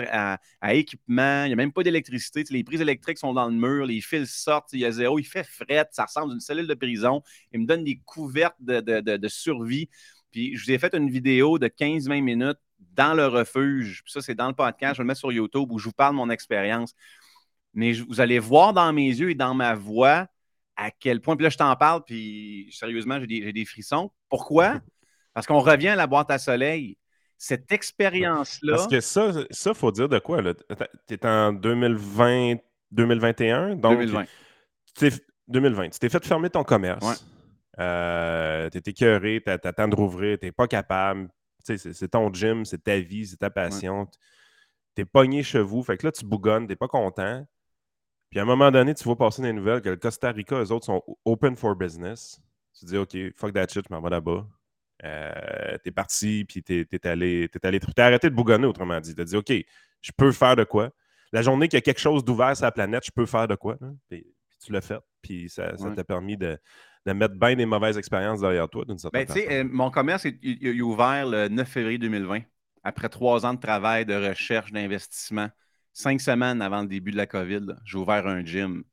à, 0.60 0.74
équipement. 0.74 1.44
Il 1.44 1.48
n'y 1.48 1.52
a 1.52 1.56
même 1.56 1.72
pas 1.72 1.82
d'électricité. 1.82 2.44
Les 2.50 2.64
prises 2.64 2.80
électriques 2.80 3.18
sont 3.18 3.32
dans 3.32 3.46
le 3.46 3.54
mur, 3.54 3.86
les 3.86 4.00
fils 4.00 4.30
sortent, 4.30 4.72
il 4.72 4.80
y 4.80 4.84
a 4.84 4.90
zéro. 4.90 5.18
Il 5.18 5.24
fait 5.24 5.44
fret, 5.44 5.86
ça 5.92 6.04
ressemble 6.04 6.32
à 6.32 6.34
une 6.34 6.40
cellule 6.40 6.66
de 6.66 6.74
prison. 6.74 7.22
Il 7.52 7.60
me 7.60 7.66
donne 7.66 7.84
des 7.84 8.00
couvertes 8.04 8.56
de, 8.60 8.80
de 8.80 9.28
survie. 9.28 9.88
Puis 10.30 10.56
je 10.56 10.64
vous 10.64 10.70
ai 10.70 10.78
fait 10.78 10.94
une 10.94 11.10
vidéo 11.10 11.58
de 11.58 11.68
15-20 11.68 12.22
minutes 12.22 12.58
dans 12.94 13.14
le 13.14 13.26
refuge. 13.26 14.02
Puis 14.04 14.12
ça, 14.12 14.20
c'est 14.20 14.34
dans 14.34 14.48
le 14.48 14.54
podcast. 14.54 14.94
Je 14.94 14.98
vais 14.98 15.04
le 15.04 15.08
mettre 15.08 15.20
sur 15.20 15.32
YouTube 15.32 15.70
où 15.70 15.78
je 15.78 15.84
vous 15.86 15.92
parle 15.92 16.14
de 16.14 16.16
mon 16.16 16.30
expérience. 16.30 16.94
Mais 17.74 17.92
vous 17.92 18.20
allez 18.20 18.38
voir 18.38 18.72
dans 18.72 18.92
mes 18.92 19.08
yeux 19.08 19.30
et 19.30 19.34
dans 19.34 19.54
ma 19.54 19.74
voix 19.74 20.26
à 20.76 20.90
quel 20.90 21.20
point. 21.20 21.36
Puis 21.36 21.44
là, 21.44 21.50
je 21.50 21.56
t'en 21.56 21.74
parle, 21.76 22.02
puis 22.04 22.68
sérieusement, 22.72 23.18
j'ai 23.20 23.52
des, 23.52 23.64
frissons. 23.64 24.10
Pourquoi? 24.28 24.80
Parce 25.34 25.46
qu'on 25.46 25.60
revient 25.60 25.88
à 25.88 25.96
la 25.96 26.06
boîte 26.06 26.30
à 26.30 26.38
soleil. 26.38 26.98
Cette 27.38 27.72
expérience-là. 27.72 28.76
Parce 28.76 28.86
que 28.86 29.00
ça, 29.00 29.32
ça, 29.50 29.74
faut 29.74 29.90
dire 29.90 30.08
de 30.08 30.18
quoi? 30.18 30.40
Tu 31.08 31.14
es 31.14 31.26
en 31.26 31.52
2020, 31.52 32.56
2021. 32.92 33.76
Donc, 33.76 33.98
2020. 33.98 34.24
2020. 35.48 35.88
Tu 35.90 35.98
t'es 35.98 36.08
fait 36.08 36.24
fermer 36.24 36.50
ton 36.50 36.62
commerce. 36.62 37.26
Euh, 37.80 38.68
tu 38.70 38.78
es 38.78 38.82
écœuré, 38.86 39.42
tu 39.44 39.50
attends 39.50 39.88
de 39.88 39.96
rouvrir, 39.96 40.38
tu 40.38 40.46
n'es 40.46 40.52
pas 40.52 40.68
capable. 40.68 41.28
C'est 41.64 42.08
ton 42.10 42.32
gym, 42.32 42.64
c'est 42.64 42.82
ta 42.82 42.98
vie, 42.98 43.26
c'est 43.26 43.36
ta 43.38 43.50
passion. 43.50 44.06
Tu 44.94 45.02
es 45.02 45.04
pogné 45.04 45.42
chez 45.42 45.62
vous. 45.62 45.82
Fait 45.82 45.96
que 45.96 46.06
là, 46.06 46.12
tu 46.12 46.24
bougonnes, 46.24 46.66
tu 46.66 46.72
n'es 46.72 46.76
pas 46.76 46.88
content. 46.88 47.44
Puis 48.30 48.40
à 48.40 48.42
un 48.42 48.46
moment 48.46 48.70
donné, 48.70 48.94
tu 48.94 49.04
vois 49.04 49.16
passer 49.16 49.42
des 49.42 49.52
nouvelles 49.52 49.82
que 49.82 49.90
le 49.90 49.96
Costa 49.96 50.30
Rica, 50.32 50.56
eux 50.56 50.72
autres, 50.72 50.86
sont 50.86 51.02
open 51.24 51.56
for 51.56 51.76
business. 51.76 52.40
Tu 52.78 52.86
dis, 52.86 52.96
OK, 52.96 53.16
fuck 53.36 53.52
that 53.52 53.68
shit, 53.68 53.84
je 53.88 53.94
m'en 53.94 54.00
vais 54.00 54.10
là-bas. 54.10 54.46
Euh, 55.04 55.78
t'es 55.82 55.90
parti, 55.90 56.44
puis 56.44 56.62
t'es 56.62 56.86
es 56.90 57.06
allé, 57.06 57.48
t'es 57.52 57.66
allé, 57.66 57.80
t'as 57.80 58.06
arrêté 58.06 58.30
de 58.30 58.34
bougonner, 58.34 58.66
autrement 58.66 59.00
dit. 59.00 59.14
T'as 59.14 59.24
dit, 59.24 59.36
OK, 59.36 59.52
je 60.00 60.12
peux 60.16 60.32
faire 60.32 60.56
de 60.56 60.64
quoi? 60.64 60.90
La 61.32 61.42
journée 61.42 61.66
qu'il 61.68 61.76
y 61.76 61.78
a 61.78 61.82
quelque 61.82 62.00
chose 62.00 62.24
d'ouvert 62.24 62.56
sur 62.56 62.66
la 62.66 62.72
planète, 62.72 63.04
je 63.06 63.10
peux 63.10 63.26
faire 63.26 63.48
de 63.48 63.54
quoi. 63.54 63.78
Puis, 64.08 64.26
tu 64.64 64.72
l'as 64.72 64.80
fait, 64.80 65.00
puis 65.22 65.48
ça 65.48 65.72
t'a 65.96 66.04
permis 66.04 66.36
de, 66.36 66.56
de, 67.06 67.12
mettre 67.12 67.34
bien 67.34 67.56
des 67.56 67.66
mauvaises 67.66 67.98
expériences 67.98 68.40
derrière 68.40 68.68
toi, 68.68 68.84
d'une 68.84 68.98
certaine 68.98 69.24
ben, 69.24 69.34
façon. 69.34 69.46
Euh, 69.50 69.64
mon 69.64 69.90
commerce 69.90 70.24
est, 70.24 70.38
est, 70.42 70.80
ouvert 70.80 71.26
le 71.26 71.48
9 71.48 71.68
février 71.68 71.98
2020, 71.98 72.42
après 72.84 73.08
trois 73.08 73.44
ans 73.44 73.54
de 73.54 73.60
travail, 73.60 74.06
de 74.06 74.14
recherche, 74.14 74.70
d'investissement 74.70 75.48
cinq 75.92 76.20
semaines 76.20 76.62
avant 76.62 76.82
le 76.82 76.88
début 76.88 77.10
de 77.10 77.16
la 77.16 77.26
COVID, 77.26 77.66
j'ai 77.84 77.98
ouvert 77.98 78.26
un 78.26 78.44
gym. 78.44 78.84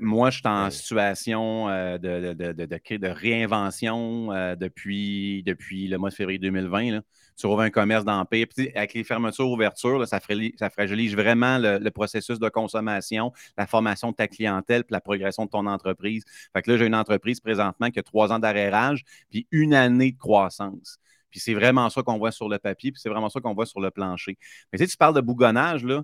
Moi, 0.00 0.30
je 0.30 0.38
suis 0.38 0.48
en 0.48 0.70
situation 0.70 1.68
euh, 1.68 1.98
de, 1.98 2.32
de, 2.32 3.06
réinvention 3.08 4.32
euh, 4.32 4.56
depuis, 4.56 5.42
depuis 5.44 5.86
le 5.86 5.98
mois 5.98 6.10
de 6.10 6.14
février 6.14 6.38
2020. 6.38 7.00
Tu 7.36 7.46
rouvres 7.46 7.60
un 7.60 7.70
commerce 7.70 8.04
d'empire. 8.04 8.46
Avec 8.74 8.94
les 8.94 9.04
fermetures, 9.04 9.48
ouvertures, 9.48 10.06
ça, 10.06 10.18
ça, 10.56 10.70
fragilise 10.70 11.14
vraiment 11.14 11.58
le, 11.58 11.88
processus 11.90 12.38
de 12.38 12.48
consommation, 12.48 13.32
la 13.56 13.66
formation 13.66 14.10
de 14.10 14.16
ta 14.16 14.26
clientèle 14.26 14.84
puis 14.84 14.92
la 14.92 15.00
progression 15.00 15.44
de 15.44 15.50
ton 15.50 15.66
entreprise. 15.66 16.24
Fait 16.52 16.62
que 16.62 16.72
là, 16.72 16.78
j'ai 16.78 16.86
une 16.86 16.94
entreprise 16.94 17.40
présentement 17.40 17.90
qui 17.90 18.00
a 18.00 18.02
trois 18.02 18.32
ans 18.32 18.40
d'arrérage 18.40 19.04
puis 19.30 19.46
une 19.52 19.74
année 19.74 20.12
de 20.12 20.18
croissance. 20.18 20.98
Puis 21.30 21.40
c'est 21.40 21.54
vraiment 21.54 21.88
ça 21.90 22.02
qu'on 22.02 22.18
voit 22.18 22.32
sur 22.32 22.48
le 22.48 22.58
papier, 22.58 22.90
puis 22.90 23.00
c'est 23.00 23.10
vraiment 23.10 23.28
ça 23.28 23.40
qu'on 23.40 23.54
voit 23.54 23.66
sur 23.66 23.80
le 23.80 23.90
plancher. 23.90 24.38
Mais 24.72 24.78
tu 24.78 24.84
sais, 24.84 24.90
tu 24.90 24.96
parles 24.96 25.14
de 25.14 25.20
bougonnage, 25.20 25.84
là. 25.84 26.02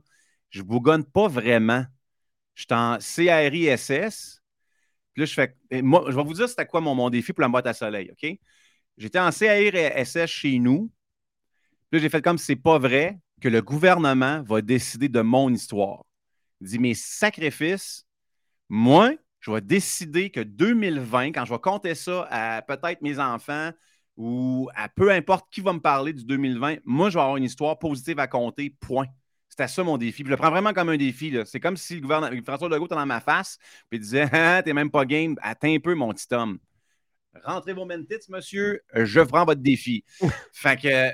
Je 0.51 0.63
bougonne 0.63 1.05
pas 1.05 1.27
vraiment. 1.27 1.85
Je 2.55 2.65
suis 2.65 2.75
en 2.75 2.99
CRISS. 2.99 4.41
Puis 5.13 5.21
là, 5.21 5.27
je 5.27 5.35
fais. 5.35 5.57
Moi, 5.83 6.05
je 6.09 6.17
vais 6.17 6.25
vous 6.25 6.35
dire 6.35 6.49
c'était 6.49 6.67
quoi 6.67 6.81
mon, 6.81 6.95
mon, 6.95 7.11
défi 7.11 7.33
pour 7.33 7.43
la 7.43 7.49
boîte 7.49 7.67
à 7.67 7.75
soleil, 7.75 8.11
OK? 8.11 8.39
J'étais 8.97 9.19
en 9.19 9.31
CRISS 9.31 10.27
chez 10.27 10.59
nous. 10.59 10.91
Puis 11.91 11.99
là, 11.99 12.03
j'ai 12.03 12.09
fait 12.09 12.23
comme 12.23 12.39
c'est 12.39 12.57
pas 12.57 12.79
vrai 12.79 13.19
que 13.41 13.49
le 13.49 13.63
gouvernement 13.63 14.43
va 14.43 14.63
décider 14.63 15.09
de 15.09 15.21
mon 15.21 15.53
histoire. 15.53 16.05
Il 16.61 16.69
dit 16.69 16.79
mes 16.79 16.95
sacrifices, 16.95 18.07
moi, 18.69 19.13
je 19.41 19.51
vais 19.51 19.61
décider 19.61 20.31
que 20.31 20.41
2020, 20.41 21.33
quand 21.33 21.45
je 21.45 21.53
vais 21.53 21.59
compter 21.59 21.95
ça 21.95 22.27
à 22.31 22.63
peut-être 22.63 23.03
mes 23.03 23.19
enfants, 23.19 23.71
ou 24.17 24.71
à 24.75 24.89
peu 24.89 25.11
importe 25.11 25.53
qui 25.53 25.61
va 25.61 25.73
me 25.73 25.81
parler 25.81 26.13
du 26.13 26.25
2020, 26.25 26.77
moi, 26.85 27.11
je 27.11 27.15
vais 27.15 27.21
avoir 27.21 27.37
une 27.37 27.45
histoire 27.45 27.79
positive 27.79 28.19
à 28.19 28.27
compter, 28.27 28.71
point. 28.81 29.07
C'était 29.57 29.69
ça 29.69 29.85
mon 29.85 29.97
défi. 29.97 30.25
je 30.25 30.31
le 30.31 30.37
prends 30.37 30.51
vraiment 30.51 30.73
comme 30.73 30.89
un 30.89 30.97
défi. 30.97 31.33
C'est 31.45 31.61
comme 31.61 31.77
si 31.77 31.95
le 31.95 32.01
gouvernement, 32.01 32.43
François 32.45 32.69
Legault 32.69 32.87
était 32.87 32.97
dans 32.97 33.07
ma 33.07 33.21
face, 33.21 33.57
puis 33.89 33.99
il 33.99 34.01
disait 34.01 34.29
ah, 34.33 34.61
T'es 34.65 34.73
même 34.73 34.91
pas 34.91 35.05
game, 35.05 35.37
attends 35.41 35.73
un 35.73 35.79
peu, 35.79 35.95
mon 35.95 36.13
petit 36.13 36.27
homme. 36.33 36.59
Rentrez 37.45 37.73
vos 37.73 37.85
mentits, 37.85 38.29
monsieur, 38.31 38.81
je 38.93 39.21
prends 39.21 39.45
votre 39.45 39.61
défi. 39.61 40.03
fait 40.53 40.77
que 40.77 41.13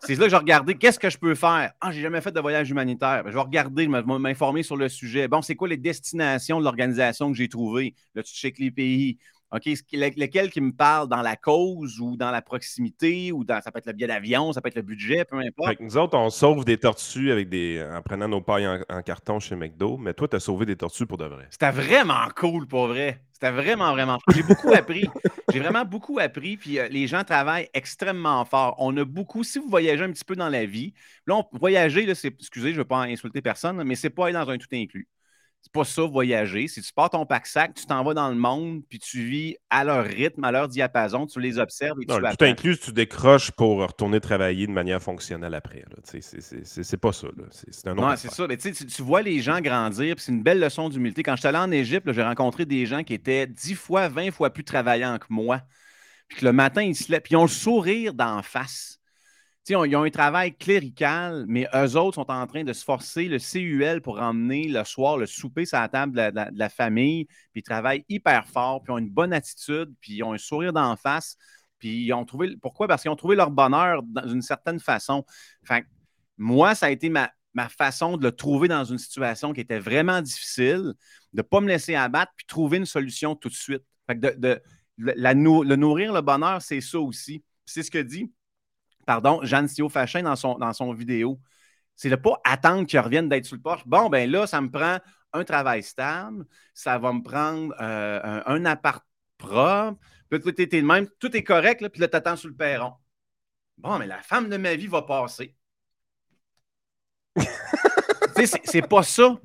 c'est 0.00 0.16
là 0.16 0.26
que 0.26 0.30
je 0.30 0.36
regardais 0.36 0.74
qu'est-ce 0.74 0.98
que 0.98 1.08
je 1.08 1.16
peux 1.16 1.34
faire. 1.34 1.72
Ah, 1.80 1.90
j'ai 1.90 2.02
jamais 2.02 2.20
fait 2.20 2.30
de 2.30 2.40
voyage 2.40 2.68
humanitaire. 2.68 3.22
Je 3.24 3.32
vais 3.32 3.40
regarder, 3.40 3.84
je 3.84 3.90
vais 3.90 4.18
m'informer 4.18 4.62
sur 4.62 4.76
le 4.76 4.90
sujet. 4.90 5.26
Bon, 5.26 5.40
c'est 5.40 5.54
quoi 5.54 5.68
les 5.68 5.78
destinations 5.78 6.58
de 6.58 6.64
l'organisation 6.64 7.32
que 7.32 7.38
j'ai 7.38 7.48
trouvées? 7.48 7.94
Là, 8.14 8.22
tu 8.22 8.34
checkes 8.34 8.58
les 8.58 8.70
pays. 8.70 9.16
OK, 9.50 9.64
lequel 9.92 10.50
qui 10.50 10.60
me 10.60 10.72
parle 10.72 11.08
dans 11.08 11.22
la 11.22 11.36
cause 11.36 12.00
ou 12.00 12.16
dans 12.16 12.30
la 12.30 12.42
proximité 12.42 13.32
ou 13.32 13.44
dans 13.44 13.60
ça 13.62 13.72
peut 13.72 13.78
être 13.78 13.86
le 13.86 13.94
billet 13.94 14.06
d'avion, 14.06 14.52
ça 14.52 14.60
peut 14.60 14.68
être 14.68 14.76
le 14.76 14.82
budget, 14.82 15.24
peu 15.24 15.38
importe. 15.38 15.80
nous 15.80 15.96
autres, 15.96 16.18
on 16.18 16.28
sauve 16.28 16.66
des 16.66 16.76
tortues 16.76 17.32
avec 17.32 17.48
des 17.48 17.82
en 17.90 18.02
prenant 18.02 18.28
nos 18.28 18.42
pailles 18.42 18.66
en, 18.66 19.02
carton 19.02 19.40
chez 19.40 19.56
McDo, 19.56 19.96
mais 19.96 20.12
toi, 20.12 20.28
tu 20.28 20.36
as 20.36 20.40
sauvé 20.40 20.66
des 20.66 20.76
tortues 20.76 21.06
pour 21.06 21.16
de 21.16 21.24
vrai. 21.24 21.46
C'était 21.50 21.70
vraiment 21.70 22.28
cool 22.36 22.66
pour 22.66 22.88
vrai. 22.88 23.22
C'était 23.32 23.52
vraiment, 23.52 23.92
vraiment 23.92 24.18
cool. 24.18 24.34
J'ai 24.34 24.42
beaucoup 24.42 24.72
appris. 24.74 25.08
J'ai 25.52 25.60
vraiment 25.60 25.84
beaucoup 25.84 26.18
appris. 26.18 26.56
Puis 26.56 26.78
euh, 26.78 26.88
les 26.88 27.06
gens 27.06 27.22
travaillent 27.22 27.68
extrêmement 27.72 28.44
fort. 28.44 28.74
On 28.78 28.96
a 28.96 29.04
beaucoup, 29.04 29.44
si 29.44 29.60
vous 29.60 29.68
voyagez 29.68 30.02
un 30.02 30.10
petit 30.10 30.24
peu 30.24 30.34
dans 30.34 30.48
la 30.48 30.66
vie, 30.66 30.92
là, 31.26 31.36
on, 31.36 31.44
voyager, 31.56 32.04
là, 32.04 32.12
excusez, 32.12 32.70
je 32.70 32.74
ne 32.74 32.78
veux 32.78 32.84
pas 32.84 33.02
insulter 33.02 33.40
personne, 33.40 33.82
mais 33.84 33.94
c'est 33.94 34.10
pas 34.10 34.24
aller 34.24 34.34
dans 34.34 34.50
un 34.50 34.58
tout 34.58 34.66
inclus. 34.72 35.08
C'est 35.60 35.72
pas 35.72 35.84
ça, 35.84 36.02
voyager. 36.02 36.68
Si 36.68 36.80
tu 36.80 36.92
pars 36.92 37.10
ton 37.10 37.26
pack-sac, 37.26 37.74
tu 37.74 37.84
t'en 37.84 38.02
vas 38.04 38.14
dans 38.14 38.28
le 38.28 38.36
monde, 38.36 38.82
puis 38.88 38.98
tu 38.98 39.22
vis 39.22 39.56
à 39.68 39.84
leur 39.84 40.04
rythme, 40.04 40.44
à 40.44 40.52
leur 40.52 40.68
diapazon, 40.68 41.26
tu 41.26 41.40
les 41.40 41.58
observes 41.58 41.98
et 42.00 42.06
tu 42.06 42.14
Tout 42.14 42.44
inclus, 42.44 42.78
tu 42.78 42.92
décroches 42.92 43.50
pour 43.50 43.78
retourner 43.78 44.20
travailler 44.20 44.66
de 44.66 44.72
manière 44.72 45.02
fonctionnelle 45.02 45.54
après. 45.54 45.84
C'est 46.04 46.96
pas 46.96 47.12
ça. 47.12 47.28
C'est 47.50 47.88
un 47.88 47.94
Non, 47.94 48.14
c'est 48.16 48.30
ça. 48.30 48.46
Mais 48.46 48.56
tu, 48.56 48.72
tu 48.72 49.02
vois 49.02 49.20
les 49.20 49.40
gens 49.40 49.60
grandir, 49.60 50.14
puis 50.14 50.24
c'est 50.24 50.32
une 50.32 50.42
belle 50.42 50.60
leçon 50.60 50.88
d'humilité. 50.88 51.22
Quand 51.22 51.34
je 51.34 51.40
suis 51.40 51.48
allé 51.48 51.58
en 51.58 51.70
Égypte, 51.70 52.10
j'ai 52.12 52.22
rencontré 52.22 52.64
des 52.64 52.86
gens 52.86 53.02
qui 53.02 53.14
étaient 53.14 53.46
10 53.46 53.74
fois, 53.74 54.08
20 54.08 54.30
fois 54.30 54.50
plus 54.50 54.64
travaillants 54.64 55.18
que 55.18 55.26
moi. 55.28 55.60
Puis 56.28 56.44
le 56.44 56.52
matin, 56.52 56.82
ils 56.82 56.94
se 56.94 57.10
lèvent, 57.10 57.22
puis 57.22 57.32
ils 57.32 57.36
ont 57.36 57.42
le 57.42 57.48
sourire 57.48 58.14
d'en 58.14 58.42
face 58.42 58.97
ils 59.70 59.96
ont 59.96 60.02
un 60.02 60.10
travail 60.10 60.56
clérical, 60.56 61.44
mais 61.48 61.66
eux 61.74 61.96
autres 61.96 62.14
sont 62.14 62.30
en 62.30 62.46
train 62.46 62.64
de 62.64 62.72
se 62.72 62.84
forcer 62.84 63.28
le 63.28 63.38
CUL 63.38 64.00
pour 64.00 64.20
emmener 64.20 64.68
le 64.68 64.84
soir 64.84 65.16
le 65.16 65.26
souper 65.26 65.66
sur 65.66 65.78
la 65.78 65.88
table 65.88 66.14
de 66.16 66.58
la, 66.58 66.68
famille. 66.68 67.26
Puis 67.26 67.60
ils 67.60 67.62
travaillent 67.62 68.04
hyper 68.08 68.46
fort, 68.48 68.82
puis 68.82 68.92
ils 68.92 68.94
ont 68.94 68.98
une 68.98 69.10
bonne 69.10 69.32
attitude, 69.32 69.92
puis 70.00 70.14
ils 70.14 70.22
ont 70.22 70.32
un 70.32 70.38
sourire 70.38 70.72
d'en 70.72 70.96
face. 70.96 71.36
Puis 71.78 72.04
ils 72.04 72.12
ont 72.12 72.24
trouvé. 72.24 72.56
Pourquoi? 72.60 72.88
Parce 72.88 73.02
qu'ils 73.02 73.10
ont 73.10 73.16
trouvé 73.16 73.36
leur 73.36 73.50
bonheur 73.50 74.02
d'une 74.02 74.42
certaine 74.42 74.80
façon. 74.80 75.24
Moi, 76.38 76.74
ça 76.74 76.86
a 76.86 76.90
été 76.90 77.10
ma, 77.10 77.30
façon 77.68 78.16
de 78.16 78.24
le 78.24 78.32
trouver 78.32 78.68
dans 78.68 78.84
une 78.84 78.98
situation 78.98 79.52
qui 79.52 79.60
était 79.60 79.80
vraiment 79.80 80.22
difficile, 80.22 80.94
de 81.32 81.38
ne 81.38 81.42
pas 81.42 81.60
me 81.60 81.68
laisser 81.68 81.96
abattre, 81.96 82.32
puis 82.36 82.46
trouver 82.46 82.78
une 82.78 82.86
solution 82.86 83.34
tout 83.34 83.48
de 83.48 83.54
suite. 83.54 83.82
Le 84.96 85.74
nourrir 85.74 86.12
le 86.12 86.20
bonheur, 86.20 86.62
c'est 86.62 86.80
ça 86.80 87.00
aussi. 87.00 87.42
C'est 87.66 87.82
ce 87.82 87.90
que 87.90 87.98
dit 87.98 88.30
pardon, 89.08 89.40
Jeanne 89.42 89.68
Sio 89.68 89.88
Fachin 89.88 90.22
dans 90.22 90.36
son, 90.36 90.58
dans 90.58 90.74
son 90.74 90.92
vidéo. 90.92 91.40
C'est 91.96 92.10
de 92.10 92.14
ne 92.14 92.20
pas 92.20 92.38
attendre 92.44 92.86
qu'ils 92.86 93.00
reviennent 93.00 93.30
d'être 93.30 93.46
sous 93.46 93.54
le 93.54 93.62
porche. 93.62 93.86
Bon, 93.86 94.10
ben 94.10 94.30
là, 94.30 94.46
ça 94.46 94.60
me 94.60 94.70
prend 94.70 94.98
un 95.32 95.44
travail 95.44 95.82
stable, 95.82 96.44
ça 96.74 96.98
va 96.98 97.14
me 97.14 97.22
prendre 97.22 97.74
euh, 97.80 98.42
un, 98.44 98.66
appart 98.66 99.02
propre, 99.38 99.98
puis 100.28 100.40
tout 100.40 100.60
est 100.60 100.82
même, 100.82 101.08
tout 101.18 101.34
est 101.34 101.42
correct, 101.42 101.80
là, 101.80 101.88
puis 101.88 102.02
là, 102.02 102.08
tu 102.08 102.16
attends 102.16 102.36
sur 102.36 102.50
le 102.50 102.54
perron. 102.54 102.92
Bon, 103.78 103.98
mais 103.98 104.06
la 104.06 104.20
femme 104.20 104.50
de 104.50 104.58
ma 104.58 104.74
vie 104.74 104.88
va 104.88 105.00
passer. 105.00 105.56
c'est 108.64 108.86
pas 108.86 109.02
ça. 109.02 109.38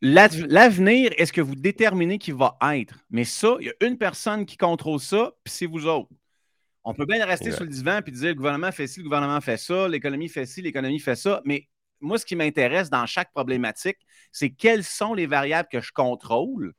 L'avenir, 0.00 1.12
est-ce 1.18 1.34
que 1.34 1.42
vous 1.42 1.54
déterminez 1.54 2.16
qui 2.16 2.32
va 2.32 2.56
être? 2.72 2.94
Mais 3.10 3.24
ça, 3.24 3.56
il 3.60 3.66
y 3.66 3.70
a 3.70 3.86
une 3.86 3.98
personne 3.98 4.46
qui 4.46 4.56
contrôle 4.56 5.00
ça, 5.00 5.32
puis 5.44 5.52
c'est 5.52 5.66
vous 5.66 5.86
autres. 5.86 6.08
On 6.88 6.94
peut 6.94 7.04
bien 7.04 7.24
rester 7.26 7.50
sur 7.50 7.64
le 7.64 7.70
divan 7.70 7.98
et 8.06 8.10
dire 8.12 8.28
le 8.28 8.34
gouvernement 8.34 8.70
fait 8.70 8.86
ci, 8.86 9.00
le 9.00 9.04
gouvernement 9.04 9.40
fait 9.40 9.56
ça, 9.56 9.88
l'économie 9.88 10.28
fait 10.28 10.46
ci, 10.46 10.62
l'économie 10.62 11.00
fait 11.00 11.16
ça. 11.16 11.42
Mais 11.44 11.68
moi, 12.00 12.16
ce 12.16 12.24
qui 12.24 12.36
m'intéresse 12.36 12.90
dans 12.90 13.06
chaque 13.06 13.32
problématique, 13.32 13.98
c'est 14.30 14.50
quelles 14.50 14.84
sont 14.84 15.12
les 15.12 15.26
variables 15.26 15.68
que 15.68 15.80
je 15.80 15.90
contrôle, 15.90 16.74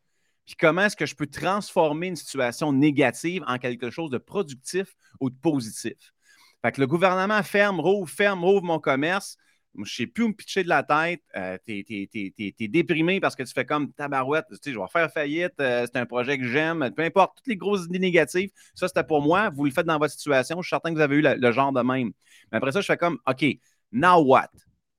puis 0.45 0.55
comment 0.57 0.83
est-ce 0.83 0.95
que 0.95 1.05
je 1.05 1.13
peux 1.13 1.27
transformer 1.27 2.07
une 2.07 2.15
situation 2.15 2.71
négative 2.71 3.43
en 3.47 3.57
quelque 3.57 3.89
chose 3.89 4.09
de 4.09 4.17
productif 4.17 4.95
ou 5.19 5.29
de 5.29 5.35
positif. 5.35 6.13
Fait 6.61 6.71
que 6.71 6.79
le 6.79 6.87
gouvernement 6.87 7.43
ferme, 7.43 7.81
rouvre, 7.81 8.09
ferme, 8.09 8.45
rouvre 8.45 8.63
mon 8.63 8.79
commerce. 8.79 9.35
Je 9.85 9.91
ne 9.91 9.95
sais 9.95 10.07
plus 10.07 10.23
où 10.23 10.27
me 10.29 10.33
pitcher 10.33 10.63
de 10.63 10.69
la 10.69 10.81
tête. 10.83 11.21
Euh, 11.35 11.57
tu 11.65 11.85
es, 11.87 12.67
déprimé 12.67 13.19
parce 13.19 13.35
que 13.35 13.43
tu 13.43 13.53
fais 13.53 13.65
comme 13.65 13.91
tabarouette. 13.93 14.45
Tu 14.49 14.57
sais, 14.61 14.73
je 14.73 14.79
vais 14.79 14.87
faire 14.91 15.11
faillite. 15.11 15.53
Euh, 15.59 15.85
c'est 15.85 15.99
un 15.99 16.05
projet 16.05 16.39
que 16.39 16.47
j'aime. 16.47 16.89
Peu 16.95 17.03
importe, 17.03 17.37
toutes 17.37 17.47
les 17.47 17.57
grosses 17.57 17.85
idées 17.85 17.99
négatives. 17.99 18.49
Ça, 18.73 18.87
c'était 18.87 19.03
pour 19.03 19.21
moi. 19.21 19.49
Vous 19.49 19.65
le 19.65 19.71
faites 19.71 19.85
dans 19.85 19.99
votre 19.99 20.13
situation. 20.13 20.61
Je 20.61 20.67
suis 20.67 20.69
certain 20.69 20.89
que 20.89 20.95
vous 20.95 21.01
avez 21.01 21.17
eu 21.17 21.21
le, 21.21 21.51
genre 21.51 21.71
de 21.71 21.81
même. 21.81 22.11
Mais 22.51 22.57
après 22.57 22.71
ça, 22.71 22.81
je 22.81 22.87
fais 22.87 22.97
comme 22.97 23.19
OK, 23.27 23.45
now 23.91 24.23
what? 24.23 24.49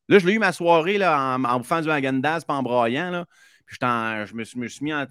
Là, 0.08 0.18
je 0.18 0.26
l'ai 0.26 0.34
eu 0.34 0.38
ma 0.38 0.52
soirée 0.52 0.96
là, 0.96 1.36
en, 1.36 1.58
bouffant 1.58 1.80
du 1.80 1.88
Häagen-Dazs 1.88 2.44
en 2.46 2.62
broyant. 2.62 3.10
Là. 3.10 3.26
Puis 3.66 3.76
je, 3.80 4.34
me, 4.34 4.44
suis, 4.44 4.58
me 4.58 4.68
suis 4.68 4.84
mis 4.84 4.94
en, 4.94 5.06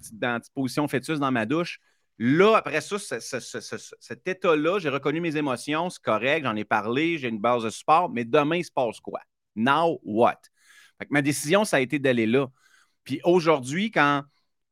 position 0.54 0.88
fœtus 0.88 1.18
dans 1.20 1.30
ma 1.30 1.44
douche. 1.44 1.78
Là, 2.18 2.56
après 2.56 2.80
ça, 2.80 2.98
cet 2.98 4.26
état-là, 4.26 4.80
j'ai 4.80 4.88
reconnu 4.88 5.20
mes 5.20 5.36
émotions, 5.36 5.88
c'est 5.88 6.02
correct, 6.02 6.42
j'en 6.42 6.56
ai 6.56 6.64
parlé, 6.64 7.16
j'ai 7.16 7.28
une 7.28 7.38
base 7.38 7.62
de 7.62 7.70
support, 7.70 8.10
mais 8.10 8.24
demain, 8.24 8.56
il 8.56 8.64
se 8.64 8.72
passe 8.72 8.98
quoi? 8.98 9.20
Now 9.58 10.00
what? 10.02 10.38
ma 11.10 11.22
décision, 11.22 11.64
ça 11.64 11.76
a 11.76 11.80
été 11.80 11.98
d'aller 11.98 12.26
là. 12.26 12.48
Puis 13.04 13.20
aujourd'hui, 13.24 13.90
quand 13.90 14.22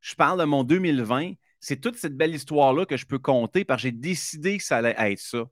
je 0.01 0.15
parle 0.15 0.39
de 0.39 0.45
mon 0.45 0.63
2020, 0.63 1.33
c'est 1.59 1.81
toute 1.81 1.97
cette 1.97 2.15
belle 2.15 2.35
histoire-là 2.35 2.85
que 2.85 2.97
je 2.97 3.05
peux 3.05 3.19
compter 3.19 3.65
parce 3.65 3.81
que 3.81 3.87
j'ai 3.87 3.91
décidé 3.91 4.57
que 4.57 4.63
ça 4.63 4.77
allait 4.77 4.95
être 4.97 5.19
ça. 5.19 5.39
Tu 5.39 5.49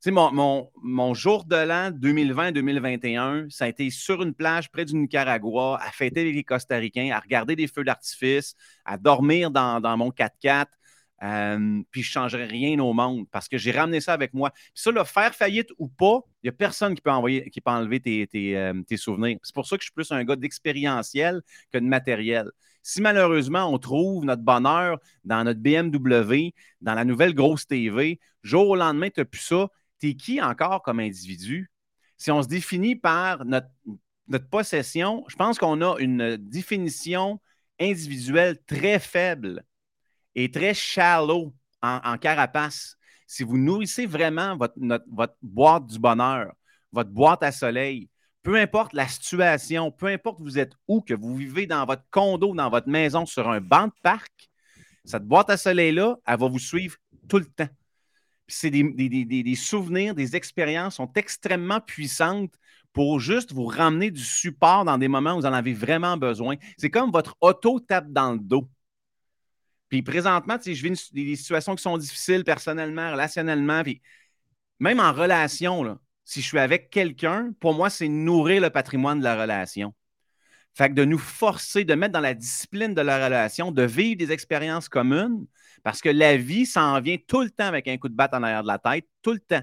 sais, 0.00 0.10
mon, 0.10 0.70
mon, 0.82 1.14
jour 1.14 1.46
de 1.46 1.56
l'an 1.56 1.90
2020-2021, 1.90 3.48
ça 3.48 3.64
a 3.64 3.68
été 3.68 3.88
sur 3.88 4.22
une 4.22 4.34
plage 4.34 4.70
près 4.70 4.84
du 4.84 4.94
Nicaragua, 4.94 5.78
à 5.80 5.90
fêter 5.90 6.30
les 6.30 6.44
Costaricains, 6.44 7.10
à 7.12 7.20
regarder 7.20 7.56
des 7.56 7.66
feux 7.66 7.82
d'artifice, 7.82 8.54
à 8.84 8.98
dormir 8.98 9.50
dans, 9.50 9.80
dans 9.80 9.96
mon 9.96 10.10
4x4, 10.10 10.66
euh, 11.22 11.82
puis 11.90 12.02
je 12.02 12.10
ne 12.10 12.12
changerai 12.12 12.44
rien 12.44 12.78
au 12.78 12.92
monde 12.92 13.26
parce 13.30 13.48
que 13.48 13.56
j'ai 13.56 13.70
ramené 13.70 14.00
ça 14.00 14.12
avec 14.12 14.34
moi. 14.34 14.50
Puis 14.50 14.70
ça, 14.74 14.90
le 14.90 15.02
faire 15.04 15.34
faillite 15.34 15.70
ou 15.78 15.88
pas, 15.88 16.20
il 16.42 16.46
n'y 16.46 16.48
a 16.50 16.52
personne 16.52 16.94
qui 16.94 17.00
peut, 17.00 17.10
envoyer, 17.10 17.48
qui 17.50 17.60
peut 17.60 17.70
enlever 17.70 18.00
tes, 18.00 18.28
euh, 18.56 18.82
tes, 18.82 18.96
souvenirs. 18.96 19.38
C'est 19.42 19.54
pour 19.54 19.66
ça 19.66 19.76
que 19.76 19.82
je 19.82 19.86
suis 19.86 19.94
plus 19.94 20.12
un 20.12 20.24
gars 20.24 20.36
d'expérientiel 20.36 21.42
que 21.72 21.78
de 21.78 21.84
matériel. 21.84 22.50
Si 22.82 23.00
malheureusement 23.00 23.72
on 23.72 23.78
trouve 23.78 24.24
notre 24.24 24.42
bonheur 24.42 24.98
dans 25.24 25.42
notre 25.42 25.60
BMW, 25.60 26.52
dans 26.80 26.94
la 26.94 27.04
nouvelle 27.04 27.34
grosse 27.34 27.66
TV, 27.66 28.20
jour 28.42 28.68
au 28.68 28.76
lendemain, 28.76 29.08
tu 29.10 29.20
n'as 29.20 29.24
plus 29.24 29.40
ça, 29.40 29.68
tu 29.98 30.10
es 30.10 30.14
qui 30.14 30.40
encore 30.40 30.82
comme 30.82 31.00
individu? 31.00 31.70
Si 32.18 32.30
on 32.30 32.42
se 32.42 32.48
définit 32.48 32.94
par 32.94 33.44
notre 33.44 34.48
possession, 34.50 35.24
je 35.28 35.36
pense 35.36 35.58
qu'on 35.58 35.80
a 35.82 35.98
une 35.98 36.36
définition 36.36 37.40
individuelle 37.80 38.58
très 38.66 38.98
faible 38.98 39.64
est 40.36 40.54
très 40.54 40.74
shallow 40.74 41.52
en, 41.82 42.18
carapace. 42.18 42.96
Si 43.26 43.42
vous 43.42 43.58
nourrissez 43.58 44.06
vraiment 44.06 44.56
votre, 44.56 44.74
boîte 45.42 45.86
du 45.86 45.98
bonheur, 45.98 46.52
votre 46.92 47.10
boîte 47.10 47.42
à 47.42 47.50
soleil, 47.50 48.08
peu 48.42 48.56
importe 48.56 48.92
la 48.92 49.08
situation, 49.08 49.90
peu 49.90 50.06
importe 50.06 50.40
vous 50.40 50.58
êtes 50.58 50.72
où, 50.86 51.00
que 51.00 51.14
vous 51.14 51.34
vivez 51.34 51.66
dans 51.66 51.84
votre 51.84 52.04
condo, 52.10 52.54
dans 52.54 52.70
votre 52.70 52.88
maison, 52.88 53.26
sur 53.26 53.48
un 53.48 53.60
banc 53.60 53.88
de 53.88 53.92
parc, 54.02 54.48
cette 55.04 55.24
boîte 55.24 55.50
à 55.50 55.56
soleil-là, 55.56 56.16
elle 56.26 56.38
va 56.38 56.48
vous 56.48 56.58
suivre 56.58 56.96
tout 57.28 57.38
le 57.38 57.46
temps. 57.46 57.68
C'est 58.48 58.70
des, 58.70 58.84
des, 58.84 59.54
souvenirs, 59.56 60.14
des 60.14 60.36
expériences 60.36 60.96
sont 60.96 61.10
extrêmement 61.16 61.80
puissantes 61.80 62.54
pour 62.92 63.18
juste 63.18 63.52
vous 63.52 63.66
ramener 63.66 64.12
du 64.12 64.22
support 64.22 64.84
dans 64.84 64.98
des 64.98 65.08
moments 65.08 65.34
où 65.34 65.40
vous 65.40 65.46
en 65.46 65.52
avez 65.52 65.74
vraiment 65.74 66.16
besoin. 66.16 66.54
C'est 66.78 66.90
comme 66.90 67.10
votre 67.10 67.36
auto 67.40 67.80
tape 67.80 68.10
dans 68.12 68.32
le 68.32 68.38
dos. 68.38 68.68
Puis 69.88 70.02
présentement, 70.02 70.56
je 70.64 70.70
vis 70.70 71.12
des 71.12 71.36
situations 71.36 71.74
qui 71.76 71.82
sont 71.82 71.96
difficiles 71.96 72.44
personnellement, 72.44 73.12
relationnellement, 73.12 73.82
puis 73.82 74.02
même 74.80 75.00
en 75.00 75.12
relation, 75.12 75.82
là, 75.84 75.98
si 76.24 76.42
je 76.42 76.46
suis 76.46 76.58
avec 76.58 76.90
quelqu'un, 76.90 77.52
pour 77.60 77.74
moi, 77.74 77.88
c'est 77.88 78.08
nourrir 78.08 78.60
le 78.60 78.70
patrimoine 78.70 79.20
de 79.20 79.24
la 79.24 79.40
relation. 79.40 79.94
Fait 80.74 80.90
que 80.90 80.94
de 80.94 81.04
nous 81.04 81.18
forcer, 81.18 81.84
de 81.84 81.94
mettre 81.94 82.12
dans 82.12 82.20
la 82.20 82.34
discipline 82.34 82.92
de 82.92 83.00
la 83.00 83.24
relation, 83.24 83.70
de 83.72 83.82
vivre 83.82 84.18
des 84.18 84.32
expériences 84.32 84.88
communes, 84.88 85.46
parce 85.82 86.00
que 86.00 86.08
la 86.08 86.36
vie 86.36 86.66
s'en 86.66 87.00
vient 87.00 87.16
tout 87.26 87.42
le 87.42 87.50
temps 87.50 87.66
avec 87.66 87.86
un 87.88 87.96
coup 87.96 88.08
de 88.08 88.14
batte 88.14 88.34
en 88.34 88.42
arrière 88.42 88.62
de 88.62 88.68
la 88.68 88.78
tête, 88.78 89.06
tout 89.22 89.32
le 89.32 89.38
temps. 89.38 89.62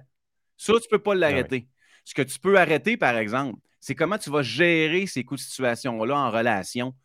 Ça, 0.58 0.74
tu 0.74 0.80
ne 0.80 0.90
peux 0.90 1.04
pas 1.04 1.14
l'arrêter. 1.14 1.68
Ce 2.06 2.14
que 2.14 2.22
tu 2.22 2.40
peux 2.40 2.58
arrêter, 2.58 2.98
par 2.98 3.18
exemple, 3.18 3.60
c'est 3.80 3.94
comment 3.94 4.18
tu 4.18 4.30
vas 4.30 4.42
gérer 4.42 5.06
ces 5.06 5.26
coups 5.26 5.42
de 5.42 5.46
situation-là 5.46 6.16
en 6.16 6.32
relation. 6.32 6.96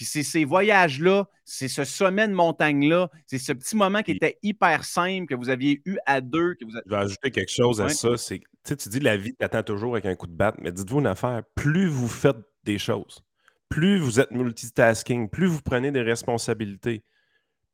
Puis 0.00 0.06
c'est 0.06 0.22
ces 0.22 0.46
voyages-là, 0.46 1.28
c'est 1.44 1.68
ce 1.68 1.84
sommet 1.84 2.26
de 2.26 2.32
montagne-là, 2.32 3.10
c'est 3.26 3.36
ce 3.36 3.52
petit 3.52 3.76
moment 3.76 4.02
qui 4.02 4.12
était 4.12 4.38
hyper 4.42 4.86
simple 4.86 5.26
que 5.26 5.34
vous 5.34 5.50
aviez 5.50 5.82
eu 5.84 5.98
à 6.06 6.22
deux. 6.22 6.54
Que 6.54 6.64
vous 6.64 6.70
Je 6.70 6.90
vais 6.90 6.96
ajouter 6.96 7.30
quelque 7.30 7.52
chose 7.52 7.82
à 7.82 7.90
ça. 7.90 8.16
C'est, 8.16 8.40
tu 8.64 8.88
dis 8.88 9.00
la 9.00 9.18
vie 9.18 9.34
t'attend 9.34 9.62
toujours 9.62 9.92
avec 9.92 10.06
un 10.06 10.14
coup 10.14 10.26
de 10.26 10.32
batte, 10.32 10.54
mais 10.58 10.72
dites-vous 10.72 11.00
une 11.00 11.06
affaire, 11.06 11.42
plus 11.54 11.86
vous 11.86 12.08
faites 12.08 12.38
des 12.64 12.78
choses, 12.78 13.22
plus 13.68 13.98
vous 13.98 14.20
êtes 14.20 14.30
multitasking, 14.30 15.28
plus 15.28 15.48
vous 15.48 15.60
prenez 15.60 15.92
des 15.92 16.00
responsabilités, 16.00 17.04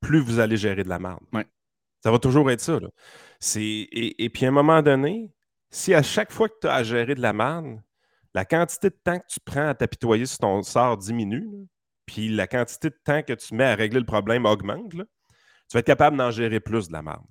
plus 0.00 0.18
vous 0.18 0.40
allez 0.40 0.56
gérer 0.56 0.82
de 0.82 0.88
la 0.88 0.98
merde. 0.98 1.22
Ça 2.02 2.10
va 2.10 2.18
toujours 2.18 2.50
être 2.50 2.60
ça. 2.60 2.80
et, 3.54 4.30
puis 4.34 4.46
à 4.46 4.48
un 4.48 4.50
moment 4.50 4.82
donné, 4.82 5.30
si 5.70 5.94
à 5.94 6.02
chaque 6.02 6.32
fois 6.32 6.48
que 6.48 6.56
tu 6.60 6.66
as 6.66 6.74
à 6.74 6.82
gérer 6.82 7.14
de 7.14 7.22
la 7.22 7.32
merde, 7.32 7.80
la 8.34 8.44
quantité 8.44 8.90
de 8.90 8.98
temps 9.04 9.20
que 9.20 9.26
tu 9.28 9.38
prends 9.44 9.68
à 9.68 9.74
t'apitoyer 9.74 10.26
sur 10.26 10.38
ton 10.38 10.60
sort 10.64 10.96
diminue, 10.96 11.68
puis 12.06 12.28
la 12.28 12.46
quantité 12.46 12.90
de 12.90 12.98
temps 13.04 13.22
que 13.22 13.32
tu 13.32 13.54
mets 13.54 13.64
à 13.64 13.74
régler 13.74 14.00
le 14.00 14.06
problème 14.06 14.46
augmente, 14.46 14.92
tu 14.92 14.98
vas 15.72 15.80
être 15.80 15.86
capable 15.86 16.16
d'en 16.16 16.30
gérer 16.30 16.60
plus 16.60 16.88
de 16.88 16.92
la 16.92 17.02
merde. 17.02 17.24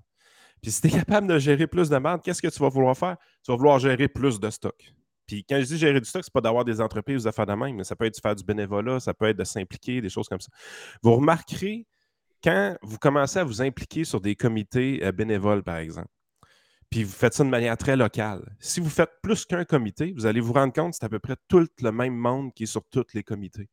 Puis 0.61 0.71
si 0.71 0.81
tu 0.81 0.87
es 0.87 0.91
capable 0.91 1.27
de 1.27 1.39
gérer 1.39 1.67
plus 1.67 1.89
de 1.89 1.97
merde, 1.97 2.21
qu'est-ce 2.23 2.41
que 2.41 2.47
tu 2.47 2.59
vas 2.59 2.69
vouloir 2.69 2.97
faire? 2.97 3.17
Tu 3.43 3.51
vas 3.51 3.57
vouloir 3.57 3.79
gérer 3.79 4.07
plus 4.07 4.39
de 4.39 4.49
stock. 4.49 4.93
Puis 5.25 5.43
quand 5.43 5.59
je 5.59 5.65
dis 5.65 5.77
gérer 5.77 5.99
du 5.99 6.05
stock, 6.07 6.23
ce 6.23 6.29
n'est 6.29 6.33
pas 6.33 6.41
d'avoir 6.41 6.65
des 6.65 6.81
entreprises 6.81 7.25
ou 7.25 7.29
de 7.29 7.33
faire 7.33 7.45
de 7.45 7.53
même, 7.53 7.75
mais 7.75 7.83
ça 7.83 7.95
peut 7.95 8.05
être 8.05 8.15
de 8.15 8.21
faire 8.21 8.35
du 8.35 8.43
bénévolat, 8.43 8.99
ça 8.99 9.13
peut 9.13 9.25
être 9.25 9.37
de 9.37 9.43
s'impliquer, 9.43 10.01
des 10.01 10.09
choses 10.09 10.27
comme 10.27 10.39
ça. 10.39 10.49
Vous 11.01 11.15
remarquerez 11.15 11.87
quand 12.43 12.77
vous 12.83 12.97
commencez 12.97 13.39
à 13.39 13.43
vous 13.43 13.61
impliquer 13.61 14.03
sur 14.03 14.21
des 14.21 14.35
comités 14.35 15.03
euh, 15.03 15.11
bénévoles, 15.11 15.63
par 15.63 15.77
exemple, 15.77 16.09
puis 16.91 17.03
vous 17.03 17.11
faites 17.11 17.33
ça 17.33 17.43
de 17.43 17.49
manière 17.49 17.77
très 17.77 17.95
locale. 17.95 18.55
Si 18.59 18.79
vous 18.79 18.89
faites 18.89 19.09
plus 19.23 19.45
qu'un 19.45 19.65
comité, 19.65 20.13
vous 20.15 20.27
allez 20.27 20.39
vous 20.39 20.53
rendre 20.53 20.73
compte 20.73 20.91
que 20.91 20.97
c'est 20.99 21.05
à 21.05 21.09
peu 21.09 21.19
près 21.19 21.35
tout 21.47 21.65
le 21.81 21.91
même 21.91 22.15
monde 22.15 22.53
qui 22.53 22.63
est 22.63 22.67
sur 22.67 22.83
tous 22.91 23.05
les 23.13 23.23
comités 23.23 23.69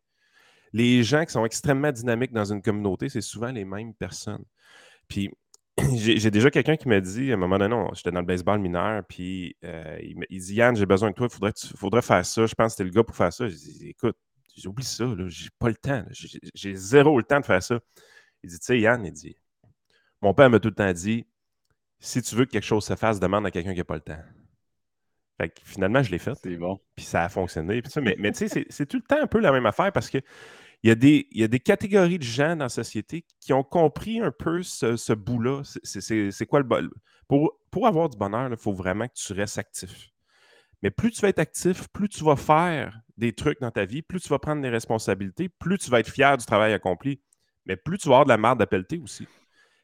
les 0.73 1.03
gens 1.03 1.25
qui 1.25 1.33
sont 1.33 1.45
extrêmement 1.45 1.93
dynamiques 1.93 2.33
dans 2.33 2.53
une 2.53 2.62
communauté, 2.62 3.09
c'est 3.09 3.20
souvent 3.20 3.51
les 3.51 3.64
mêmes 3.64 3.95
personnes. 3.95 4.45
Puis 5.09 5.31
j'ai 5.95 6.31
déjà 6.31 6.51
quelqu'un 6.51 6.77
qui 6.77 6.89
m'a 6.89 7.01
dit, 7.01 7.31
à 7.31 7.35
un 7.35 7.39
moment 7.39 7.59
donné, 7.59 7.77
j'étais 7.95 8.11
dans 8.11 8.20
le 8.20 8.27
baseball 8.27 8.59
mineur, 8.59 9.03
puis 9.09 9.57
euh, 9.64 9.99
il, 10.29 10.41
dit 10.41 10.55
Yann, 10.55 10.77
j'ai 10.77 10.87
besoin 10.87 11.11
de 11.11 11.14
toi, 11.14 11.29
il 11.31 11.35
faudrait, 11.35 11.53
faudrait, 11.77 12.03
faire 12.03 12.25
ça. 12.27 12.47
Je 12.47 12.55
pense 12.55 12.66
que 12.66 12.70
c'était 12.73 12.85
le 12.85 12.91
gars 12.91 13.05
pour 13.05 13.16
faire 13.16 13.33
ça. 13.33 13.49
Je 13.49 13.55
dis 13.55 13.89
écoute, 13.89 14.16
j'oublie 14.57 14.85
ça, 14.85 15.05
j'ai 15.29 15.49
pas 15.59 15.68
le 15.68 15.77
temps. 15.77 16.05
J'ai 16.55 16.75
zéro 16.75 17.16
le 17.18 17.25
temps 17.25 17.41
de 17.41 17.47
faire 17.47 17.62
ça. 17.62 17.81
Il 18.43 18.51
dit 18.51 18.59
tu 18.59 18.66
sais, 18.66 18.81
Yann, 18.81 19.05
il 19.05 19.12
dit 19.12 19.37
Mon 20.20 20.35
père 20.35 20.51
m'a 20.51 20.61
tout 20.61 20.68
le 20.68 20.75
temps 20.75 20.93
dit 20.93 21.27
si 22.01 22.20
tu 22.20 22.35
veux 22.35 22.45
que 22.45 22.51
quelque 22.51 22.64
chose 22.64 22.85
se 22.85 22.97
fasse, 22.97 23.20
demande 23.20 23.47
à 23.47 23.51
quelqu'un 23.51 23.73
qui 23.73 23.79
n'a 23.79 23.85
pas 23.85 23.95
le 23.95 24.01
temps. 24.01 24.18
Fait 25.41 25.49
que 25.49 25.61
finalement, 25.64 26.03
je 26.03 26.11
l'ai 26.11 26.18
fait. 26.18 26.35
C'est 26.35 26.57
bon. 26.57 26.81
Puis 26.97 27.05
ça 27.05 27.25
a 27.25 27.29
fonctionné. 27.29 27.81
mais, 27.97 28.16
mais 28.18 28.33
tu 28.33 28.49
sais, 28.49 28.66
c'est 28.68 28.87
tout 28.87 28.97
le 28.97 29.03
temps 29.03 29.23
un 29.23 29.29
peu 29.29 29.39
la 29.39 29.53
même 29.53 29.66
affaire 29.66 29.93
parce 29.93 30.11
que 30.11 30.18
il 30.83 30.89
y, 30.89 31.45
a 31.45 31.49
des, 31.49 31.61
catégories 31.61 32.18
de 32.18 32.24
gens 32.24 32.57
dans 32.57 32.64
la 32.64 32.68
société 32.68 33.24
qui 33.39 33.53
ont 33.53 33.62
compris 33.62 34.20
un 34.20 34.33
peu 34.33 34.62
ce, 34.62 35.12
bout-là. 35.12 35.62
C'est 35.85 36.47
quoi 36.47 36.59
le 36.59 36.66
bol? 36.66 36.91
Pour, 37.28 37.53
pour 37.70 37.87
avoir 37.87 38.09
du 38.09 38.18
bonheur, 38.18 38.51
il 38.51 38.57
faut 38.57 38.72
vraiment 38.72 39.07
que 39.07 39.14
tu 39.14 39.33
restes 39.33 39.59
actif. 39.59 40.11
Mais 40.83 40.91
plus 40.91 41.12
tu 41.12 41.20
vas 41.20 41.28
être 41.28 41.39
actif, 41.39 41.89
plus 41.89 42.09
tu 42.09 42.24
vas 42.24 42.35
faire 42.35 43.01
des 43.16 43.33
trucs 43.33 43.61
dans 43.61 43.70
ta 43.70 43.85
vie, 43.85 44.03
plus 44.03 44.20
tu 44.20 44.28
vas 44.28 44.41
prendre 44.41 44.61
des 44.61 44.68
responsabilités, 44.68 45.49
plus 45.49 45.78
tu 45.78 45.89
vas 45.89 46.01
être 46.01 46.11
fier 46.11 46.37
du 46.37 46.45
travail 46.45 46.72
accompli. 46.72 47.20
Mais 47.64 47.76
plus 47.76 47.99
tu 47.99 48.09
vas 48.09 48.16
avoir 48.16 48.24
de 48.24 48.30
la 48.30 48.39
merde 48.39 48.61
à 48.61 48.66
pelleter 48.66 48.99
aussi. 48.99 49.28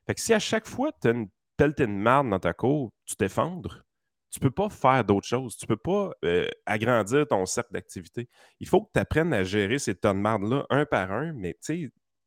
Fait 0.06 0.14
que 0.14 0.20
si 0.20 0.34
à 0.34 0.40
chaque 0.40 0.66
fois 0.66 0.90
tu 1.00 1.06
as 1.06 1.12
une 1.12 1.28
pelletée 1.56 1.86
de 1.86 1.92
merde 1.92 2.28
dans 2.28 2.40
ta 2.40 2.52
cour, 2.52 2.90
tu 3.04 3.14
t'effondres, 3.14 3.84
tu 4.30 4.40
ne 4.40 4.48
peux 4.48 4.54
pas 4.54 4.68
faire 4.68 5.04
d'autres 5.04 5.26
choses. 5.26 5.56
Tu 5.56 5.64
ne 5.64 5.68
peux 5.68 5.76
pas 5.76 6.12
euh, 6.24 6.48
agrandir 6.66 7.26
ton 7.26 7.46
cercle 7.46 7.72
d'activité. 7.72 8.28
Il 8.60 8.68
faut 8.68 8.82
que 8.82 8.90
tu 8.94 9.00
apprennes 9.00 9.32
à 9.32 9.42
gérer 9.44 9.78
ces 9.78 9.94
tonnes 9.94 10.18
de 10.18 10.22
marde-là 10.22 10.66
un 10.70 10.84
par 10.84 11.12
un, 11.12 11.32
mais 11.32 11.56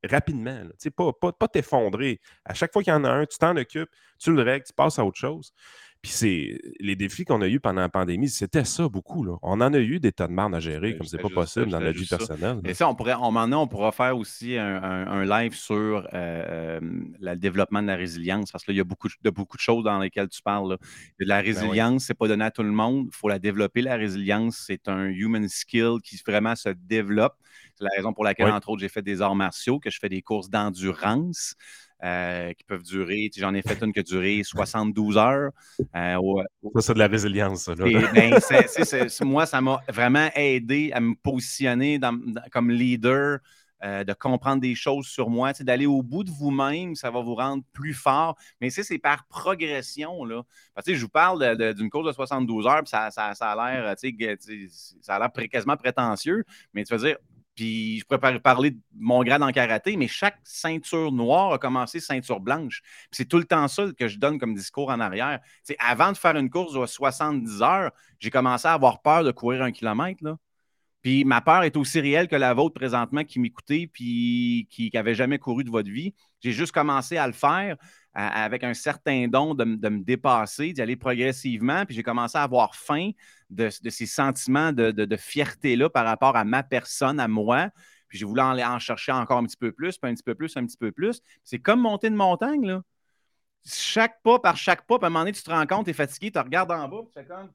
rapidement. 0.04 0.64
pas, 0.96 1.14
pas, 1.14 1.32
pas 1.32 1.48
t'effondrer. 1.48 2.20
À 2.46 2.54
chaque 2.54 2.74
fois 2.74 2.84
qu'il 2.84 2.92
y 2.92 2.96
en 2.96 3.04
a 3.04 3.10
un, 3.10 3.26
tu 3.26 3.38
t'en 3.38 3.56
occupes, 3.56 3.90
tu 4.20 4.34
le 4.34 4.42
règles, 4.42 4.66
tu 4.66 4.74
passes 4.74 4.98
à 5.00 5.06
autre 5.06 5.18
chose. 5.18 5.54
Puis 6.02 6.12
c'est 6.12 6.60
les 6.80 6.96
défis 6.96 7.26
qu'on 7.26 7.42
a 7.42 7.48
eus 7.48 7.60
pendant 7.60 7.82
la 7.82 7.90
pandémie, 7.90 8.28
c'était 8.28 8.66
ça 8.66 8.90
beaucoup. 8.90 9.24
Là. 9.24 9.36
On 9.44 9.62
en 9.62 9.72
a 9.72 9.78
eu 9.78 10.00
des 10.00 10.12
tas 10.12 10.28
de 10.28 10.34
marde 10.34 10.56
à 10.56 10.60
gérer, 10.60 10.98
comme 10.98 11.06
c'est 11.06 11.20
pas 11.20 11.30
possible 11.30 11.68
dans 11.68 11.80
la 11.80 11.92
vie 11.92 12.08
personnelle. 12.08 12.60
Et 12.66 12.74
ça, 12.74 12.90
on 12.90 12.96
pourrait, 12.96 13.14
on, 13.14 13.32
maintenant, 13.32 13.62
on 13.64 13.68
pourra 13.68 13.92
faire 13.92 14.18
aussi 14.18 14.58
un, 14.58 15.24
live 15.26 15.54
sur 15.54 15.76
euh, 15.76 16.02
euh, 16.14 16.80
le 17.20 17.36
développement 17.36 17.84
de 17.84 17.88
la 17.88 17.96
résilience, 17.96 18.52
parce 18.52 18.64
qu'il 18.64 18.76
y 18.76 18.80
a 18.80 18.84
beaucoup 18.84 19.10
de, 19.24 19.30
beaucoup 19.30 19.58
de 19.58 19.62
choses 19.62 19.84
dans 19.84 20.00
lesquelles 20.00 20.30
tu 20.30 20.42
parles. 20.42 20.78
De 21.20 21.26
la 21.26 21.42
ben 21.42 21.46
résilience, 21.46 22.06
c'est 22.06 22.18
pas 22.18 22.28
donné 22.28 22.46
à 22.46 22.52
tout 22.52 22.64
le 22.64 22.72
monde. 22.72 23.10
Il 23.14 23.16
faut 23.16 23.30
la 23.30 23.38
développer. 23.38 23.82
La 23.82 23.96
résilience, 23.96 24.64
c'est 24.66 24.88
un 24.88 25.06
human 25.06 25.48
skill 25.48 25.98
qui 26.04 26.20
vraiment 26.26 26.56
se 26.56 26.70
développe. 26.70 27.36
C'est 27.76 27.84
la 27.84 27.92
raison 27.96 28.12
pour 28.14 28.24
laquelle, 28.24 28.52
entre 28.52 28.70
autres, 28.70 28.82
j'ai 28.82 28.90
fait 28.90 29.04
des 29.04 29.22
arts 29.22 29.36
martiaux, 29.36 29.80
que 29.80 29.92
je 29.92 30.00
fais 30.00 30.10
des 30.10 30.24
courses 30.24 30.50
d'endurance. 30.50 31.56
Euh, 32.04 32.54
qui 32.54 32.64
peuvent 32.64 32.84
durer. 32.84 33.30
J'en 33.38 33.54
ai 33.54 33.62
fait 33.62 33.82
une 33.84 33.94
qui 33.94 34.00
a 34.00 34.04
duré 34.04 34.42
72 34.44 35.18
heures. 35.18 35.52
Euh, 35.96 36.44
ça, 36.76 36.82
c'est 36.82 36.94
de 36.94 37.00
la 37.00 37.08
résilience. 37.08 37.64
Ça, 37.64 37.76
ben, 37.76 38.40
moi, 39.22 39.46
ça 39.46 39.62
m'a 39.62 39.80
vraiment 39.88 40.30
aidé 40.36 40.92
à 40.94 41.00
me 41.00 41.14
positionner 41.16 42.00
comme 42.52 42.72
leader. 42.72 43.40
Euh, 43.84 44.04
de 44.04 44.14
comprendre 44.14 44.62
des 44.62 44.76
choses 44.76 45.08
sur 45.08 45.32
moi, 45.32 45.54
d'aller 45.54 45.88
au 45.88 46.04
bout 46.04 46.24
de 46.24 46.30
vous-même, 46.30 46.94
ça 46.94 47.10
va 47.10 47.20
vous 47.22 47.34
rendre 47.34 47.64
plus 47.74 47.96
fort. 47.96 48.38
Mais 48.60 48.70
c'est 48.70 49.00
par 49.00 49.26
progression. 49.26 50.24
Là. 50.24 50.44
je 50.86 51.02
vous 51.02 51.10
parle 51.10 51.74
d'une 51.74 51.90
course 51.90 52.06
de 52.06 52.12
72 52.12 52.68
heures, 52.68 52.84
ça, 52.86 53.10
ça, 53.10 53.34
ça, 53.34 53.54
a 53.54 53.56
l'air 53.74 53.96
ça 55.02 55.16
a 55.16 55.20
l'air 55.20 55.32
quasiment 55.50 55.78
prétentieux, 55.78 56.44
mais 56.76 56.84
tu 56.84 56.94
veux 56.94 57.08
dire, 57.08 57.18
puis 57.62 58.00
je 58.00 58.06
pourrais 58.06 58.40
parler 58.40 58.72
de 58.72 58.80
mon 58.98 59.24
grade 59.24 59.44
en 59.44 59.52
karaté, 59.52 59.96
mais 59.96 60.08
chaque 60.08 60.40
ceinture 60.44 61.12
noire 61.12 61.54
a 61.54 61.60
commencé 61.60 62.00
ceinture 62.00 62.40
blanche. 62.40 62.82
c'est 63.12 63.26
tout 63.26 63.38
le 63.38 63.44
temps 63.44 63.68
ça 63.68 63.86
que 63.96 64.08
je 64.08 64.18
donne 64.18 64.40
comme 64.40 64.56
discours 64.56 64.90
en 64.90 65.00
arrière. 65.00 65.40
avant 65.78 66.12
de 66.12 66.18
faire 66.18 66.36
une 66.38 66.50
course 66.50 66.74
de 66.74 66.84
70 66.84 67.62
heures, 67.62 67.92
j'ai 68.20 68.32
commencé 68.32 68.68
à 68.68 68.74
avoir 68.74 69.04
peur 69.04 69.24
de 69.24 69.30
courir 69.30 69.62
un 69.62 69.72
kilomètre. 69.72 70.24
Puis 71.04 71.24
ma 71.24 71.40
peur 71.42 71.62
est 71.62 71.78
aussi 71.78 72.00
réelle 72.00 72.28
que 72.28 72.36
la 72.36 72.56
vôtre 72.56 72.74
présentement 72.74 73.24
qui 73.24 73.40
m'écoutait 73.40 73.88
puis 73.94 74.68
qui 74.72 74.90
n'avait 74.92 75.14
jamais 75.14 75.38
couru 75.38 75.64
de 75.64 75.70
votre 75.70 75.92
vie. 75.92 76.16
J'ai 76.40 76.54
juste 76.54 76.72
commencé 76.72 77.18
à 77.18 77.28
le 77.28 77.34
faire 77.34 77.78
avec 78.14 78.64
un 78.64 78.74
certain 78.74 79.28
don 79.28 79.56
de, 79.56 79.64
me 79.64 80.04
dépasser, 80.04 80.74
d'y 80.74 80.82
aller 80.82 80.96
progressivement. 80.96 81.86
Puis 81.86 81.96
j'ai 81.96 82.04
commencé 82.04 82.38
à 82.38 82.44
avoir 82.44 82.76
faim 82.76 83.12
de, 83.50 83.70
ces 83.70 84.06
sentiments 84.06 84.72
de, 84.74 85.16
fierté-là 85.18 85.90
par 85.90 86.06
rapport 86.06 86.36
à 86.36 86.44
ma 86.44 86.64
personne, 86.64 87.20
à 87.20 87.28
moi. 87.28 87.70
Puis 88.08 88.18
j'ai 88.18 88.26
voulu 88.26 88.42
en, 88.42 88.58
en, 88.58 88.80
chercher 88.80 89.14
encore 89.14 89.38
un 89.38 89.46
petit 89.46 89.58
peu 89.58 89.72
plus, 89.72 89.98
puis 89.98 90.12
un 90.12 90.14
petit 90.14 90.24
peu 90.24 90.36
plus, 90.36 90.58
un 90.58 90.66
petit 90.66 90.78
peu 90.78 90.92
plus. 90.92 91.22
C'est 91.44 91.60
comme 91.60 91.80
monter 91.80 92.08
une 92.08 92.16
montagne, 92.16 92.66
là. 92.66 92.82
Chaque 93.64 94.24
pas 94.24 94.40
par 94.40 94.58
chaque 94.58 94.88
pas, 94.88 94.98
puis 94.98 95.06
à 95.06 95.08
un 95.08 95.10
moment 95.12 95.20
donné, 95.20 95.34
tu 95.34 95.44
te 95.44 95.52
rends 95.52 95.68
compte, 95.68 95.86
tu 95.86 95.92
es 95.92 95.94
fatigué, 95.94 96.32
tu 96.32 96.40
regardes 96.40 96.72
en 96.72 96.88
bas, 96.88 97.04
tu 97.06 97.14
fais 97.14 97.26
comme 97.26 97.52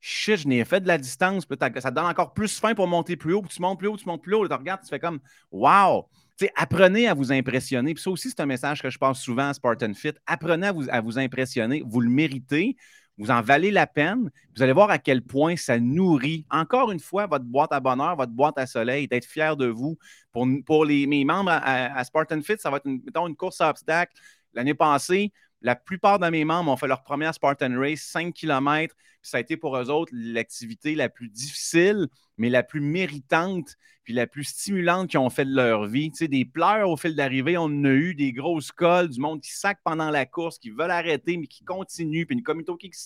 shit, 0.00 0.36
je 0.36 0.48
n'ai 0.48 0.64
fait 0.64 0.80
de 0.80 0.86
la 0.86 0.98
distance. 0.98 1.46
Ça 1.48 1.90
te 1.90 1.94
donne 1.94 2.06
encore 2.06 2.32
plus 2.32 2.60
faim 2.60 2.74
pour 2.74 2.86
monter 2.86 3.16
plus 3.16 3.34
haut. 3.34 3.42
Puis 3.42 3.56
tu 3.56 3.62
montes 3.62 3.78
plus 3.78 3.88
haut, 3.88 3.96
tu 3.96 4.06
montes 4.06 4.22
plus 4.22 4.34
haut. 4.34 4.46
Tu 4.46 4.54
regardes, 4.54 4.82
tu 4.82 4.88
fais 4.88 5.00
comme 5.00 5.18
wow. 5.50 6.08
Apprenez 6.54 7.08
à 7.08 7.14
vous 7.14 7.32
impressionner. 7.32 7.94
Puis 7.94 8.02
ça 8.02 8.10
aussi, 8.10 8.28
c'est 8.28 8.40
un 8.40 8.46
message 8.46 8.82
que 8.82 8.90
je 8.90 8.98
passe 8.98 9.20
souvent 9.20 9.48
à 9.48 9.54
Spartan 9.54 9.94
Fit. 9.94 10.12
Apprenez 10.26 10.66
à 10.66 11.00
vous, 11.00 11.18
impressionner. 11.18 11.82
Vous 11.86 12.00
le 12.00 12.10
méritez. 12.10 12.76
Vous 13.18 13.30
en 13.30 13.40
valez 13.40 13.70
la 13.70 13.86
peine. 13.86 14.30
Vous 14.54 14.62
allez 14.62 14.72
voir 14.72 14.90
à 14.90 14.98
quel 14.98 15.22
point 15.22 15.56
ça 15.56 15.78
nourrit, 15.80 16.44
encore 16.50 16.92
une 16.92 17.00
fois, 17.00 17.26
votre 17.26 17.46
boîte 17.46 17.72
à 17.72 17.80
bonheur, 17.80 18.14
votre 18.14 18.32
boîte 18.32 18.58
à 18.58 18.66
soleil, 18.66 19.08
d'être 19.08 19.24
fier 19.24 19.56
de 19.56 19.66
vous. 19.66 19.96
Pour, 20.32 20.84
les, 20.84 21.06
mes 21.06 21.24
membres 21.24 21.50
à, 21.50 22.04
Spartan 22.04 22.42
Fit, 22.42 22.58
ça 22.58 22.70
va 22.70 22.76
être 22.76 22.86
une, 22.86 23.00
une 23.14 23.36
course 23.36 23.62
à 23.62 23.70
obstacle. 23.70 24.12
L'année 24.52 24.74
passée, 24.74 25.32
la 25.62 25.74
plupart 25.74 26.18
de 26.18 26.28
mes 26.28 26.44
membres 26.44 26.70
ont 26.70 26.76
fait 26.76 26.86
leur 26.86 27.02
première 27.02 27.32
Spartan 27.32 27.78
Race, 27.78 28.02
5 28.02 28.34
km. 28.34 28.94
Ça 29.26 29.38
a 29.38 29.40
été 29.40 29.56
pour 29.56 29.76
eux 29.76 29.90
autres 29.90 30.12
l'activité 30.14 30.94
la 30.94 31.08
plus 31.08 31.28
difficile, 31.28 32.08
mais 32.36 32.48
la 32.48 32.62
plus 32.62 32.80
méritante, 32.80 33.76
puis 34.04 34.14
la 34.14 34.26
plus 34.26 34.44
stimulante 34.44 35.10
qu'ils 35.10 35.18
ont 35.18 35.30
fait 35.30 35.44
de 35.44 35.54
leur 35.54 35.86
vie. 35.86 36.10
Tu 36.10 36.18
sais, 36.18 36.28
des 36.28 36.44
pleurs 36.44 36.88
au 36.90 36.96
fil 36.96 37.14
d'arrivée, 37.14 37.58
on 37.58 37.84
a 37.84 37.90
eu 37.90 38.14
des 38.14 38.32
grosses 38.32 38.72
cols, 38.72 39.08
du 39.08 39.20
monde 39.20 39.40
qui 39.40 39.52
sac 39.52 39.80
pendant 39.84 40.10
la 40.10 40.26
course, 40.26 40.58
qui 40.58 40.70
veulent 40.70 40.90
arrêter, 40.90 41.36
mais 41.36 41.46
qui 41.46 41.64
continuent, 41.64 42.24
puis 42.24 42.36
une 42.36 42.42
communauté 42.42 42.88
qui, 42.88 42.98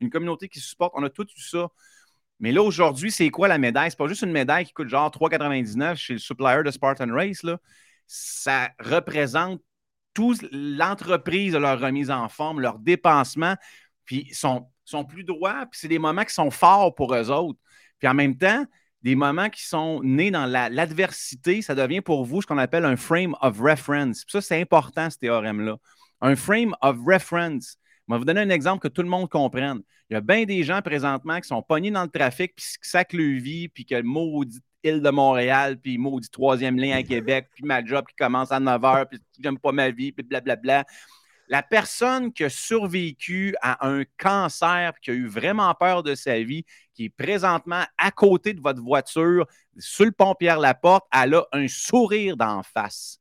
une 0.00 0.10
communauté 0.10 0.48
qui 0.48 0.60
supporte. 0.60 0.92
On 0.96 1.02
a 1.04 1.10
tout 1.10 1.26
eu 1.26 1.40
ça. 1.40 1.68
Mais 2.40 2.52
là, 2.52 2.62
aujourd'hui, 2.62 3.10
c'est 3.10 3.30
quoi 3.30 3.48
la 3.48 3.58
médaille? 3.58 3.90
C'est 3.90 3.98
pas 3.98 4.08
juste 4.08 4.22
une 4.22 4.32
médaille 4.32 4.64
qui 4.64 4.72
coûte 4.72 4.88
genre 4.88 5.10
3,99 5.10 5.96
chez 5.96 6.14
le 6.14 6.18
supplier 6.18 6.62
de 6.64 6.70
Spartan 6.70 7.12
Race. 7.12 7.42
Là. 7.44 7.58
Ça 8.06 8.70
représente 8.80 9.62
toute 10.12 10.44
l'entreprise 10.50 11.54
leur 11.54 11.80
remise 11.80 12.10
en 12.10 12.28
forme, 12.28 12.60
leur 12.60 12.78
dépensement, 12.78 13.56
puis 14.04 14.28
sont, 14.34 14.68
sont 14.84 15.04
plus 15.04 15.24
droits, 15.24 15.66
puis 15.70 15.80
c'est 15.80 15.88
des 15.88 15.98
moments 15.98 16.24
qui 16.24 16.34
sont 16.34 16.50
forts 16.50 16.94
pour 16.94 17.14
eux 17.14 17.30
autres. 17.30 17.58
Puis 17.98 18.08
en 18.08 18.14
même 18.14 18.36
temps, 18.36 18.64
des 19.02 19.14
moments 19.14 19.48
qui 19.48 19.64
sont 19.64 20.00
nés 20.02 20.30
dans 20.30 20.46
l'adversité, 20.46 21.60
ça 21.62 21.74
devient 21.74 22.00
pour 22.00 22.24
vous 22.24 22.42
ce 22.42 22.46
qu'on 22.46 22.58
appelle 22.58 22.84
un 22.84 22.96
frame 22.96 23.34
of 23.40 23.60
reference. 23.60 24.24
Ça, 24.28 24.40
c'est 24.40 24.60
important, 24.60 25.10
ce 25.10 25.18
théorème-là. 25.18 25.76
Un 26.20 26.36
frame 26.36 26.74
of 26.80 26.98
reference. 27.04 27.76
Je 28.08 28.14
vais 28.14 28.18
vous 28.18 28.24
donner 28.24 28.40
un 28.40 28.50
exemple 28.50 28.80
que 28.80 28.92
tout 28.92 29.02
le 29.02 29.08
monde 29.08 29.28
comprenne. 29.28 29.80
Il 30.10 30.14
y 30.14 30.16
a 30.16 30.20
bien 30.20 30.44
des 30.44 30.62
gens 30.62 30.82
présentement 30.82 31.40
qui 31.40 31.48
sont 31.48 31.62
pognés 31.62 31.90
dans 31.90 32.02
le 32.02 32.10
trafic, 32.10 32.54
puis 32.54 32.64
qui 32.64 32.88
sacent 32.88 33.12
le 33.12 33.38
vie, 33.38 33.68
puis 33.68 33.84
que 33.84 33.94
le 33.94 34.02
maudit 34.02 34.60
île 34.84 35.00
de 35.00 35.10
Montréal, 35.10 35.78
puis 35.80 35.98
maudit 35.98 36.28
troisième 36.28 36.76
lien 36.76 36.96
à 36.96 37.02
Québec, 37.02 37.48
puis 37.54 37.64
ma 37.64 37.84
job 37.84 38.04
qui 38.06 38.14
commence 38.16 38.52
à 38.52 38.60
9 38.60 38.80
h, 38.82 39.06
puis 39.06 39.18
j'aime 39.40 39.58
pas 39.58 39.72
ma 39.72 39.90
vie, 39.90 40.12
puis 40.12 40.24
blablabla. 40.24 40.84
La 41.52 41.62
personne 41.62 42.32
qui 42.32 42.44
a 42.44 42.48
survécu 42.48 43.54
à 43.60 43.86
un 43.86 44.04
cancer, 44.16 44.98
qui 45.02 45.10
a 45.10 45.12
eu 45.12 45.26
vraiment 45.26 45.74
peur 45.74 46.02
de 46.02 46.14
sa 46.14 46.42
vie, 46.42 46.64
qui 46.94 47.04
est 47.04 47.08
présentement 47.10 47.84
à 47.98 48.10
côté 48.10 48.54
de 48.54 48.62
votre 48.62 48.80
voiture, 48.80 49.46
sur 49.76 50.06
le 50.06 50.12
pont 50.12 50.34
Pierre-Laporte, 50.34 51.04
elle 51.12 51.34
a 51.34 51.44
un 51.52 51.68
sourire 51.68 52.38
d'en 52.38 52.62
face. 52.62 53.18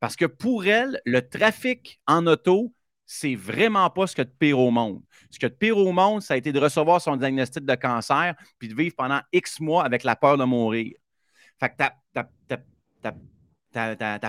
Parce 0.00 0.16
que 0.16 0.24
pour 0.24 0.66
elle, 0.66 1.00
le 1.06 1.20
trafic 1.20 2.00
en 2.08 2.26
auto, 2.26 2.74
c'est 3.06 3.36
vraiment 3.36 3.88
pas 3.90 4.08
ce 4.08 4.16
que 4.16 4.22
de 4.22 4.34
pire 4.36 4.58
au 4.58 4.72
monde. 4.72 5.00
Ce 5.30 5.38
que 5.38 5.46
de 5.46 5.54
pire 5.54 5.78
au 5.78 5.92
monde, 5.92 6.20
ça 6.20 6.34
a 6.34 6.36
été 6.36 6.50
de 6.50 6.58
recevoir 6.58 7.00
son 7.00 7.14
diagnostic 7.14 7.64
de 7.64 7.74
cancer 7.76 8.34
puis 8.58 8.66
de 8.66 8.74
vivre 8.74 8.96
pendant 8.96 9.20
X 9.32 9.60
mois 9.60 9.84
avec 9.84 10.02
la 10.02 10.16
peur 10.16 10.36
de 10.36 10.42
mourir. 10.42 10.94
Fait 11.60 11.68
que 11.68 11.76
ta, 11.76 13.14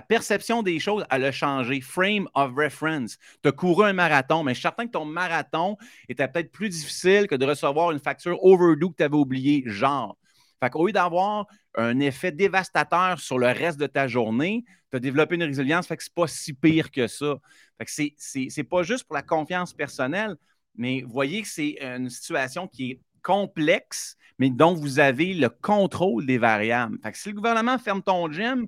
perception 0.07 0.63
des 0.63 0.79
choses, 0.79 1.05
elle 1.09 1.25
a 1.25 1.31
changé. 1.31 1.81
Frame 1.81 2.27
of 2.33 2.53
reference. 2.55 3.17
Tu 3.41 3.49
as 3.49 3.51
couru 3.51 3.85
un 3.85 3.93
marathon, 3.93 4.43
mais 4.43 4.53
je 4.53 4.59
suis 4.59 4.63
certain 4.63 4.85
que 4.85 4.91
ton 4.91 5.05
marathon 5.05 5.77
était 6.07 6.27
peut-être 6.27 6.51
plus 6.51 6.69
difficile 6.69 7.27
que 7.27 7.35
de 7.35 7.45
recevoir 7.45 7.91
une 7.91 7.99
facture 7.99 8.43
overdue 8.43 8.89
que 8.89 8.95
tu 8.97 9.03
avais 9.03 9.15
oublié, 9.15 9.63
genre. 9.65 10.17
Fait 10.61 10.69
qu'au 10.69 10.87
lieu 10.87 10.91
d'avoir 10.91 11.47
un 11.75 11.99
effet 11.99 12.31
dévastateur 12.31 13.19
sur 13.19 13.39
le 13.39 13.47
reste 13.47 13.79
de 13.79 13.87
ta 13.87 14.07
journée, 14.07 14.65
tu 14.91 14.97
as 14.97 14.99
développé 14.99 15.35
une 15.35 15.43
résilience, 15.43 15.87
fait 15.87 15.95
que 15.95 16.03
c'est 16.03 16.13
pas 16.13 16.27
si 16.27 16.53
pire 16.53 16.91
que 16.91 17.07
ça. 17.07 17.35
Fait 17.77 17.85
que 17.85 17.91
c'est, 18.17 18.49
c'est, 18.49 18.63
pas 18.63 18.83
juste 18.83 19.05
pour 19.05 19.15
la 19.15 19.21
confiance 19.21 19.73
personnelle, 19.73 20.35
mais 20.75 21.03
voyez 21.07 21.41
que 21.41 21.47
c'est 21.47 21.77
une 21.81 22.09
situation 22.09 22.67
qui 22.67 22.91
est 22.91 23.01
complexe, 23.21 24.17
mais 24.37 24.49
dont 24.49 24.73
vous 24.73 24.99
avez 24.99 25.33
le 25.33 25.49
contrôle 25.49 26.25
des 26.25 26.37
variables. 26.37 26.97
Fait 27.01 27.11
que 27.11 27.17
si 27.17 27.29
le 27.29 27.35
gouvernement 27.35 27.77
ferme 27.77 28.01
ton 28.01 28.31
gym, 28.31 28.67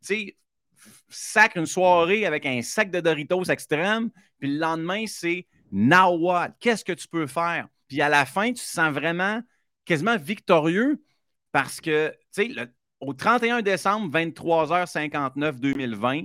sais, 0.00 0.36
sacre 1.08 1.56
une 1.56 1.66
soirée 1.66 2.26
avec 2.26 2.46
un 2.46 2.62
sac 2.62 2.90
de 2.90 3.00
Doritos 3.00 3.44
extrême, 3.44 4.10
puis 4.38 4.52
le 4.52 4.58
lendemain, 4.58 5.04
c'est 5.06 5.46
now 5.72 6.16
what? 6.16 6.50
Qu'est-ce 6.60 6.84
que 6.84 6.92
tu 6.92 7.08
peux 7.08 7.26
faire? 7.26 7.68
Puis 7.88 8.00
à 8.00 8.08
la 8.08 8.26
fin, 8.26 8.48
tu 8.48 8.54
te 8.54 8.60
sens 8.60 8.92
vraiment 8.92 9.40
quasiment 9.84 10.16
victorieux 10.16 11.02
parce 11.52 11.80
que, 11.80 12.12
tu 12.34 12.54
sais, 12.54 12.68
au 13.00 13.12
31 13.14 13.62
décembre, 13.62 14.18
23h59 14.18 15.58
2020, 15.60 16.24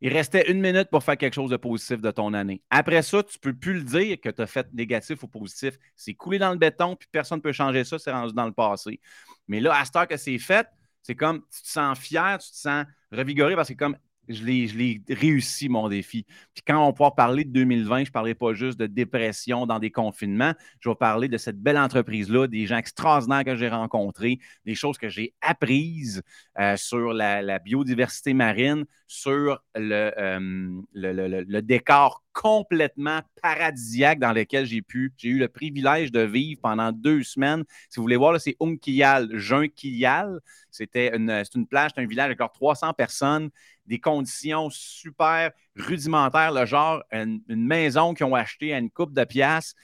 il 0.00 0.12
restait 0.12 0.50
une 0.50 0.60
minute 0.60 0.88
pour 0.90 1.02
faire 1.02 1.16
quelque 1.16 1.34
chose 1.34 1.50
de 1.50 1.56
positif 1.56 2.00
de 2.00 2.10
ton 2.10 2.32
année. 2.32 2.62
Après 2.70 3.02
ça, 3.02 3.22
tu 3.22 3.36
ne 3.36 3.40
peux 3.40 3.58
plus 3.58 3.74
le 3.74 3.82
dire 3.82 4.20
que 4.20 4.28
tu 4.28 4.40
as 4.40 4.46
fait 4.46 4.72
négatif 4.72 5.22
ou 5.24 5.28
positif. 5.28 5.76
C'est 5.96 6.14
coulé 6.14 6.38
dans 6.38 6.52
le 6.52 6.58
béton, 6.58 6.94
puis 6.94 7.08
personne 7.10 7.38
ne 7.38 7.42
peut 7.42 7.52
changer 7.52 7.82
ça, 7.82 7.98
c'est 7.98 8.12
rendu 8.12 8.32
dans 8.32 8.46
le 8.46 8.52
passé. 8.52 9.00
Mais 9.48 9.60
là, 9.60 9.76
à 9.76 9.84
cette 9.84 9.96
heure 9.96 10.06
que 10.06 10.16
c'est 10.16 10.38
fait, 10.38 10.68
c'est 11.02 11.14
comme 11.14 11.40
tu 11.50 11.62
te 11.62 11.68
sens 11.68 11.98
fier, 11.98 12.38
tu 12.38 12.50
te 12.50 12.56
sens 12.56 12.86
revigoré 13.12 13.56
parce 13.56 13.68
que 13.68 13.74
comme 13.74 13.96
je 14.28 14.44
l'ai 14.44 15.02
réussi, 15.08 15.68
mon 15.68 15.88
défi. 15.88 16.24
Puis 16.54 16.62
quand 16.66 16.86
on 16.86 16.92
pourra 16.92 17.14
parler 17.14 17.44
de 17.44 17.50
2020, 17.50 18.04
je 18.04 18.10
ne 18.10 18.12
parlerai 18.12 18.34
pas 18.34 18.52
juste 18.52 18.78
de 18.78 18.86
dépression 18.86 19.66
dans 19.66 19.78
des 19.78 19.90
confinements. 19.90 20.52
Je 20.80 20.88
vais 20.88 20.94
parler 20.94 21.28
de 21.28 21.38
cette 21.38 21.60
belle 21.60 21.78
entreprise-là, 21.78 22.46
des 22.46 22.66
gens 22.66 22.76
extraordinaires 22.76 23.44
que 23.44 23.56
j'ai 23.56 23.68
rencontrés, 23.68 24.38
des 24.64 24.74
choses 24.74 24.98
que 24.98 25.08
j'ai 25.08 25.34
apprises 25.40 26.22
euh, 26.58 26.76
sur 26.76 27.12
la, 27.12 27.58
biodiversité 27.58 28.34
marine, 28.34 28.84
sur 29.06 29.62
euh, 29.76 30.70
le, 30.92 31.60
décor 31.60 32.22
complètement 32.32 33.20
paradisiaque 33.42 34.20
dans 34.20 34.32
lequel 34.32 34.64
j'ai 34.64 34.80
pu, 34.80 35.12
j'ai 35.16 35.30
eu 35.30 35.38
le 35.38 35.48
privilège 35.48 36.12
de 36.12 36.20
vivre 36.20 36.60
pendant 36.62 36.92
deux 36.92 37.24
semaines. 37.24 37.64
Si 37.88 37.96
vous 37.96 38.02
voulez 38.02 38.16
voir, 38.16 38.40
c'est 38.40 38.56
Unkiyal, 38.60 39.36
Junkiyal. 39.36 40.38
C'était 40.70 41.16
une, 41.16 41.30
une 41.30 41.66
plage, 41.66 41.90
c'est 41.94 42.00
un 42.00 42.06
village 42.06 42.26
avec 42.26 42.38
300 42.38 42.92
personnes 42.92 43.50
des 43.88 43.98
conditions 43.98 44.68
super 44.70 45.50
rudimentaires, 45.74 46.52
le 46.52 46.66
genre 46.66 47.02
une, 47.10 47.40
maison 47.48 48.12
qu'ils 48.14 48.26
ont 48.26 48.34
acheté 48.34 48.74
à 48.74 48.78
une 48.78 48.90
coupe 48.90 49.14
de 49.14 49.24
pièces. 49.24 49.74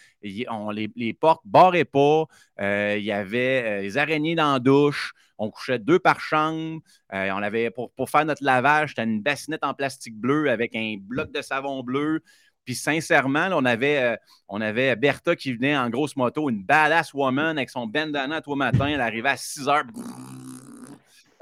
On, 0.51 0.71
les, 0.71 1.13
portes 1.15 1.43
barraient 1.45 1.85
pas. 1.85 2.27
Euh, 2.61 2.97
il 2.99 3.05
y 3.05 3.13
avait 3.13 3.63
euh, 3.65 3.81
des 3.81 3.97
araignées 3.97 4.35
dans 4.35 4.53
la 4.53 4.59
douche. 4.59 5.15
On 5.39 5.51
couchait 5.51 5.79
deux 5.79 5.99
par 5.99 6.21
chambre. 6.21 6.81
Euh, 7.13 7.31
on 7.33 7.43
avait, 7.43 7.71
pour, 7.71 8.11
faire 8.11 8.25
notre 8.27 8.45
lavage, 8.45 8.91
c'était 8.91 9.05
une 9.05 9.23
bassinette 9.23 9.65
en 9.65 9.75
plastique 9.75 10.17
bleu 10.17 10.51
avec 10.51 10.77
un 10.77 10.97
bloc 11.01 11.33
de 11.33 11.43
savon 11.43 11.83
bleu. 11.83 12.21
Puis 12.65 12.75
sincèrement, 12.75 13.49
on, 13.53 13.65
avait, 13.65 14.17
on 14.49 14.61
avait 14.61 14.97
Bertha 14.97 15.37
qui 15.37 15.53
venait 15.53 15.77
en 15.77 15.91
grosse 15.91 16.17
moto, 16.17 16.49
une 16.49 16.63
badass 16.63 17.13
woman 17.13 17.59
avec 17.59 17.69
son 17.69 17.87
bandana 17.87 18.41
tous 18.41 18.55
matin. 18.55 18.87
Elle 18.87 19.03
arrivait 19.03 19.31
à 19.31 19.37
6 19.37 19.69
heures 19.69 19.85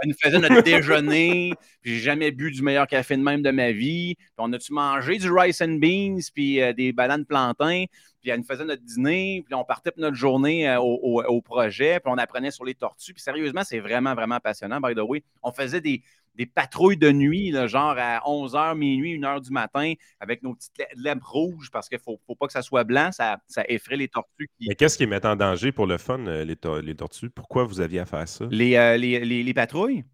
Elle 0.03 0.09
nous 0.09 0.17
faisait 0.21 0.39
notre 0.39 0.63
déjeuner, 0.63 1.53
puis 1.81 1.95
j'ai 1.95 2.01
jamais 2.01 2.33
bu 2.33 2.51
du 2.51 2.61
meilleur 2.61 2.89
café 2.89 3.17
de 3.17 3.23
même 3.23 3.41
de 3.41 3.51
ma 3.53 3.71
vie. 3.71 4.17
Puis 4.17 4.35
on 4.39 4.53
a-tu 4.53 4.73
mangé 4.73 5.17
du 5.19 5.31
rice 5.31 5.63
and 5.63 5.79
beans, 5.81 6.19
puis 6.35 6.61
euh, 6.61 6.73
des 6.73 6.93
bananes 6.93 7.25
plantains, 7.25 7.85
puis 8.21 8.31
elle 8.31 8.41
nous 8.41 8.47
faisait 8.47 8.65
notre 8.65 8.83
dîner, 8.83 9.45
puis 9.47 9.55
on 9.55 9.65
partait 9.65 9.93
pour 9.93 10.01
notre 10.01 10.17
journée 10.17 10.69
euh, 10.69 10.81
au, 10.81 11.23
au, 11.23 11.41
projet, 11.41 12.01
puis 12.01 12.13
on 12.13 12.19
apprenait 12.19 12.51
sur 12.51 12.65
les 12.65 12.75
tortues. 12.75 13.15
Puis 13.15 13.23
sérieusement, 13.23 13.63
c'est 13.65 13.79
vraiment, 13.79 14.15
vraiment 14.15 14.41
passionnant, 14.41 14.81
by 14.81 14.95
the 14.95 15.01
way. 15.01 15.23
On 15.41 15.53
faisait 15.53 15.81
des, 15.81 16.03
des 16.35 16.47
patrouilles 16.47 16.97
de 16.97 17.13
nuit, 17.13 17.51
là, 17.51 17.67
genre 17.67 17.95
à 17.99 18.21
11h, 18.21 18.77
minuit, 18.77 19.19
1h 19.19 19.41
du 19.41 19.51
matin, 19.51 19.93
avec 20.21 20.43
nos 20.43 20.55
petites 20.55 20.83
lèvres 20.97 21.27
rouges, 21.27 21.71
parce 21.71 21.89
qu'il 21.89 21.99
ne 21.99 22.03
faut, 22.03 22.21
faut, 22.27 22.35
pas 22.35 22.47
que 22.47 22.53
ça 22.53 22.63
soit 22.63 22.85
blanc, 22.85 23.11
ça, 23.13 23.39
ça 23.49 23.65
effraie 23.69 23.97
les 23.97 24.09
tortues. 24.09 24.51
Mais 24.61 24.75
qu'est-ce 24.75 24.97
qui 24.97 25.07
met 25.07 25.25
en 25.27 25.37
danger 25.37 25.73
pour 25.73 25.87
le 25.87 25.99
fun, 25.99 26.27
euh, 26.27 26.45
les, 26.45 26.57
les, 26.83 26.95
tortues? 26.95 27.31
Pourquoi 27.31 27.65
vous 27.65 27.81
aviez 27.81 28.01
à 28.01 28.07
faire 28.07 28.27
ça? 28.27 28.47
Les, 28.51 28.77
euh, 28.77 28.97
les, 28.97 29.25
les, 29.25 29.55
patrouilles? 29.55 30.05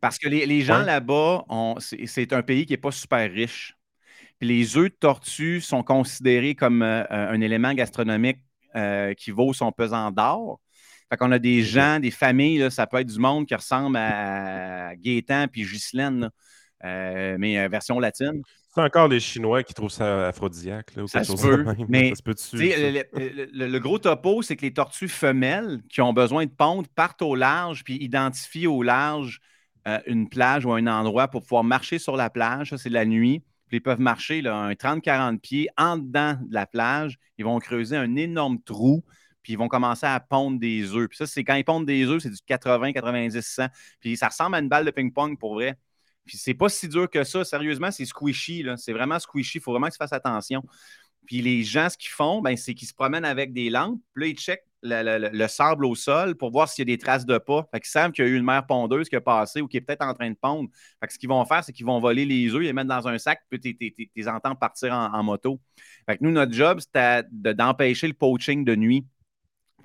Parce 0.00 0.18
que 0.18 0.28
les, 0.28 0.60
gens 0.60 0.82
là-bas, 0.82 1.44
c'est 1.78 2.32
un 2.32 2.42
pays 2.42 2.66
qui 2.66 2.72
n'est 2.72 2.78
pas 2.78 2.92
super 2.92 3.30
riche. 3.30 3.74
Puis 4.38 4.48
les 4.48 4.76
œufs 4.76 4.90
de 4.90 4.96
tortue 4.96 5.60
sont 5.60 5.82
considérés 5.82 6.54
comme 6.54 6.82
euh, 6.82 7.04
un 7.10 7.40
élément 7.40 7.72
gastronomique 7.72 8.38
qui 9.16 9.30
vaut 9.30 9.52
son 9.52 9.70
pesant 9.70 10.10
d'or. 10.10 10.58
Fait 11.10 11.16
qu'on 11.16 11.32
a 11.32 11.38
des 11.38 11.62
gens, 11.62 12.00
des 12.00 12.10
familles, 12.10 12.70
ça 12.70 12.86
peut 12.86 12.98
être 12.98 13.12
du 13.12 13.18
monde 13.18 13.46
qui 13.46 13.54
ressemble 13.54 13.96
à 13.96 14.96
Gaétan 14.96 15.46
puis 15.48 15.62
Ghislaine, 15.62 16.30
euh, 16.84 17.36
mais 17.38 17.58
euh, 17.58 17.68
version 17.68 18.00
latine. 18.00 18.42
C'est 18.74 18.82
encore 18.82 19.06
les 19.06 19.20
Chinois 19.20 19.62
qui 19.62 19.72
trouvent 19.72 19.90
ça 19.90 20.26
aphrodisiaque. 20.26 20.96
Là, 20.96 21.04
ou 21.04 21.06
ça, 21.06 21.22
se 21.22 21.32
peut, 21.40 21.64
mais 21.88 22.12
le, 22.32 23.78
gros 23.78 23.98
topo, 24.00 24.42
c'est 24.42 24.56
que 24.56 24.62
les 24.62 24.72
tortues 24.72 25.08
femelles 25.08 25.80
qui 25.88 26.00
ont 26.00 26.12
besoin 26.12 26.44
de 26.46 26.50
pondre 26.50 26.88
partent 26.96 27.22
au 27.22 27.36
large 27.36 27.84
puis 27.84 27.96
identifient 27.98 28.66
au 28.66 28.82
large 28.82 29.40
euh, 29.86 30.00
une 30.06 30.28
plage 30.28 30.64
ou 30.64 30.72
un 30.72 30.88
endroit 30.88 31.28
pour 31.28 31.42
pouvoir 31.42 31.62
marcher 31.62 32.00
sur 32.00 32.16
la 32.16 32.30
plage. 32.30 32.70
Ça, 32.70 32.78
c'est 32.78 32.90
la 32.90 33.04
nuit. 33.04 33.44
Puis 33.68 33.76
ils 33.76 33.82
peuvent 33.82 34.00
marcher 34.00 34.42
là, 34.42 34.56
un 34.56 34.72
30-40 34.72 35.38
pieds 35.38 35.68
en 35.76 35.96
dedans 35.96 36.36
de 36.44 36.52
la 36.52 36.66
plage. 36.66 37.18
Ils 37.38 37.44
vont 37.44 37.58
creuser 37.60 37.96
un 37.96 38.16
énorme 38.16 38.60
trou 38.60 39.04
puis 39.44 39.52
ils 39.52 39.56
vont 39.56 39.68
commencer 39.68 40.06
à 40.06 40.18
pondre 40.18 40.58
des 40.58 40.92
œufs. 40.94 41.06
Puis 41.08 41.18
ça, 41.18 41.26
c'est 41.26 41.44
quand 41.44 41.54
ils 41.54 41.64
pondent 41.64 41.86
des 41.86 42.06
œufs, 42.06 42.22
c'est 42.22 42.30
du 42.30 42.40
80, 42.46 42.94
90, 42.94 43.40
100. 43.40 43.66
Puis 44.00 44.16
ça 44.16 44.28
ressemble 44.28 44.56
à 44.56 44.58
une 44.58 44.70
balle 44.70 44.86
de 44.86 44.90
ping-pong 44.90 45.38
pour 45.38 45.54
vrai. 45.54 45.78
Puis 46.24 46.38
c'est 46.38 46.54
pas 46.54 46.70
si 46.70 46.88
dur 46.88 47.08
que 47.10 47.22
ça. 47.24 47.44
Sérieusement, 47.44 47.90
c'est 47.90 48.06
squishy. 48.06 48.64
C'est 48.78 48.94
vraiment 48.94 49.18
squishy. 49.18 49.58
Il 49.58 49.60
faut 49.60 49.72
vraiment 49.72 49.88
que 49.88 49.92
tu 49.92 49.98
fasses 49.98 50.14
attention. 50.14 50.64
Puis 51.26 51.42
les 51.42 51.62
gens, 51.62 51.90
ce 51.90 51.98
qu'ils 51.98 52.10
font, 52.10 52.40
ben, 52.40 52.56
c'est 52.56 52.72
qu'ils 52.72 52.88
se 52.88 52.94
promènent 52.94 53.26
avec 53.26 53.52
des 53.52 53.68
lampes. 53.68 54.00
Puis 54.14 54.24
là, 54.24 54.28
ils 54.28 54.36
checkent 54.38 54.64
le, 54.82 55.46
sable 55.46 55.84
au 55.84 55.94
sol 55.94 56.36
pour 56.36 56.50
voir 56.50 56.68
s'il 56.68 56.88
y 56.88 56.92
a 56.92 56.96
des 56.96 56.98
traces 56.98 57.26
de 57.26 57.36
pas. 57.36 57.66
Fait 57.70 57.80
qu'ils 57.80 57.90
savent 57.90 58.12
qu'il 58.12 58.24
y 58.24 58.28
a 58.28 58.30
eu 58.30 58.36
une 58.36 58.44
mère 58.44 58.66
pondeuse 58.66 59.08
qui 59.08 59.16
a 59.16 59.20
passé 59.20 59.60
ou 59.60 59.68
qui 59.68 59.76
est 59.78 59.80
peut-être 59.80 60.04
en 60.04 60.14
train 60.14 60.30
de 60.30 60.36
pondre. 60.36 60.68
Fait 61.00 61.06
que 61.06 61.12
ce 61.12 61.18
qu'ils 61.18 61.28
vont 61.28 61.44
faire, 61.44 61.64
c'est 61.64 61.72
qu'ils 61.72 61.86
vont 61.86 62.00
voler 62.00 62.24
les 62.24 62.54
œufs, 62.54 62.62
les 62.62 62.72
mettre 62.72 62.88
dans 62.88 63.08
un 63.08 63.18
sac, 63.18 63.40
puis 63.48 63.60
tu 63.60 64.10
les 64.14 64.28
entends 64.28 64.54
partir 64.54 64.92
en, 64.92 65.22
moto. 65.22 65.60
Fait 66.06 66.18
que 66.18 66.24
nous, 66.24 66.30
notre 66.30 66.52
job, 66.52 66.80
c'était 66.80 67.26
d'empêcher 67.30 68.06
le 68.06 68.14
poaching 68.14 68.64
de 68.64 68.76
nuit 68.76 69.06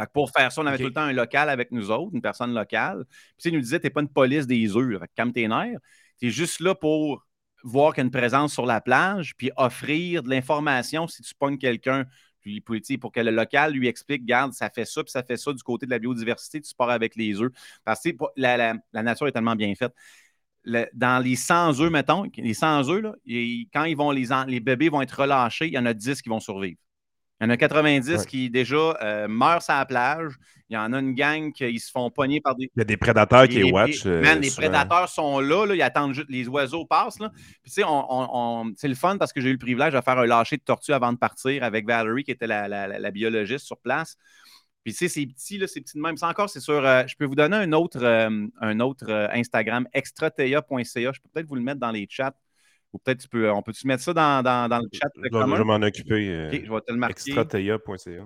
pour 0.08 0.32
faire 0.32 0.52
ça, 0.52 0.62
on 0.62 0.66
avait 0.66 0.78
tout 0.78 0.86
le 0.86 0.94
temps 0.94 1.02
un 1.02 1.14
local 1.14 1.50
avec 1.50 1.72
nous 1.72 1.92
autres, 1.92 2.12
une 2.14 2.22
personne 2.22 2.54
locale. 2.54 3.06
Puis 3.38 3.50
il 3.50 3.54
nous 3.54 3.62
disait, 3.62 3.80
t'es 3.80 3.90
pas 3.90 4.02
une 4.02 4.10
police 4.10 4.48
des 4.48 4.76
œufs, 4.76 5.00
comme 5.18 5.34
tes 5.34 5.48
nerfs. 5.48 5.80
es 6.22 6.30
juste 6.30 6.60
là 6.60 6.76
pour 6.76 7.26
voir 7.64 7.94
qu'il 7.94 8.02
y 8.02 8.04
a 8.04 8.06
une 8.06 8.12
présence 8.12 8.54
sur 8.54 8.66
la 8.66 8.82
plage, 8.82 9.36
puis 9.36 9.52
offrir 9.58 10.24
de 10.24 10.30
l'information 10.30 11.08
si 11.08 11.22
tu 11.22 11.34
pognes 11.36 11.58
quelqu'un. 11.58 12.06
Puis, 12.42 12.62
pour 12.98 13.12
que 13.12 13.20
le 13.20 13.32
local 13.32 13.74
lui 13.74 13.88
explique, 13.88 14.26
garde, 14.26 14.54
ça 14.54 14.70
fait 14.70 14.86
ça, 14.86 15.04
puis 15.04 15.12
ça 15.12 15.24
fait 15.24 15.38
ça 15.38 15.52
du 15.52 15.62
côté 15.62 15.86
de 15.86 15.92
la 15.92 16.00
biodiversité, 16.00 16.62
tu 16.62 16.74
pars 16.74 16.90
avec 16.90 17.16
les 17.16 17.42
œufs. 17.42 17.52
Parce 17.84 18.02
que 18.02 18.10
la, 18.38 18.76
nature 18.94 19.28
est 19.28 19.34
tellement 19.34 19.58
bien 19.58 19.74
faite. 19.76 19.94
dans 20.94 21.22
les 21.22 21.36
100 21.36 21.82
œufs, 21.82 21.92
mettons, 21.92 22.24
les 22.38 22.54
100 22.54 22.90
œufs, 22.90 23.02
là, 23.02 23.14
quand 23.74 23.84
ils 23.84 23.98
vont, 23.98 24.12
les, 24.12 24.28
les 24.48 24.60
bébés 24.62 24.90
vont 24.90 25.02
être 25.02 25.22
relâchés, 25.22 25.68
il 25.68 25.74
y 25.74 25.78
en 25.78 25.86
a 25.86 25.94
10 25.94 26.22
qui 26.22 26.30
vont 26.30 26.40
survivre. 26.40 26.80
Il 27.40 27.46
y 27.46 27.48
en 27.48 27.52
a 27.52 27.58
90 27.58 28.26
qui 28.26 28.50
déjà 28.50 28.98
euh, 29.02 29.28
meurent 29.30 29.62
sur 29.62 29.74
la 29.74 29.86
plage. 29.86 30.34
Il 30.70 30.74
y 30.74 30.78
en 30.78 30.92
a 30.92 31.00
une 31.00 31.14
gang 31.14 31.54
qui 31.54 31.80
se 31.80 31.90
font 31.90 32.12
pogner 32.12 32.42
par 32.42 32.56
des. 32.56 32.70
Il 32.76 32.80
y 32.80 32.82
a 32.82 32.86
des 32.86 32.98
prédateurs 32.98 33.48
qui 33.48 33.64
les 33.64 33.72
watch. 33.72 34.06
Euh, 34.06 34.36
les 34.36 34.52
prédateurs 34.52 35.08
sont 35.08 35.40
là, 35.40 35.66
ils 35.74 35.82
attendent 35.82 36.14
juste 36.14 36.30
les 36.30 36.50
oiseaux 36.50 36.86
passent. 36.86 37.20
Là. 37.20 37.32
Puis, 37.64 37.72
tu 37.72 37.82
sais, 37.82 37.84
on, 37.88 38.74
c'est 38.76 38.90
le 38.90 38.96
fun 38.96 39.18
parce 39.18 39.32
que 39.32 39.40
j'ai 39.40 39.50
eu 39.50 39.54
le 39.54 39.58
privilège 39.58 39.94
de 39.94 40.02
faire 40.02 40.20
un 40.20 40.26
lâcher 40.26 40.58
de 40.58 40.64
tortue 40.64 40.92
avant 40.92 41.14
de 41.14 41.18
partir 41.18 41.64
avec 41.64 41.88
Valerie, 41.88 42.26
qui 42.26 42.32
était 42.32 42.46
la, 42.46 43.12
biologiste 43.12 43.66
sur 43.66 43.78
place. 43.78 44.18
Puis, 44.84 44.92
tu 44.92 45.00
sais, 45.00 45.08
c'est 45.08 45.26
petit, 45.26 45.58
là, 45.58 45.68
c'est 45.68 45.80
petit 45.80 45.98
de 45.98 46.02
même. 46.02 46.18
C'est 46.18 46.26
encore, 46.26 46.50
c'est 46.50 46.60
sur. 46.60 46.86
Euh, 46.86 47.04
je 47.08 47.16
peux 47.16 47.26
vous 47.26 47.36
donner 47.36 47.56
un 47.56 47.72
autre, 47.72 48.04
un 48.60 48.80
autre 48.82 49.30
Instagram, 49.34 49.88
extratea.ca. 49.94 51.12
Je 51.14 51.22
peux 51.22 51.30
peut-être 51.34 51.48
vous 51.48 51.56
le 51.56 51.62
mettre 51.62 51.80
dans 51.80 51.92
les 51.92 52.06
chats. 52.10 52.34
Ou 52.94 52.98
peut-être 53.00 53.20
tu 53.20 53.28
peux, 53.28 53.52
on 53.52 53.62
peut-tu 53.62 53.86
mettre 53.88 54.04
ça 54.04 54.14
dans, 54.14 54.44
dans, 54.44 54.68
dans 54.68 54.80
le 54.80 54.90
chat? 54.92 55.10
Je, 55.16 55.30
je 55.32 55.58
vais 55.58 55.64
m'en 55.64 55.76
occuper. 55.76 56.30
Euh, 56.30 56.50
je 56.52 56.72
vais 56.72 56.82
te 56.82 56.92
le 56.92 56.98
marquer. 56.98 57.14
Extrateia.ca. 57.32 58.26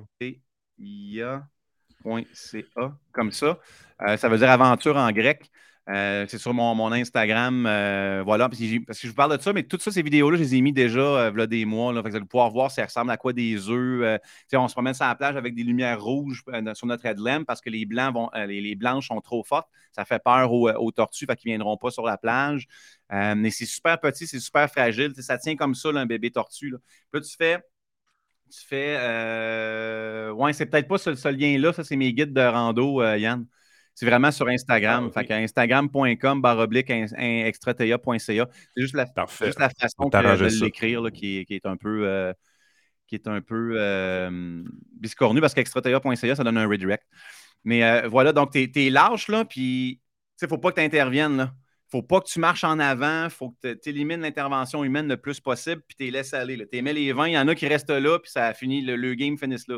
comme 3.12 3.32
ça. 3.32 3.60
Euh, 4.08 4.18
ça 4.18 4.30
veut 4.30 4.38
dire 4.38 4.50
aventure 4.50 4.98
en 4.98 5.12
grec. 5.12 5.50
Euh, 5.90 6.26
c'est 6.30 6.38
sur 6.38 6.54
mon, 6.54 6.92
Instagram. 6.92 7.66
Euh, 7.66 8.24
voilà, 8.24 8.48
parce 8.48 8.60
que, 8.60 8.66
je 8.66 9.08
vous 9.08 9.14
parle 9.14 9.38
de 9.38 9.42
ça, 9.42 9.52
mais 9.52 9.64
toutes 9.64 9.82
ça, 9.82 9.92
ces 9.92 10.02
vidéos-là, 10.02 10.38
je 10.38 10.44
les 10.44 10.56
ai 10.56 10.62
mis 10.62 10.72
déjà 10.72 11.02
euh, 11.02 11.48
des 11.48 11.66
mois. 11.66 11.92
Là, 11.92 12.02
vous 12.02 12.16
allez 12.16 12.26
pouvoir 12.26 12.50
voir 12.52 12.72
si 12.72 12.76
ça 12.76 12.86
ressemble 12.86 13.12
à 13.12 13.18
quoi 13.18 13.34
des 13.34 13.70
œufs. 13.70 14.20
on 14.54 14.68
se 14.68 14.74
promène 14.74 14.94
sur 14.94 15.06
la 15.06 15.16
plage 15.16 15.36
avec 15.36 15.56
des 15.56 15.64
lumières 15.64 16.02
rouges 16.02 16.44
sur 16.74 16.88
notre 16.88 17.06
headlamp 17.06 17.44
parce 17.46 17.62
que 17.62 17.70
les, 17.70 17.86
blancs 17.86 18.14
vont, 18.14 18.30
les, 18.48 18.76
blanches 18.76 19.10
sont 19.10 19.20
trop 19.22 19.44
fortes. 19.44 19.68
Ça 19.92 20.06
fait 20.06 20.20
peur 20.24 20.52
aux, 20.54 20.92
tortues, 20.92 21.26
fait 21.26 21.34
ne 21.46 21.52
viendront 21.52 21.78
pas 21.78 21.92
sur 21.92 22.06
la 22.06 22.18
plage. 22.18 22.68
mais 23.12 23.50
c'est 23.52 23.66
super 23.66 24.00
petit, 24.00 24.26
c'est 24.28 24.40
super 24.40 24.70
fragile. 24.70 25.14
Ça 25.20 25.38
tient 25.38 25.56
comme 25.56 25.76
ça, 25.76 25.90
un 25.90 26.06
bébé 26.06 26.32
tortue. 26.32 26.72
Là. 26.72 26.78
Tu 27.14 27.36
fais 27.38 27.60
tu 28.50 28.68
fais. 28.68 30.32
ouais, 30.32 30.54
c'est 30.54 30.68
peut-être 30.68 30.88
pas 30.88 30.98
ce 30.98 31.28
lien-là. 31.30 31.74
Ça, 31.74 31.84
c'est 31.84 31.96
mes 31.96 32.14
guides 32.14 32.34
de 32.34 32.42
rando, 32.42 33.04
Yann. 33.04 33.46
C'est 33.96 34.06
vraiment 34.06 34.32
sur 34.32 34.48
Instagram. 34.48 35.12
Ah, 35.16 35.24
fait 35.24 35.32
instagram.com 35.32 36.42
baroblique 36.42 36.90
extratea.ca. 36.90 38.18
C'est 38.18 38.82
juste 38.82 38.96
la, 38.96 39.06
juste 39.42 39.60
la 39.60 39.70
façon 39.70 40.10
de 40.10 40.64
l'écrire 40.64 41.04
qui, 41.12 41.46
qui, 41.46 41.54
est 41.54 41.66
un 41.66 41.78
peu, 41.78 42.08
euh, 42.08 42.34
qui 43.08 43.16
est 43.16 43.28
un 43.28 43.42
peu 43.42 43.76
euh, 43.78 44.64
biscornu 45.00 45.42
parce 45.42 45.54
qu'extratea.ca, 45.54 46.36
ça 46.36 46.44
donne 46.44 46.58
un 46.58 46.68
redirect. 46.68 47.04
Mais 47.64 47.84
euh, 47.84 48.08
voilà, 48.08 48.34
donc 48.34 48.52
tu 48.52 48.70
es, 48.76 48.90
lâche, 48.90 49.28
là, 49.28 49.46
puis 49.46 50.02
il 50.42 50.44
ne 50.44 50.48
faut 50.48 50.58
pas 50.58 50.72
que 50.72 50.80
tu 50.80 50.86
interviennes. 50.86 51.38
Là. 51.38 51.54
faut 51.90 52.02
pas 52.02 52.20
que 52.20 52.26
tu 52.28 52.40
marches 52.40 52.64
en 52.64 52.80
avant, 52.80 53.26
il 53.26 53.30
faut 53.30 53.52
que 53.52 53.74
tu 53.76 53.90
élimines 53.90 54.22
l'intervention 54.22 54.84
humaine 54.84 55.08
le 55.08 55.18
plus 55.18 55.40
possible, 55.40 55.82
puis 55.88 55.96
tu 55.96 56.04
les 56.06 56.12
laisses 56.12 56.34
aller. 56.34 56.68
Tu 56.72 56.82
mets 56.82 56.94
les 56.94 57.14
20, 57.14 57.28
il 57.28 57.34
y 57.34 57.38
en 57.38 57.48
a 57.48 57.56
qui 57.56 57.68
restent 57.68 57.92
là, 57.92 58.18
puis 58.20 58.32
ça 58.32 58.48
a 58.48 58.54
fini, 58.54 58.82
le, 58.82 59.14
game 59.14 59.38
finisse 59.38 59.68
là 59.68 59.78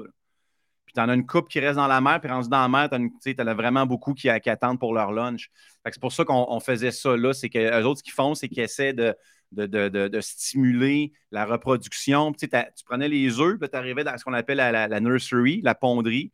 en 0.99 1.09
as 1.09 1.13
une 1.13 1.25
coupe 1.25 1.49
qui 1.49 1.59
reste 1.59 1.75
dans 1.75 1.87
la 1.87 2.01
mer, 2.01 2.19
puis 2.19 2.29
rendu 2.29 2.49
dans 2.49 2.61
la 2.61 2.67
mer, 2.67 2.89
tu 2.89 2.95
en 3.41 3.47
as 3.47 3.53
vraiment 3.53 3.85
beaucoup 3.85 4.13
qui, 4.13 4.29
attendent 4.29 4.79
pour 4.79 4.93
leur 4.93 5.11
lunch. 5.11 5.49
C'est 5.85 5.99
pour 5.99 6.11
ça 6.11 6.25
qu'on 6.25 6.59
faisait 6.59 6.91
ça 6.91 7.15
là. 7.15 7.33
C'est 7.33 7.49
que 7.49 7.83
autres, 7.83 7.99
ce 7.99 8.03
qu'ils 8.03 8.13
font, 8.13 8.35
c'est 8.35 8.47
qu'ils 8.49 8.63
essaient 8.63 8.93
de, 8.93 9.15
de, 9.51 10.21
stimuler 10.21 11.13
la 11.31 11.45
reproduction. 11.45 12.33
Tu, 12.33 12.47
prenais 12.85 13.07
les 13.07 13.39
œufs, 13.39 13.59
puis 13.59 13.69
tu 13.69 13.77
arrivais 13.77 14.03
dans 14.03 14.17
ce 14.17 14.23
qu'on 14.23 14.33
appelle 14.33 14.57
la, 14.57 14.99
nursery, 14.99 15.61
la 15.63 15.75
ponderie. 15.75 16.31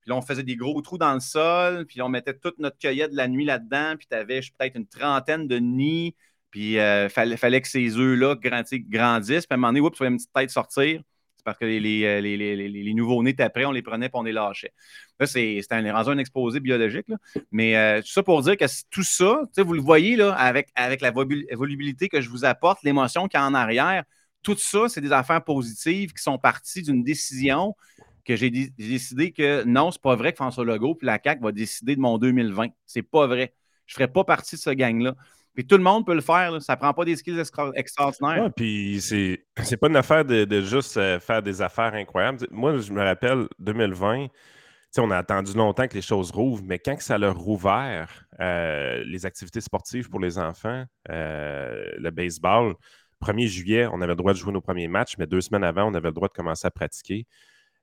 Puis 0.00 0.10
là, 0.10 0.16
on 0.16 0.22
faisait 0.22 0.42
des 0.42 0.56
gros 0.56 0.80
trous 0.82 0.98
dans 0.98 1.14
le 1.14 1.20
sol, 1.20 1.86
puis 1.86 2.02
on 2.02 2.08
mettait 2.08 2.34
toute 2.34 2.58
notre 2.58 2.76
cueillette 2.78 3.12
de 3.12 3.16
la 3.16 3.26
nuit 3.26 3.46
là-dedans, 3.46 3.94
puis 3.96 4.06
tu 4.10 4.16
avais 4.16 4.40
peut-être 4.40 4.76
une 4.76 4.86
trentaine 4.86 5.48
de 5.48 5.56
nids, 5.56 6.14
puis 6.50 6.72
il 6.72 6.78
euh, 6.78 7.08
fallait, 7.08 7.38
fallait, 7.38 7.62
que 7.62 7.68
ces 7.68 7.96
œufs-là 7.96 8.36
grandissent. 8.36 9.46
Puis 9.46 9.46
à 9.50 9.54
un 9.54 9.56
moment 9.56 9.68
donné, 9.68 9.80
oups, 9.80 9.96
tu 9.96 10.06
une 10.06 10.16
petite 10.16 10.32
tête 10.32 10.50
sortir 10.50 11.02
parce 11.44 11.58
que 11.58 11.64
les, 11.64 12.04
euh, 12.04 12.94
nouveaux-nés 12.94 13.34
après, 13.38 13.64
on 13.64 13.72
les 13.72 13.82
prenait 13.82 14.06
et 14.06 14.10
on 14.14 14.22
les 14.22 14.32
lâchait. 14.32 14.72
Là, 15.20 15.26
c'est 15.26 15.60
un, 15.70 15.84
un 15.84 16.18
exposé 16.18 16.60
biologique. 16.60 17.06
Mais 17.52 17.76
euh, 17.76 18.00
tout 18.00 18.08
ça 18.08 18.22
pour 18.22 18.42
dire 18.42 18.56
que 18.56 18.64
tout 18.90 19.02
ça, 19.02 19.42
vous 19.56 19.74
le 19.74 19.80
voyez 19.80 20.16
là, 20.16 20.32
avec, 20.34 20.68
avec 20.74 21.00
la 21.00 21.10
volubilité 21.10 22.08
que 22.08 22.20
je 22.20 22.28
vous 22.28 22.44
apporte, 22.44 22.82
l'émotion 22.82 23.28
qu'il 23.28 23.38
y 23.38 23.42
a 23.42 23.46
en 23.46 23.54
arrière, 23.54 24.04
tout 24.42 24.56
ça, 24.56 24.88
c'est 24.88 25.00
des 25.00 25.12
affaires 25.12 25.42
positives 25.42 26.12
qui 26.12 26.22
sont 26.22 26.38
parties 26.38 26.82
d'une 26.82 27.02
décision 27.02 27.74
que 28.24 28.36
j'ai 28.36 28.50
décidé 28.50 29.32
que 29.32 29.64
non, 29.64 29.90
c'est 29.90 30.00
pas 30.00 30.16
vrai 30.16 30.32
que 30.32 30.36
François 30.36 30.64
Legault 30.64 30.94
puis 30.94 31.06
la 31.06 31.18
CAQ 31.22 31.42
va 31.42 31.52
décider 31.52 31.94
de 31.94 32.00
mon 32.00 32.18
2020. 32.18 32.68
C'est 32.86 33.02
pas 33.02 33.26
vrai. 33.26 33.54
Je 33.86 33.94
ne 33.94 33.96
ferai 33.96 34.08
pas 34.12 34.24
partie 34.24 34.56
de 34.56 34.60
ce 34.60 34.70
gang-là. 34.70 35.14
Puis 35.54 35.64
tout 35.66 35.76
le 35.76 35.82
monde 35.82 36.04
peut 36.04 36.14
le 36.14 36.20
faire. 36.20 36.60
Ça 36.60 36.74
ne 36.74 36.78
prend 36.78 36.92
pas 36.92 37.04
des 37.04 37.16
skills 37.16 37.40
extraordinaires. 37.76 38.50
puis 38.56 39.00
c'est, 39.00 39.44
c'est 39.62 39.76
pas 39.76 39.86
une 39.86 39.96
affaire 39.96 40.24
de, 40.24 40.60
juste 40.62 40.96
euh, 40.96 41.20
faire 41.20 41.42
des 41.42 41.62
affaires 41.62 41.94
incroyables. 41.94 42.46
Moi, 42.50 42.78
je 42.78 42.92
me 42.92 43.02
rappelle 43.02 43.46
2020, 43.60 44.26
on 44.98 45.10
a 45.10 45.16
attendu 45.16 45.52
longtemps 45.54 45.86
que 45.86 45.94
les 45.94 46.02
choses 46.02 46.30
rouvrent, 46.32 46.62
mais 46.64 46.78
quand 46.78 47.00
ça 47.00 47.14
a 47.14 47.30
rouvert, 47.30 48.26
euh, 48.40 49.02
les 49.06 49.26
activités 49.26 49.60
sportives 49.60 50.08
pour 50.08 50.20
les 50.20 50.38
enfants, 50.38 50.84
euh, 51.10 51.90
le 51.98 52.10
baseball, 52.10 52.74
1er 53.24 53.46
juillet, 53.46 53.86
on 53.86 54.00
avait 54.00 54.12
le 54.12 54.16
droit 54.16 54.32
de 54.32 54.38
jouer 54.38 54.52
nos 54.52 54.60
premiers 54.60 54.88
matchs, 54.88 55.16
mais 55.18 55.26
deux 55.26 55.40
semaines 55.40 55.64
avant, 55.64 55.88
on 55.88 55.94
avait 55.94 56.08
le 56.08 56.14
droit 56.14 56.28
de 56.28 56.32
commencer 56.32 56.66
à 56.66 56.70
pratiquer. 56.70 57.26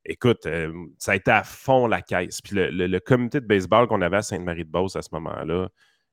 Écoute, 0.03 0.47
ça 0.97 1.11
a 1.11 1.15
été 1.15 1.31
à 1.31 1.43
fond 1.43 1.85
la 1.85 2.01
caisse. 2.01 2.41
Puis 2.41 2.55
le, 2.55 2.69
le 2.69 2.99
comité 2.99 3.39
de 3.39 3.45
baseball 3.45 3.87
qu'on 3.87 4.01
avait 4.01 4.17
à 4.17 4.21
Sainte-Marie-de-Beauce 4.23 4.95
à 4.95 5.01
ce 5.03 5.09
moment-là, 5.13 5.69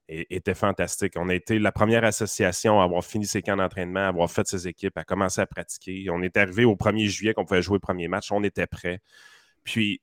était 0.08 0.54
fantastique. 0.54 1.14
On 1.16 1.28
a 1.28 1.34
été 1.34 1.58
la 1.58 1.72
première 1.72 2.04
association 2.04 2.80
à 2.80 2.84
avoir 2.84 3.04
fini 3.04 3.26
ses 3.26 3.42
camps 3.42 3.56
d'entraînement, 3.56 4.00
à 4.00 4.08
avoir 4.08 4.30
fait 4.30 4.46
ses 4.46 4.66
équipes, 4.66 4.96
à 4.96 5.04
commencer 5.04 5.40
à 5.40 5.46
pratiquer. 5.46 6.08
On 6.10 6.22
est 6.22 6.36
arrivé 6.36 6.64
au 6.64 6.74
1er 6.74 7.06
juillet 7.08 7.34
qu'on 7.34 7.44
pouvait 7.44 7.62
jouer 7.62 7.76
le 7.76 7.80
premier 7.80 8.08
match. 8.08 8.32
On 8.32 8.42
était 8.42 8.66
prêts. 8.66 9.00
Puis, 9.64 10.00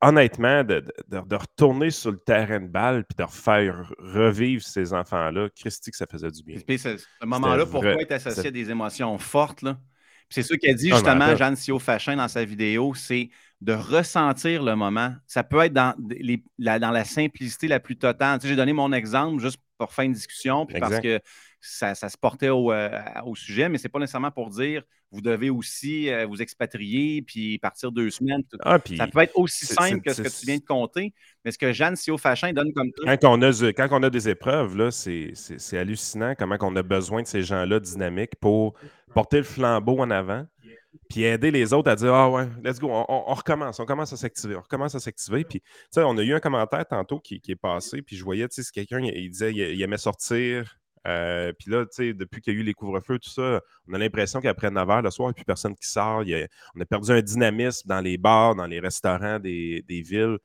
honnêtement, 0.00 0.62
de, 0.64 0.84
retourner 1.32 1.90
sur 1.90 2.12
le 2.12 2.18
terrain 2.18 2.60
de 2.60 2.68
balle 2.68 3.04
puis 3.04 3.16
de 3.16 3.24
refaire 3.24 3.92
revivre 3.98 4.62
ces 4.62 4.92
enfants-là, 4.92 5.48
Christy, 5.54 5.90
que 5.90 5.96
ça 5.96 6.06
faisait 6.06 6.30
du 6.30 6.42
bien. 6.42 6.58
ce, 6.78 6.96
moment-là, 7.24 7.66
pourquoi 7.66 8.00
être 8.00 8.12
associé 8.12 8.48
à 8.48 8.52
des 8.52 8.70
émotions 8.70 9.18
fortes? 9.18 9.62
Là? 9.62 9.78
C'est 10.28 10.44
ça 10.44 10.56
qu'a 10.56 10.72
dit 10.74 10.90
justement 10.90 11.34
Jeanne 11.34 11.56
Sio 11.56 11.78
Fachin 11.80 12.16
dans 12.16 12.28
sa 12.28 12.44
vidéo, 12.44 12.94
c'est 12.94 13.30
de 13.60 13.72
ressentir 13.72 14.62
le 14.62 14.74
moment. 14.74 15.12
Ça 15.26 15.44
peut 15.44 15.60
être 15.60 15.72
dans, 15.72 15.94
la, 16.58 16.78
dans 16.78 16.90
la 16.90 17.04
simplicité 17.04 17.68
la 17.68 17.80
plus 17.80 17.96
totale. 17.96 18.38
Tu 18.38 18.42
sais, 18.42 18.48
J'ai 18.48 18.56
donné 18.56 18.72
mon 18.72 18.92
exemple 18.92 19.40
juste 19.42 19.58
pour 19.76 19.92
faire 19.92 20.04
une 20.04 20.12
discussion, 20.12 20.66
puis 20.66 20.80
parce 20.80 21.00
que 21.00 21.20
ça, 21.60 21.94
se 21.94 22.16
portait 22.16 22.48
au, 22.48 22.72
euh, 22.72 22.90
au 23.24 23.34
sujet, 23.34 23.68
mais 23.68 23.78
ce 23.78 23.84
n'est 23.84 23.90
pas 23.90 23.98
nécessairement 23.98 24.30
pour 24.30 24.50
dire 24.50 24.82
vous 25.12 25.20
devez 25.20 25.50
aussi 25.50 26.08
euh, 26.08 26.24
vous 26.26 26.40
expatrier 26.40 27.22
puis 27.22 27.58
partir 27.58 27.90
deux 27.90 28.10
semaines. 28.10 28.42
Ah, 28.60 28.78
ça 28.96 29.06
peut 29.08 29.20
être 29.20 29.36
aussi 29.36 29.66
simple 29.66 30.00
que 30.00 30.12
ce 30.12 30.22
que 30.22 30.28
tu 30.28 30.46
viens 30.46 30.58
de 30.58 30.64
compter, 30.64 31.12
mais 31.44 31.50
ce 31.50 31.58
que 31.58 31.72
Jeanne 31.72 31.96
Sio 31.96 32.16
Fachin 32.16 32.52
donne 32.52 32.72
comme. 32.72 32.90
Quand 33.04 33.24
on 33.24 33.42
a, 33.42 33.72
quand 33.72 33.88
on 33.90 34.02
a 34.02 34.10
des 34.10 34.28
épreuves, 34.28 34.90
c'est 34.90 35.78
hallucinant 35.78 36.34
comment 36.38 36.56
on 36.60 36.76
a 36.76 36.82
besoin 36.82 37.22
de 37.22 37.26
ces 37.26 37.42
gens-là 37.42 37.80
dynamiques 37.80 38.36
pour 38.40 38.74
porter 39.12 39.38
le 39.38 39.44
flambeau 39.44 39.98
en 39.98 40.10
avant 40.10 40.46
puis 41.08 41.24
aider 41.24 41.50
les 41.50 41.72
autres 41.72 41.90
à 41.90 41.96
dire 41.96 42.14
Ah 42.14 42.30
ouais, 42.30 42.48
let's 42.62 42.78
go, 42.78 42.88
on, 42.90 43.34
recommence, 43.34 43.80
on 43.80 43.84
commence 43.84 44.12
à 44.12 44.16
s'activer, 44.16 44.56
on 44.56 44.60
recommence 44.60 44.94
à 44.94 45.00
s'activer. 45.00 45.44
Puis, 45.44 45.60
tu 45.60 45.68
sais, 45.90 46.02
on 46.02 46.16
a 46.18 46.22
eu 46.22 46.34
un 46.34 46.40
commentaire 46.40 46.86
tantôt 46.86 47.20
qui, 47.20 47.40
est 47.46 47.56
passé, 47.56 48.02
puis 48.02 48.16
je 48.16 48.24
voyais, 48.24 48.48
tu 48.48 48.62
sais, 48.62 48.70
quelqu'un, 48.72 49.00
il, 49.00 49.30
disait 49.30 49.52
il, 49.52 49.82
aimait 49.82 49.98
sortir. 49.98 50.76
Euh, 51.06 51.52
puis 51.58 51.70
là, 51.70 51.84
tu 51.86 51.92
sais, 51.92 52.12
depuis 52.12 52.42
qu'il 52.42 52.54
y 52.54 52.56
a 52.56 52.60
eu 52.60 52.62
les 52.62 52.74
couvre-feux, 52.74 53.18
tout 53.18 53.30
ça, 53.30 53.60
on 53.88 53.94
a 53.94 53.98
l'impression 53.98 54.40
qu'après 54.40 54.70
9 54.70 54.86
h 54.86 55.02
le 55.02 55.10
soir, 55.10 55.28
il 55.28 55.30
n'y 55.30 55.32
a 55.32 55.34
plus 55.34 55.44
personne 55.44 55.74
qui 55.74 55.88
sort. 55.88 56.22
on 56.74 56.80
a 56.80 56.84
perdu 56.84 57.10
un 57.10 57.22
dynamisme 57.22 57.88
dans 57.88 58.00
les 58.00 58.18
bars, 58.18 58.54
dans 58.54 58.66
les 58.66 58.80
restaurants 58.80 59.38
des, 59.38 59.84
villes. 59.88 60.38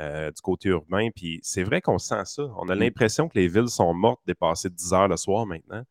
Euh, 0.00 0.30
du 0.30 0.40
côté 0.40 0.70
urbain. 0.70 1.10
Puis 1.14 1.38
c'est 1.42 1.64
vrai 1.64 1.82
qu'on 1.82 1.98
sent 1.98 2.24
ça. 2.24 2.44
On 2.56 2.70
a 2.70 2.74
mmh. 2.74 2.78
l'impression 2.78 3.28
que 3.28 3.38
les 3.38 3.46
villes 3.46 3.68
sont 3.68 3.92
mortes 3.92 4.22
dépassées 4.26 4.70
10 4.70 4.92
heures 4.94 5.08
le 5.08 5.18
soir 5.18 5.44
maintenant. 5.44 5.84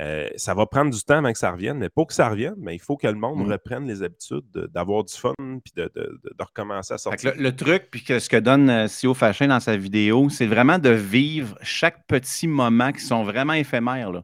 Euh, 0.00 0.28
ça 0.36 0.54
va 0.54 0.66
prendre 0.66 0.94
du 0.94 1.02
temps 1.02 1.18
avant 1.18 1.32
que 1.32 1.38
ça 1.38 1.50
revienne, 1.50 1.78
mais 1.78 1.88
pour 1.88 2.06
que 2.06 2.14
ça 2.14 2.28
revienne, 2.28 2.54
mais 2.58 2.76
il 2.76 2.78
faut 2.78 2.96
que 2.96 3.08
le 3.08 3.14
monde 3.14 3.44
mm. 3.46 3.50
reprenne 3.50 3.86
les 3.88 4.02
habitudes 4.04 4.46
d'avoir 4.72 5.02
du 5.02 5.12
fun 5.12 5.34
puis 5.38 5.72
de, 5.74 5.90
recommencer 6.38 6.94
à 6.94 6.98
sortir. 6.98 7.32
Le, 7.36 7.56
truc, 7.56 7.88
puis 7.90 8.04
que 8.04 8.20
ce 8.20 8.28
que 8.28 8.36
donne 8.36 8.70
euh, 8.70 8.86
CEO 8.86 9.14
Fachin 9.14 9.48
dans 9.48 9.58
sa 9.58 9.76
vidéo, 9.76 10.28
c'est 10.30 10.46
vraiment 10.46 10.78
de 10.78 10.90
vivre 10.90 11.58
chaque 11.62 12.06
petit 12.06 12.46
moment 12.46 12.92
qui 12.92 13.00
sont 13.00 13.24
vraiment 13.24 13.54
éphémères, 13.54 14.22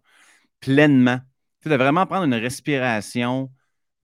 pleinement. 0.60 1.18
C'est 1.60 1.70
de 1.70 1.76
vraiment 1.76 2.06
prendre 2.06 2.24
une 2.24 2.34
respiration, 2.34 3.50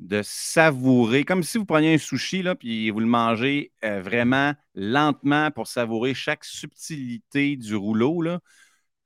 de 0.01 0.23
savourer, 0.25 1.25
comme 1.25 1.45
si 1.45 1.59
vous 1.59 1.67
preniez 1.67 1.95
un 1.95 1.99
sushi, 1.99 2.43
là, 2.43 2.57
puis 2.57 2.91
vous 2.91 3.01
le 3.01 3.07
mangez 3.07 3.73
euh, 3.85 4.01
vraiment 4.01 4.55
lentement 4.75 5.53
pour 5.53 5.69
savourer 5.69 6.15
chaque 6.15 6.45
subtilité 6.45 7.57
du 7.57 7.77
rouleau. 7.77 8.23
Là. 8.23 8.41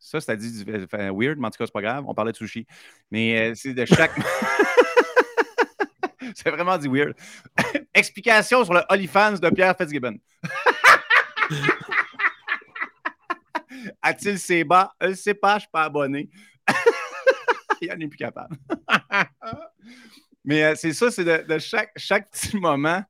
Ça, 0.04 0.20
ça 0.20 0.36
dit 0.36 0.64
weird, 0.66 1.38
mais 1.38 1.46
en 1.46 1.50
tout 1.50 1.56
cas, 1.56 1.64
c'est 1.64 1.72
pas 1.72 1.80
grave. 1.80 2.04
On 2.06 2.12
parlait 2.12 2.32
de 2.32 2.36
sushi. 2.36 2.66
Mais 3.10 3.38
euh, 3.38 3.54
c'est 3.54 3.72
de 3.72 3.86
chaque. 3.86 4.12
c'est 6.34 6.50
vraiment 6.50 6.76
dit 6.76 6.88
weird. 6.88 7.14
Explication 7.94 8.66
sur 8.66 8.74
le 8.74 8.82
OnlyFans 8.90 9.38
de 9.38 9.48
Pierre 9.48 9.74
Fitzgibbon. 9.74 10.18
A-t-il 14.02 14.38
ses 14.38 14.62
bas? 14.62 14.92
Je 15.00 15.06
ne 15.06 15.14
sais 15.14 15.32
pas, 15.32 15.52
je 15.52 15.54
ne 15.54 15.60
suis 15.60 15.70
pas 15.72 15.84
abonné. 15.84 16.28
Il 17.80 17.90
en 17.90 17.98
est 17.98 18.08
plus 18.08 18.18
capable. 18.18 18.58
Mais 20.44 20.64
euh, 20.64 20.74
c'est 20.76 20.92
ça, 20.92 21.10
c'est 21.10 21.24
de, 21.24 21.58
chaque, 21.58 21.92
chaque 21.96 22.30
petit 22.30 22.58
moment 22.58 23.02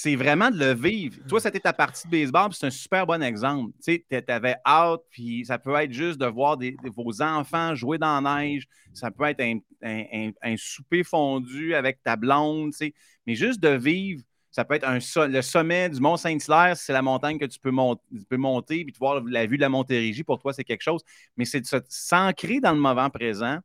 c'est 0.00 0.14
vraiment 0.14 0.48
de 0.52 0.58
le 0.60 0.74
vivre. 0.74 1.16
Toi, 1.28 1.40
c'était 1.40 1.58
ta 1.58 1.72
partie 1.72 2.06
de 2.06 2.12
baseball, 2.12 2.52
c'est 2.52 2.66
un 2.66 2.70
super 2.70 3.04
bon 3.04 3.20
exemple. 3.20 3.72
Tu 3.84 4.04
sais, 4.08 4.30
avais 4.30 4.54
hâte, 4.64 5.00
puis 5.10 5.44
ça 5.44 5.58
peut 5.58 5.74
être 5.74 5.90
juste 5.90 6.20
de 6.20 6.26
voir 6.26 6.56
vos 6.84 7.20
enfants 7.20 7.74
jouer 7.74 7.98
dans 7.98 8.20
la 8.20 8.40
neige, 8.44 8.68
ça 8.94 9.10
peut 9.10 9.24
être 9.24 9.42
un, 9.82 10.56
souper 10.56 11.02
fondu 11.02 11.74
avec 11.74 12.00
ta 12.04 12.14
blonde, 12.14 12.70
tu 12.70 12.76
sais. 12.76 12.94
mais 13.26 13.34
juste 13.34 13.58
de 13.58 13.70
vivre, 13.70 14.22
ça 14.52 14.64
peut 14.64 14.74
être 14.74 14.86
un, 14.86 15.00
le 15.26 15.42
sommet 15.42 15.88
du 15.88 15.98
Mont 15.98 16.16
Saint-Hilaire, 16.16 16.76
c'est 16.76 16.92
la 16.92 17.02
montagne 17.02 17.36
que 17.36 17.46
tu 17.46 17.58
peux, 17.58 17.72
monter, 17.72 18.84
puis 18.84 18.92
de 18.92 18.98
voir 18.98 19.20
la 19.24 19.46
vue 19.46 19.56
de 19.56 19.62
la 19.62 19.68
Montérégie, 19.68 20.22
pour 20.22 20.38
toi, 20.38 20.52
c'est 20.52 20.62
quelque 20.62 20.82
chose. 20.82 21.02
Mais 21.36 21.44
c'est 21.44 21.60
de 21.60 21.82
s'ancrer 21.88 22.60
dans 22.60 22.72
le 22.72 22.78
moment 22.78 23.10
présent, 23.10 23.58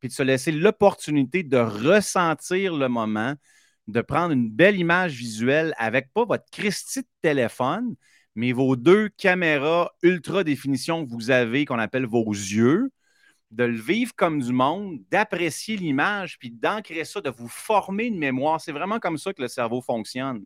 puis 0.00 0.08
de 0.08 0.14
se 0.14 0.24
laisser 0.24 0.50
l'opportunité 0.50 1.44
de 1.44 1.58
ressentir 1.58 2.74
le 2.74 2.88
moment, 2.88 3.36
de 3.88 4.00
prendre 4.00 4.32
une 4.32 4.50
belle 4.50 4.78
image 4.78 5.14
visuelle 5.14 5.74
avec 5.78 6.12
pas 6.12 6.24
votre 6.24 6.44
Christie 6.50 7.02
de 7.02 7.08
téléphone, 7.22 7.94
mais 8.34 8.52
vos 8.52 8.76
deux 8.76 9.08
caméras 9.08 9.92
ultra 10.02 10.44
définition 10.44 11.04
que 11.04 11.10
vous 11.10 11.30
avez, 11.30 11.64
qu'on 11.64 11.78
appelle 11.78 12.06
vos 12.06 12.28
yeux, 12.28 12.90
de 13.52 13.64
le 13.64 13.78
vivre 13.78 14.12
comme 14.16 14.42
du 14.42 14.52
monde, 14.52 14.98
d'apprécier 15.10 15.76
l'image, 15.76 16.38
puis 16.38 16.50
d'ancrer 16.50 17.04
ça, 17.04 17.20
de 17.20 17.30
vous 17.30 17.48
former 17.48 18.06
une 18.06 18.18
mémoire. 18.18 18.60
C'est 18.60 18.72
vraiment 18.72 18.98
comme 18.98 19.18
ça 19.18 19.32
que 19.32 19.42
le 19.42 19.48
cerveau 19.48 19.80
fonctionne. 19.80 20.44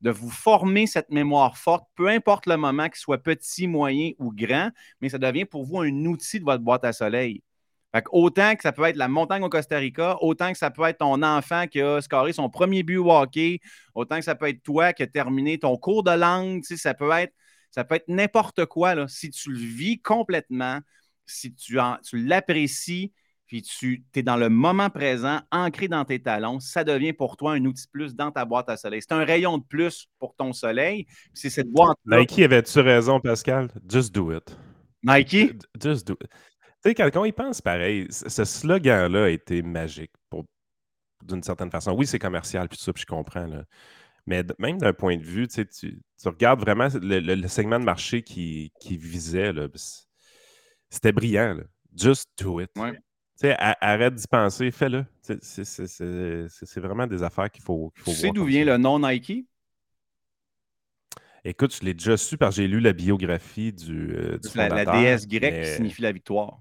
De 0.00 0.10
vous 0.10 0.30
former 0.30 0.88
cette 0.88 1.10
mémoire 1.10 1.56
forte, 1.56 1.86
peu 1.94 2.08
importe 2.08 2.46
le 2.46 2.56
moment, 2.56 2.88
qu'il 2.88 2.96
soit 2.96 3.22
petit, 3.22 3.68
moyen 3.68 4.10
ou 4.18 4.32
grand, 4.32 4.70
mais 5.00 5.08
ça 5.08 5.18
devient 5.18 5.44
pour 5.44 5.64
vous 5.64 5.78
un 5.78 6.04
outil 6.06 6.40
de 6.40 6.44
votre 6.44 6.62
boîte 6.64 6.84
à 6.84 6.92
soleil 6.92 7.42
autant 8.10 8.54
que 8.54 8.62
ça 8.62 8.72
peut 8.72 8.84
être 8.84 8.96
la 8.96 9.08
montagne 9.08 9.42
au 9.42 9.48
Costa 9.48 9.78
Rica, 9.78 10.16
autant 10.20 10.52
que 10.52 10.58
ça 10.58 10.70
peut 10.70 10.84
être 10.84 10.98
ton 10.98 11.22
enfant 11.22 11.66
qui 11.66 11.80
a 11.80 12.00
scoré 12.00 12.32
son 12.32 12.48
premier 12.48 12.82
but 12.82 12.98
au 12.98 13.10
hockey, 13.10 13.60
autant 13.94 14.18
que 14.18 14.24
ça 14.24 14.34
peut 14.34 14.48
être 14.48 14.62
toi 14.62 14.92
qui 14.92 15.02
as 15.02 15.06
terminé 15.06 15.58
ton 15.58 15.76
cours 15.76 16.02
de 16.02 16.12
langue, 16.12 16.62
ça 16.64 16.94
peut 16.94 17.10
être, 17.12 17.32
ça 17.70 17.84
peut 17.84 17.96
être 17.96 18.08
n'importe 18.08 18.64
quoi. 18.66 18.94
Là. 18.94 19.08
Si 19.08 19.30
tu 19.30 19.50
le 19.50 19.58
vis 19.58 20.00
complètement, 20.00 20.80
si 21.26 21.54
tu, 21.54 21.78
tu 22.04 22.18
l'apprécies, 22.18 23.12
puis 23.46 23.60
tu 23.60 24.02
es 24.14 24.22
dans 24.22 24.38
le 24.38 24.48
moment 24.48 24.88
présent, 24.88 25.40
ancré 25.50 25.86
dans 25.86 26.06
tes 26.06 26.22
talons, 26.22 26.58
ça 26.58 26.84
devient 26.84 27.12
pour 27.12 27.36
toi 27.36 27.52
un 27.52 27.64
outil 27.66 27.86
plus 27.92 28.14
dans 28.14 28.30
ta 28.30 28.46
boîte 28.46 28.70
à 28.70 28.78
soleil. 28.78 29.02
C'est 29.02 29.12
un 29.12 29.24
rayon 29.24 29.58
de 29.58 29.64
plus 29.64 30.08
pour 30.18 30.34
ton 30.34 30.54
soleil. 30.54 31.06
C'est 31.34 31.50
cette 31.50 31.68
boîte. 31.68 31.98
Nike 32.06 32.38
avait-tu 32.38 32.80
raison, 32.80 33.20
Pascal? 33.20 33.68
Just 33.86 34.14
do 34.14 34.34
it. 34.34 34.56
Nike? 35.02 35.52
Just 35.78 36.06
do 36.06 36.14
it. 36.22 36.30
Tu 36.84 36.90
sais, 36.90 36.94
quand, 36.94 37.24
il 37.24 37.32
pense 37.32 37.60
pareil, 37.60 38.08
ce 38.10 38.44
slogan-là 38.44 39.24
a 39.24 39.28
été 39.28 39.62
magique 39.62 40.12
d'une 41.24 41.42
certaine 41.42 41.70
façon. 41.70 41.92
Oui, 41.92 42.06
c'est 42.06 42.18
commercial, 42.18 42.68
puis 42.68 42.76
tout 42.76 42.84
ça, 42.84 42.92
puis 42.92 43.02
je 43.02 43.06
comprends. 43.06 43.46
Là. 43.46 43.64
Mais 44.26 44.44
même 44.58 44.78
d'un 44.78 44.92
point 44.92 45.16
de 45.16 45.22
vue, 45.22 45.48
tu, 45.48 45.66
tu 45.66 45.98
regardes 46.24 46.60
vraiment 46.60 46.88
le, 46.92 47.46
segment 47.48 47.78
de 47.78 47.84
marché 47.84 48.22
qui, 48.22 48.72
qui 48.80 48.96
visait, 48.96 49.52
c'était 50.90 51.12
brillant. 51.12 51.58
Just 51.96 52.28
do 52.38 52.60
it. 52.60 52.70
arrête 53.80 54.14
d'y 54.14 54.26
penser, 54.26 54.70
fais-le. 54.70 55.04
C'est 55.22 56.80
vraiment 56.80 57.06
des 57.06 57.22
affaires 57.22 57.50
qu'il 57.50 57.62
faut, 57.62 57.92
Tu 58.04 58.12
sais 58.12 58.30
d'où 58.30 58.44
vient 58.44 58.64
le 58.64 58.76
nom 58.76 58.98
Nike? 58.98 59.46
Écoute, 61.44 61.74
je 61.74 61.84
l'ai 61.84 61.92
déjà 61.92 62.16
su 62.16 62.38
parce 62.38 62.54
que 62.54 62.62
j'ai 62.62 62.68
lu 62.68 62.78
la 62.78 62.92
biographie 62.92 63.72
du, 63.72 64.14
euh, 64.14 64.38
la, 64.54 64.68
la, 64.68 64.84
déesse 64.84 65.26
grecque 65.26 65.64
qui 65.64 65.70
signifie 65.70 66.02
la 66.02 66.12
victoire. 66.12 66.60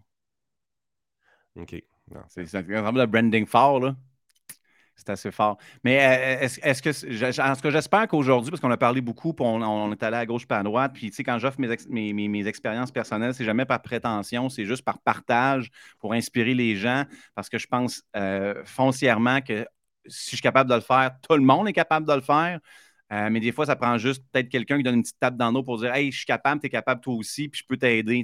OK. 1.55 1.75
C'est 2.27 2.55
un 2.55 2.59
exemple 2.59 2.99
de 2.99 3.05
branding 3.05 3.45
fort, 3.45 3.79
là. 3.79 3.95
C'est 4.95 5.09
assez 5.09 5.31
fort. 5.31 5.57
Mais 5.83 6.41
euh, 6.43 6.47
est-ce 6.61 6.81
que, 6.81 6.89
en 7.41 7.55
ce 7.55 7.61
que 7.61 7.71
j'espère 7.71 8.07
qu'aujourd'hui, 8.07 8.51
parce 8.51 8.61
qu'on 8.61 8.69
a 8.69 8.77
parlé 8.77 9.01
beaucoup, 9.01 9.33
puis 9.33 9.43
on, 9.47 9.91
est 9.91 10.03
allé 10.03 10.17
à 10.17 10.25
gauche 10.27 10.45
pas 10.45 10.59
à 10.59 10.63
droite, 10.63 10.91
puis 10.93 11.09
tu 11.09 11.15
sais, 11.15 11.23
quand 11.23 11.39
j'offre 11.39 11.59
mes, 11.59 12.13
mes, 12.13 12.47
expériences 12.47 12.91
personnelles, 12.91 13.33
c'est 13.33 13.45
jamais 13.45 13.65
par 13.65 13.81
prétention, 13.81 14.49
c'est 14.49 14.65
juste 14.65 14.83
par 14.83 14.99
partage 14.99 15.71
pour 15.99 16.13
inspirer 16.13 16.53
les 16.53 16.75
gens, 16.75 17.05
parce 17.33 17.49
que 17.49 17.57
je 17.57 17.65
pense 17.65 18.03
euh, 18.15 18.61
foncièrement 18.65 19.41
que 19.41 19.65
si 20.05 20.31
je 20.31 20.35
suis 20.35 20.41
capable 20.41 20.69
de 20.69 20.75
le 20.75 20.81
faire, 20.81 21.11
tout 21.27 21.35
le 21.35 21.43
monde 21.43 21.67
est 21.67 21.73
capable 21.73 22.05
de 22.05 22.13
le 22.13 22.21
faire. 22.21 22.59
Euh, 23.11 23.29
mais 23.29 23.41
des 23.41 23.51
fois, 23.51 23.65
ça 23.65 23.75
prend 23.75 23.97
juste 23.97 24.23
peut-être 24.31 24.47
quelqu'un 24.47 24.77
qui 24.77 24.83
donne 24.83 24.95
une 24.95 25.01
petite 25.01 25.19
tape 25.19 25.35
dans 25.35 25.51
l'eau 25.51 25.63
pour 25.63 25.77
dire 25.77 25.93
Hey, 25.93 26.11
je 26.11 26.17
suis 26.17 26.25
capable, 26.25 26.61
tu 26.61 26.67
es 26.67 26.69
capable 26.69 27.01
toi 27.01 27.13
aussi, 27.15 27.49
puis 27.49 27.61
je 27.61 27.67
peux 27.67 27.75
t'aider. 27.75 28.23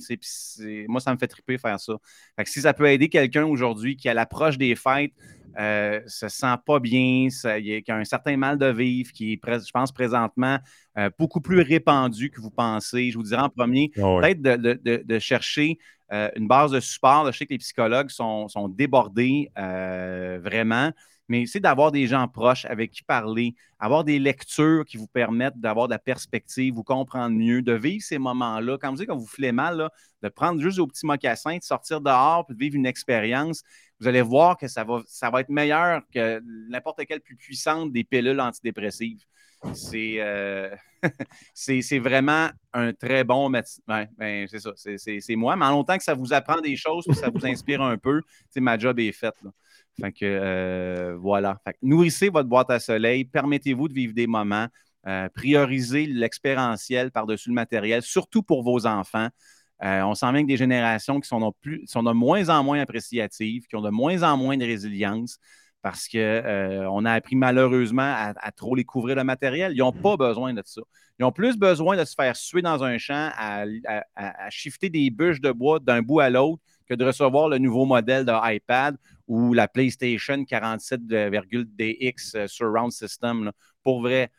moi, 0.88 1.02
ça 1.02 1.14
me 1.14 1.18
fait 1.18 1.28
triper 1.28 1.58
faire 1.58 1.80
ça. 1.80 1.94
Fait 2.38 2.46
que 2.46 2.50
si 2.50 2.62
ça 2.62 2.74
peut 2.74 2.88
aider 2.88 3.10
quelqu'un 3.10 3.46
aujourd'hui 3.46 3.98
qui, 3.98 4.08
à 4.08 4.14
l'approche 4.14 4.58
des 4.58 4.76
fêtes, 4.76 5.12
euh, 5.60 6.00
se 6.08 6.30
sent 6.30 6.56
pas 6.66 6.80
bien, 6.80 7.28
qui 7.30 7.92
a 7.92 7.96
un 7.96 8.06
certain 8.06 8.38
mal 8.38 8.58
de 8.58 8.68
vivre, 8.68 9.12
qui 9.12 9.34
est, 9.34 9.42
je 9.44 9.72
pense, 9.72 9.92
présentement 9.92 10.58
euh, 10.98 11.10
beaucoup 11.20 11.42
plus 11.42 11.62
répandu 11.62 12.30
que 12.30 12.40
vous 12.40 12.52
pensez. 12.52 13.12
Je 13.12 13.18
vous 13.18 13.24
dirais 13.24 13.42
en 13.42 13.50
premier, 13.50 13.92
ah 13.98 14.20
peut-être 14.22 14.42
de, 14.42 15.20
chercher 15.20 15.80
une 16.10 16.48
base 16.48 16.72
de 16.72 16.80
support. 16.80 17.30
je 17.30 17.38
sais 17.38 17.46
que 17.46 17.54
les 17.54 17.58
psychologues 17.58 18.10
sont, 18.10 18.48
sont 18.48 18.70
débordés 18.70 19.50
vraiment. 19.58 20.94
Mais 21.28 21.46
c'est 21.46 21.60
d'avoir 21.60 21.92
des 21.92 22.08
gens 22.08 22.28
proches 22.28 22.66
avec 22.66 22.92
qui 22.92 23.04
parler, 23.04 23.56
avoir 23.80 24.04
des 24.04 24.20
lectures 24.20 24.86
qui 24.86 24.98
vous 24.98 25.08
permettent 25.08 25.60
d'avoir 25.60 25.88
de 25.88 25.94
la 25.94 26.00
perspective, 26.00 26.74
vous 26.74 26.84
comprendre 26.84 27.36
mieux, 27.36 27.62
de 27.62 27.74
vivre 27.74 28.04
ces 28.04 28.18
moments-là. 28.18 28.78
Quand 28.80 28.92
vous 28.92 28.98
dites 28.98 29.08
quand 29.08 29.18
vous 29.18 29.30
voulez 29.36 29.52
mal, 29.52 29.90
de 30.24 30.30
prendre 30.30 30.62
juste 30.62 30.78
vos 30.78 30.88
petits 30.88 31.06
mocassins, 31.06 31.58
de 31.58 31.64
sortir 31.64 32.02
dehors, 32.02 32.46
puis 32.46 32.56
de 32.56 32.60
vivre 32.60 32.76
une 32.76 32.86
expérience, 32.86 33.64
vous 34.00 34.08
allez 34.08 34.22
voir 34.22 34.58
que 34.58 34.68
ça 34.68 34.84
va, 34.84 35.02
ça 35.06 35.30
va 35.30 35.42
être 35.42 35.50
meilleur 35.50 36.02
que 36.14 36.42
n'importe 36.70 37.06
quelle 37.06 37.22
plus 37.22 37.36
puissante 37.36 37.92
des 37.92 38.04
pilules 38.04 38.40
antidépressives. 38.40 39.24
C'est 39.74 40.18
euh, 40.20 40.70
vraiment 42.00 42.50
un 42.74 42.94
très 42.94 43.24
bon 43.24 43.50
médecin. 43.50 43.82
ben, 43.88 44.48
c'est 44.48 44.60
ça, 44.60 44.72
c'est 44.76 45.36
moi. 45.36 45.56
Mais 45.56 45.66
en 45.66 45.72
longtemps 45.72 45.98
que 45.98 46.04
ça 46.04 46.14
vous 46.14 46.32
apprend 46.32 46.62
des 46.62 46.76
choses, 46.76 47.06
que 47.06 47.16
ça 47.16 47.30
vous 47.30 47.46
inspire 47.46 47.82
un 47.82 47.98
peu, 47.98 48.22
ma 48.58 48.78
job 48.78 49.00
est 49.00 49.12
faite. 49.12 49.36
Fait 50.00 50.12
que 50.12 50.26
euh, 50.26 51.18
voilà. 51.20 51.60
nourrissez 51.82 52.30
votre 52.30 52.48
boîte 52.48 52.70
à 52.70 52.80
soleil, 52.80 53.26
permettez-vous 53.26 53.88
de 53.88 53.94
vivre 53.94 54.14
des 54.14 54.28
moments, 54.28 54.68
euh, 55.08 55.28
priorisez 55.34 56.06
l'expérientiel 56.06 57.12
par-dessus 57.12 57.50
le 57.50 57.56
matériel, 57.56 58.02
surtout 58.02 58.44
pour 58.44 58.64
vos 58.64 58.86
enfants. 58.86 59.30
Euh, 59.84 60.02
on 60.02 60.16
sent 60.16 60.32
bien 60.32 60.42
que 60.44 60.48
des 60.48 60.58
générations 60.58 61.20
qui 61.20 61.28
sont 61.28 61.40
de, 61.40 61.54
plus, 61.62 61.86
sont 61.88 62.04
de 62.04 62.12
moins 62.12 62.50
en 62.50 62.64
moins 62.64 62.80
appréciatives, 62.80 63.66
qui 63.68 63.76
ont 63.76 63.82
de 63.82 63.90
moins 63.90 64.24
en 64.24 64.38
moins 64.38 64.58
de 64.58 64.66
résilience 64.66 65.38
parce 65.82 66.08
qu'on 66.10 66.18
euh, 66.18 67.06
a 67.06 67.14
appris 67.14 67.36
malheureusement 67.36 68.02
à, 68.02 68.52
trop 68.52 68.76
les 68.76 68.84
couvrir 68.84 69.16
le 69.16 69.24
matériel. 69.24 69.72
Ils 69.74 69.80
n'ont 69.80 69.94
pas 69.94 70.18
besoin 70.18 70.54
de 70.54 70.62
ça. 70.66 70.82
Ils 71.20 71.24
ont 71.24 71.32
plus 71.32 71.56
besoin 71.56 71.96
de 71.96 72.04
se 72.04 72.14
faire 72.14 72.36
suer 72.36 72.62
dans 72.62 72.84
un 72.84 72.98
champ, 72.98 73.32
à, 73.38 73.64
à 74.16 74.50
shifter 74.50 74.90
des 74.90 75.10
bûches 75.10 75.40
de 75.40 75.52
bois 75.52 75.80
d'un 75.80 76.02
bout 76.02 76.20
à 76.20 76.30
l'autre 76.30 76.62
que 76.88 76.96
de 76.96 77.06
recevoir 77.06 77.50
le 77.50 77.58
nouveau 77.58 77.86
modèle 77.86 78.26
de 78.26 78.34
iPad 78.56 78.98
ou 79.28 79.54
la 79.54 79.68
PlayStation 79.68 80.38
47,DX 80.44 82.36
euh, 82.36 82.48
Surround 82.48 82.92
System. 82.92 83.52
Pour 83.84 84.02
vrai, 84.02 84.32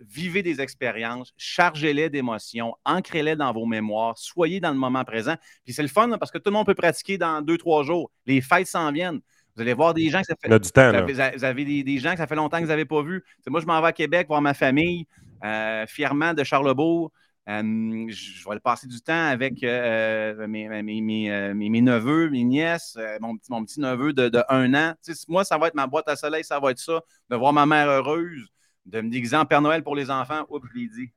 vivez 0.00 0.42
des 0.42 0.60
expériences, 0.60 1.32
chargez-les 1.36 2.10
d'émotions, 2.10 2.74
ancrez-les 2.84 3.36
dans 3.36 3.52
vos 3.52 3.66
mémoires, 3.66 4.16
soyez 4.16 4.60
dans 4.60 4.70
le 4.70 4.78
moment 4.78 5.04
présent. 5.04 5.34
Puis 5.64 5.74
c'est 5.74 5.82
le 5.82 5.88
fun 5.88 6.16
parce 6.18 6.30
que 6.30 6.38
tout 6.38 6.50
le 6.50 6.52
monde 6.52 6.66
peut 6.66 6.74
pratiquer 6.74 7.18
dans 7.18 7.42
deux, 7.42 7.58
trois 7.58 7.82
jours. 7.82 8.10
Les 8.26 8.40
fêtes 8.40 8.66
s'en 8.66 8.92
viennent. 8.92 9.20
Vous 9.56 9.62
allez 9.62 9.74
voir 9.74 9.94
des 9.94 10.08
gens 10.10 10.20
que 10.20 10.26
ça 10.26 10.34
fait. 10.40 10.58
Du 10.58 10.70
temps, 10.70 11.04
vous, 11.06 11.44
avez, 11.44 11.82
des, 11.84 11.98
gens 11.98 12.12
que 12.12 12.18
ça 12.18 12.26
fait 12.26 12.34
longtemps 12.34 12.58
que 12.58 12.64
vous 12.64 12.68
n'avez 12.68 12.84
pas 12.84 13.02
vu. 13.02 13.22
moi, 13.46 13.60
je 13.60 13.66
m'en 13.66 13.80
vais 13.80 13.88
à 13.88 13.92
Québec 13.92 14.26
voir 14.26 14.42
ma 14.42 14.54
famille, 14.54 15.06
euh, 15.44 15.86
fièrement 15.86 16.34
de 16.34 16.42
Charlebourg. 16.42 17.12
Euh, 17.46 18.06
je 18.08 18.48
vais 18.48 18.60
passer 18.60 18.86
du 18.86 19.00
temps 19.02 19.26
avec 19.26 19.62
euh, 19.62 20.46
mes, 20.46 20.66
neveux, 20.66 22.30
mes 22.30 22.44
nièces, 22.44 22.96
mon, 23.20 23.36
mon, 23.50 23.64
petit 23.64 23.80
neveu 23.80 24.14
de, 24.14 24.42
un 24.48 24.72
an. 24.74 24.94
moi, 25.28 25.44
ça 25.44 25.58
va 25.58 25.68
être 25.68 25.74
ma 25.74 25.86
boîte 25.86 26.08
à 26.08 26.16
soleil, 26.16 26.42
ça 26.42 26.58
va 26.58 26.70
être 26.70 26.78
ça, 26.78 27.02
de 27.28 27.36
voir 27.36 27.52
ma 27.52 27.66
mère 27.66 27.88
heureuse, 27.88 28.48
de 28.86 29.02
me 29.02 29.10
déguiser 29.10 29.36
en 29.36 29.44
Père 29.44 29.60
Noël 29.60 29.82
pour 29.82 29.94
les 29.94 30.10
enfants. 30.10 30.46
Oups, 30.48 30.66
je 30.72 30.78
l'ai 30.78 30.88
dit. 30.88 31.10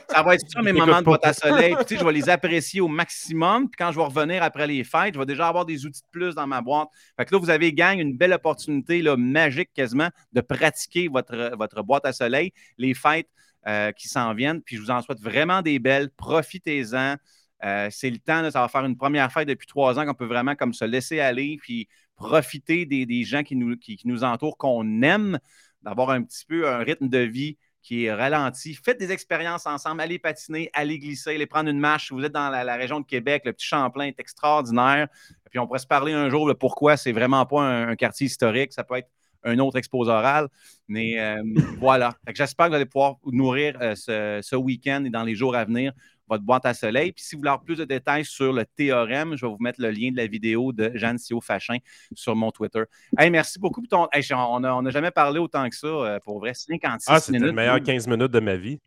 ça 0.09 0.23
va 0.23 0.35
être 0.35 0.49
ça, 0.49 0.61
mes 0.61 0.71
moments 0.71 0.99
de 0.99 1.05
boîte 1.05 1.25
à 1.25 1.33
soleil. 1.33 1.75
je 1.89 2.03
vais 2.03 2.13
les 2.13 2.29
apprécier 2.29 2.81
au 2.81 2.87
maximum. 2.87 3.69
Puis 3.69 3.75
quand 3.77 3.91
je 3.91 3.97
vais 3.97 4.05
revenir 4.05 4.43
après 4.43 4.67
les 4.67 4.83
fêtes, 4.83 5.15
je 5.15 5.19
vais 5.19 5.25
déjà 5.25 5.47
avoir 5.47 5.65
des 5.65 5.85
outils 5.85 6.01
de 6.01 6.07
plus 6.11 6.35
dans 6.35 6.47
ma 6.47 6.61
boîte. 6.61 6.87
Fait 7.17 7.25
que 7.25 7.33
là, 7.33 7.39
vous 7.39 7.49
avez 7.49 7.73
gagné 7.73 8.01
une 8.01 8.15
belle 8.15 8.33
opportunité 8.33 9.01
là, 9.01 9.17
magique 9.17 9.71
quasiment 9.73 10.09
de 10.31 10.41
pratiquer 10.41 11.07
votre, 11.07 11.55
votre 11.57 11.83
boîte 11.83 12.05
à 12.05 12.13
soleil. 12.13 12.53
Les 12.77 12.93
fêtes 12.93 13.27
euh, 13.69 13.91
qui 13.91 14.07
s'en 14.07 14.33
viennent. 14.33 14.63
Puis 14.63 14.77
je 14.77 14.81
vous 14.81 14.89
en 14.89 15.01
souhaite 15.01 15.21
vraiment 15.21 15.61
des 15.61 15.77
belles. 15.77 16.09
Profitez-en. 16.09 17.17
Euh, 17.63 17.87
c'est 17.91 18.09
le 18.09 18.17
temps, 18.17 18.49
ça 18.49 18.61
va 18.61 18.67
faire 18.67 18.83
une 18.83 18.97
première 18.97 19.31
fête 19.31 19.47
depuis 19.47 19.67
trois 19.67 19.99
ans 19.99 20.05
qu'on 20.05 20.15
peut 20.15 20.25
vraiment 20.25 20.55
comme 20.55 20.73
se 20.73 20.85
laisser 20.85 21.19
aller, 21.19 21.57
puis 21.61 21.87
profiter 22.15 22.85
des, 22.85 23.23
gens 23.23 23.43
qui 23.43 23.55
nous, 23.55 24.23
entourent, 24.23 24.57
qu'on 24.57 25.01
aime, 25.03 25.39
d'avoir 25.83 26.09
un 26.09 26.23
petit 26.23 26.45
peu 26.45 26.67
un 26.67 26.79
rythme 26.79 27.09
de 27.09 27.19
vie 27.19 27.57
qui 27.81 28.05
est 28.05 28.13
ralenti. 28.13 28.73
Faites 28.73 28.99
des 28.99 29.11
expériences 29.11 29.65
ensemble, 29.65 30.01
allez 30.01 30.19
patiner, 30.19 30.69
allez 30.73 30.99
glisser, 30.99 31.35
allez 31.35 31.45
prendre 31.45 31.69
une 31.69 31.79
marche. 31.79 32.07
Si 32.07 32.13
vous 32.13 32.23
êtes 32.23 32.31
dans 32.31 32.49
la, 32.49 32.75
région 32.75 32.99
de 32.99 33.05
Québec, 33.05 33.43
le 33.45 33.53
petit 33.53 33.67
Champlain 33.67 34.05
est 34.05 34.19
extraordinaire. 34.19 35.07
Puis 35.49 35.59
on 35.59 35.67
pourrait 35.67 35.79
se 35.79 35.87
parler 35.87 36.13
un 36.13 36.29
jour 36.29 36.47
de 36.47 36.53
pourquoi 36.53 36.97
c'est 36.97 37.11
vraiment 37.11 37.45
pas 37.45 37.61
un, 37.61 37.95
quartier 37.95 38.27
historique. 38.27 38.73
Ça 38.73 38.83
peut 38.83 38.95
être 38.95 39.09
un 39.43 39.59
autre 39.59 39.77
exposé 39.77 40.11
oral. 40.11 40.47
Mais 40.87 41.19
euh, 41.19 41.41
voilà. 41.79 42.15
J'espère 42.33 42.67
que 42.67 42.71
vous 42.71 42.75
allez 42.75 42.85
pouvoir 42.85 43.15
nourrir 43.25 43.77
euh, 43.81 43.95
ce, 43.95 44.39
ce 44.41 44.55
week-end 44.55 45.03
et 45.05 45.09
dans 45.09 45.23
les 45.23 45.35
jours 45.35 45.55
à 45.55 45.65
venir 45.65 45.93
votre 46.29 46.43
boîte 46.43 46.65
à 46.65 46.73
soleil. 46.73 47.11
Puis 47.11 47.23
si 47.23 47.35
vous 47.35 47.39
voulez 47.39 47.49
avoir 47.49 47.63
plus 47.63 47.77
de 47.77 47.85
détails 47.85 48.23
sur 48.23 48.53
le 48.53 48.65
théorème, 48.65 49.35
je 49.35 49.45
vais 49.45 49.51
vous 49.51 49.57
mettre 49.59 49.81
le 49.81 49.89
lien 49.89 50.11
de 50.11 50.17
la 50.17 50.27
vidéo 50.27 50.71
de 50.71 50.91
Jeanne 50.93 51.17
Sio 51.17 51.41
Fachin 51.41 51.77
sur 52.13 52.35
mon 52.35 52.51
Twitter. 52.51 52.83
Hey, 53.17 53.29
merci 53.31 53.59
beaucoup 53.59 53.81
pour 53.81 53.89
ton. 53.89 54.07
on 54.31 54.59
n'a 54.59 54.91
jamais 54.91 55.11
parlé 55.11 55.39
autant 55.39 55.67
que 55.67 55.75
ça, 55.75 55.87
euh, 55.87 56.19
pour 56.23 56.39
vrai. 56.39 56.53
56 56.53 57.05
ah, 57.09 57.19
c'était 57.19 57.39
le 57.39 57.51
meilleur 57.51 57.81
15 57.81 58.07
minutes 58.07 58.31
de 58.31 58.39
ma 58.39 58.55
vie. 58.55 58.79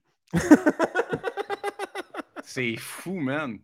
C'est 2.45 2.77
fou, 2.77 3.15
man. 3.15 3.59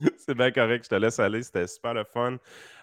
C'est 0.16 0.34
bien 0.34 0.50
correct, 0.50 0.84
je 0.84 0.90
te 0.90 0.94
laisse 0.94 1.18
aller. 1.18 1.42
C'était 1.42 1.66
super 1.66 1.94
le 1.94 2.04
fun. 2.04 2.36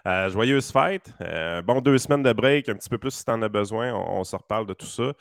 Euh, 0.06 0.28
joyeuse 0.30 0.70
fête. 0.70 1.12
Euh, 1.20 1.62
bon, 1.62 1.80
deux 1.80 1.98
semaines 1.98 2.22
de 2.22 2.32
break, 2.32 2.68
un 2.68 2.74
petit 2.74 2.88
peu 2.88 2.98
plus 2.98 3.12
si 3.12 3.24
tu 3.24 3.30
en 3.30 3.40
as 3.42 3.48
besoin. 3.48 3.94
On, 3.94 4.24
se 4.24 4.36
reparle 4.36 4.66
de 4.66 4.74
tout 4.74 4.86
ça. 4.86 5.12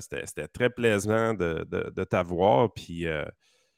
C'était 0.00 0.48
très 0.48 0.70
plaisant 0.70 1.34
de, 1.34 1.66
de 1.68 2.04
t'avoir. 2.04 2.72
Puis 2.72 3.06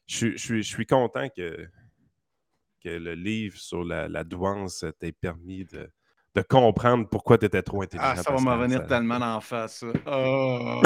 je, 0.06 0.62
suis 0.62 0.86
content 0.86 1.28
que, 1.34 1.66
que 2.82 2.88
le 2.88 3.14
livre 3.14 3.58
sur 3.58 3.84
la, 3.84 4.24
douance 4.24 4.84
t'ait 4.98 5.12
permis 5.12 5.64
de, 5.64 5.90
comprendre 6.48 7.08
pourquoi 7.08 7.38
tu 7.38 7.46
étais 7.46 7.62
trop 7.62 7.82
intelligent. 7.82 8.10
Ah, 8.10 8.16
ça 8.16 8.32
va 8.32 8.40
me 8.40 8.50
revenir 8.50 8.86
tellement 8.86 9.16
en 9.16 9.40
face. 9.40 9.84
Oh. 10.06 10.82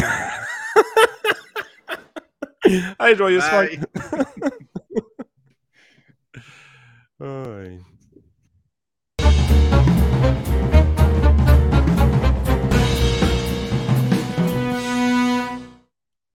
hey, 3.01 3.17
joyeuse 3.17 3.45
fête! 3.45 3.81
Ay. 7.21 7.81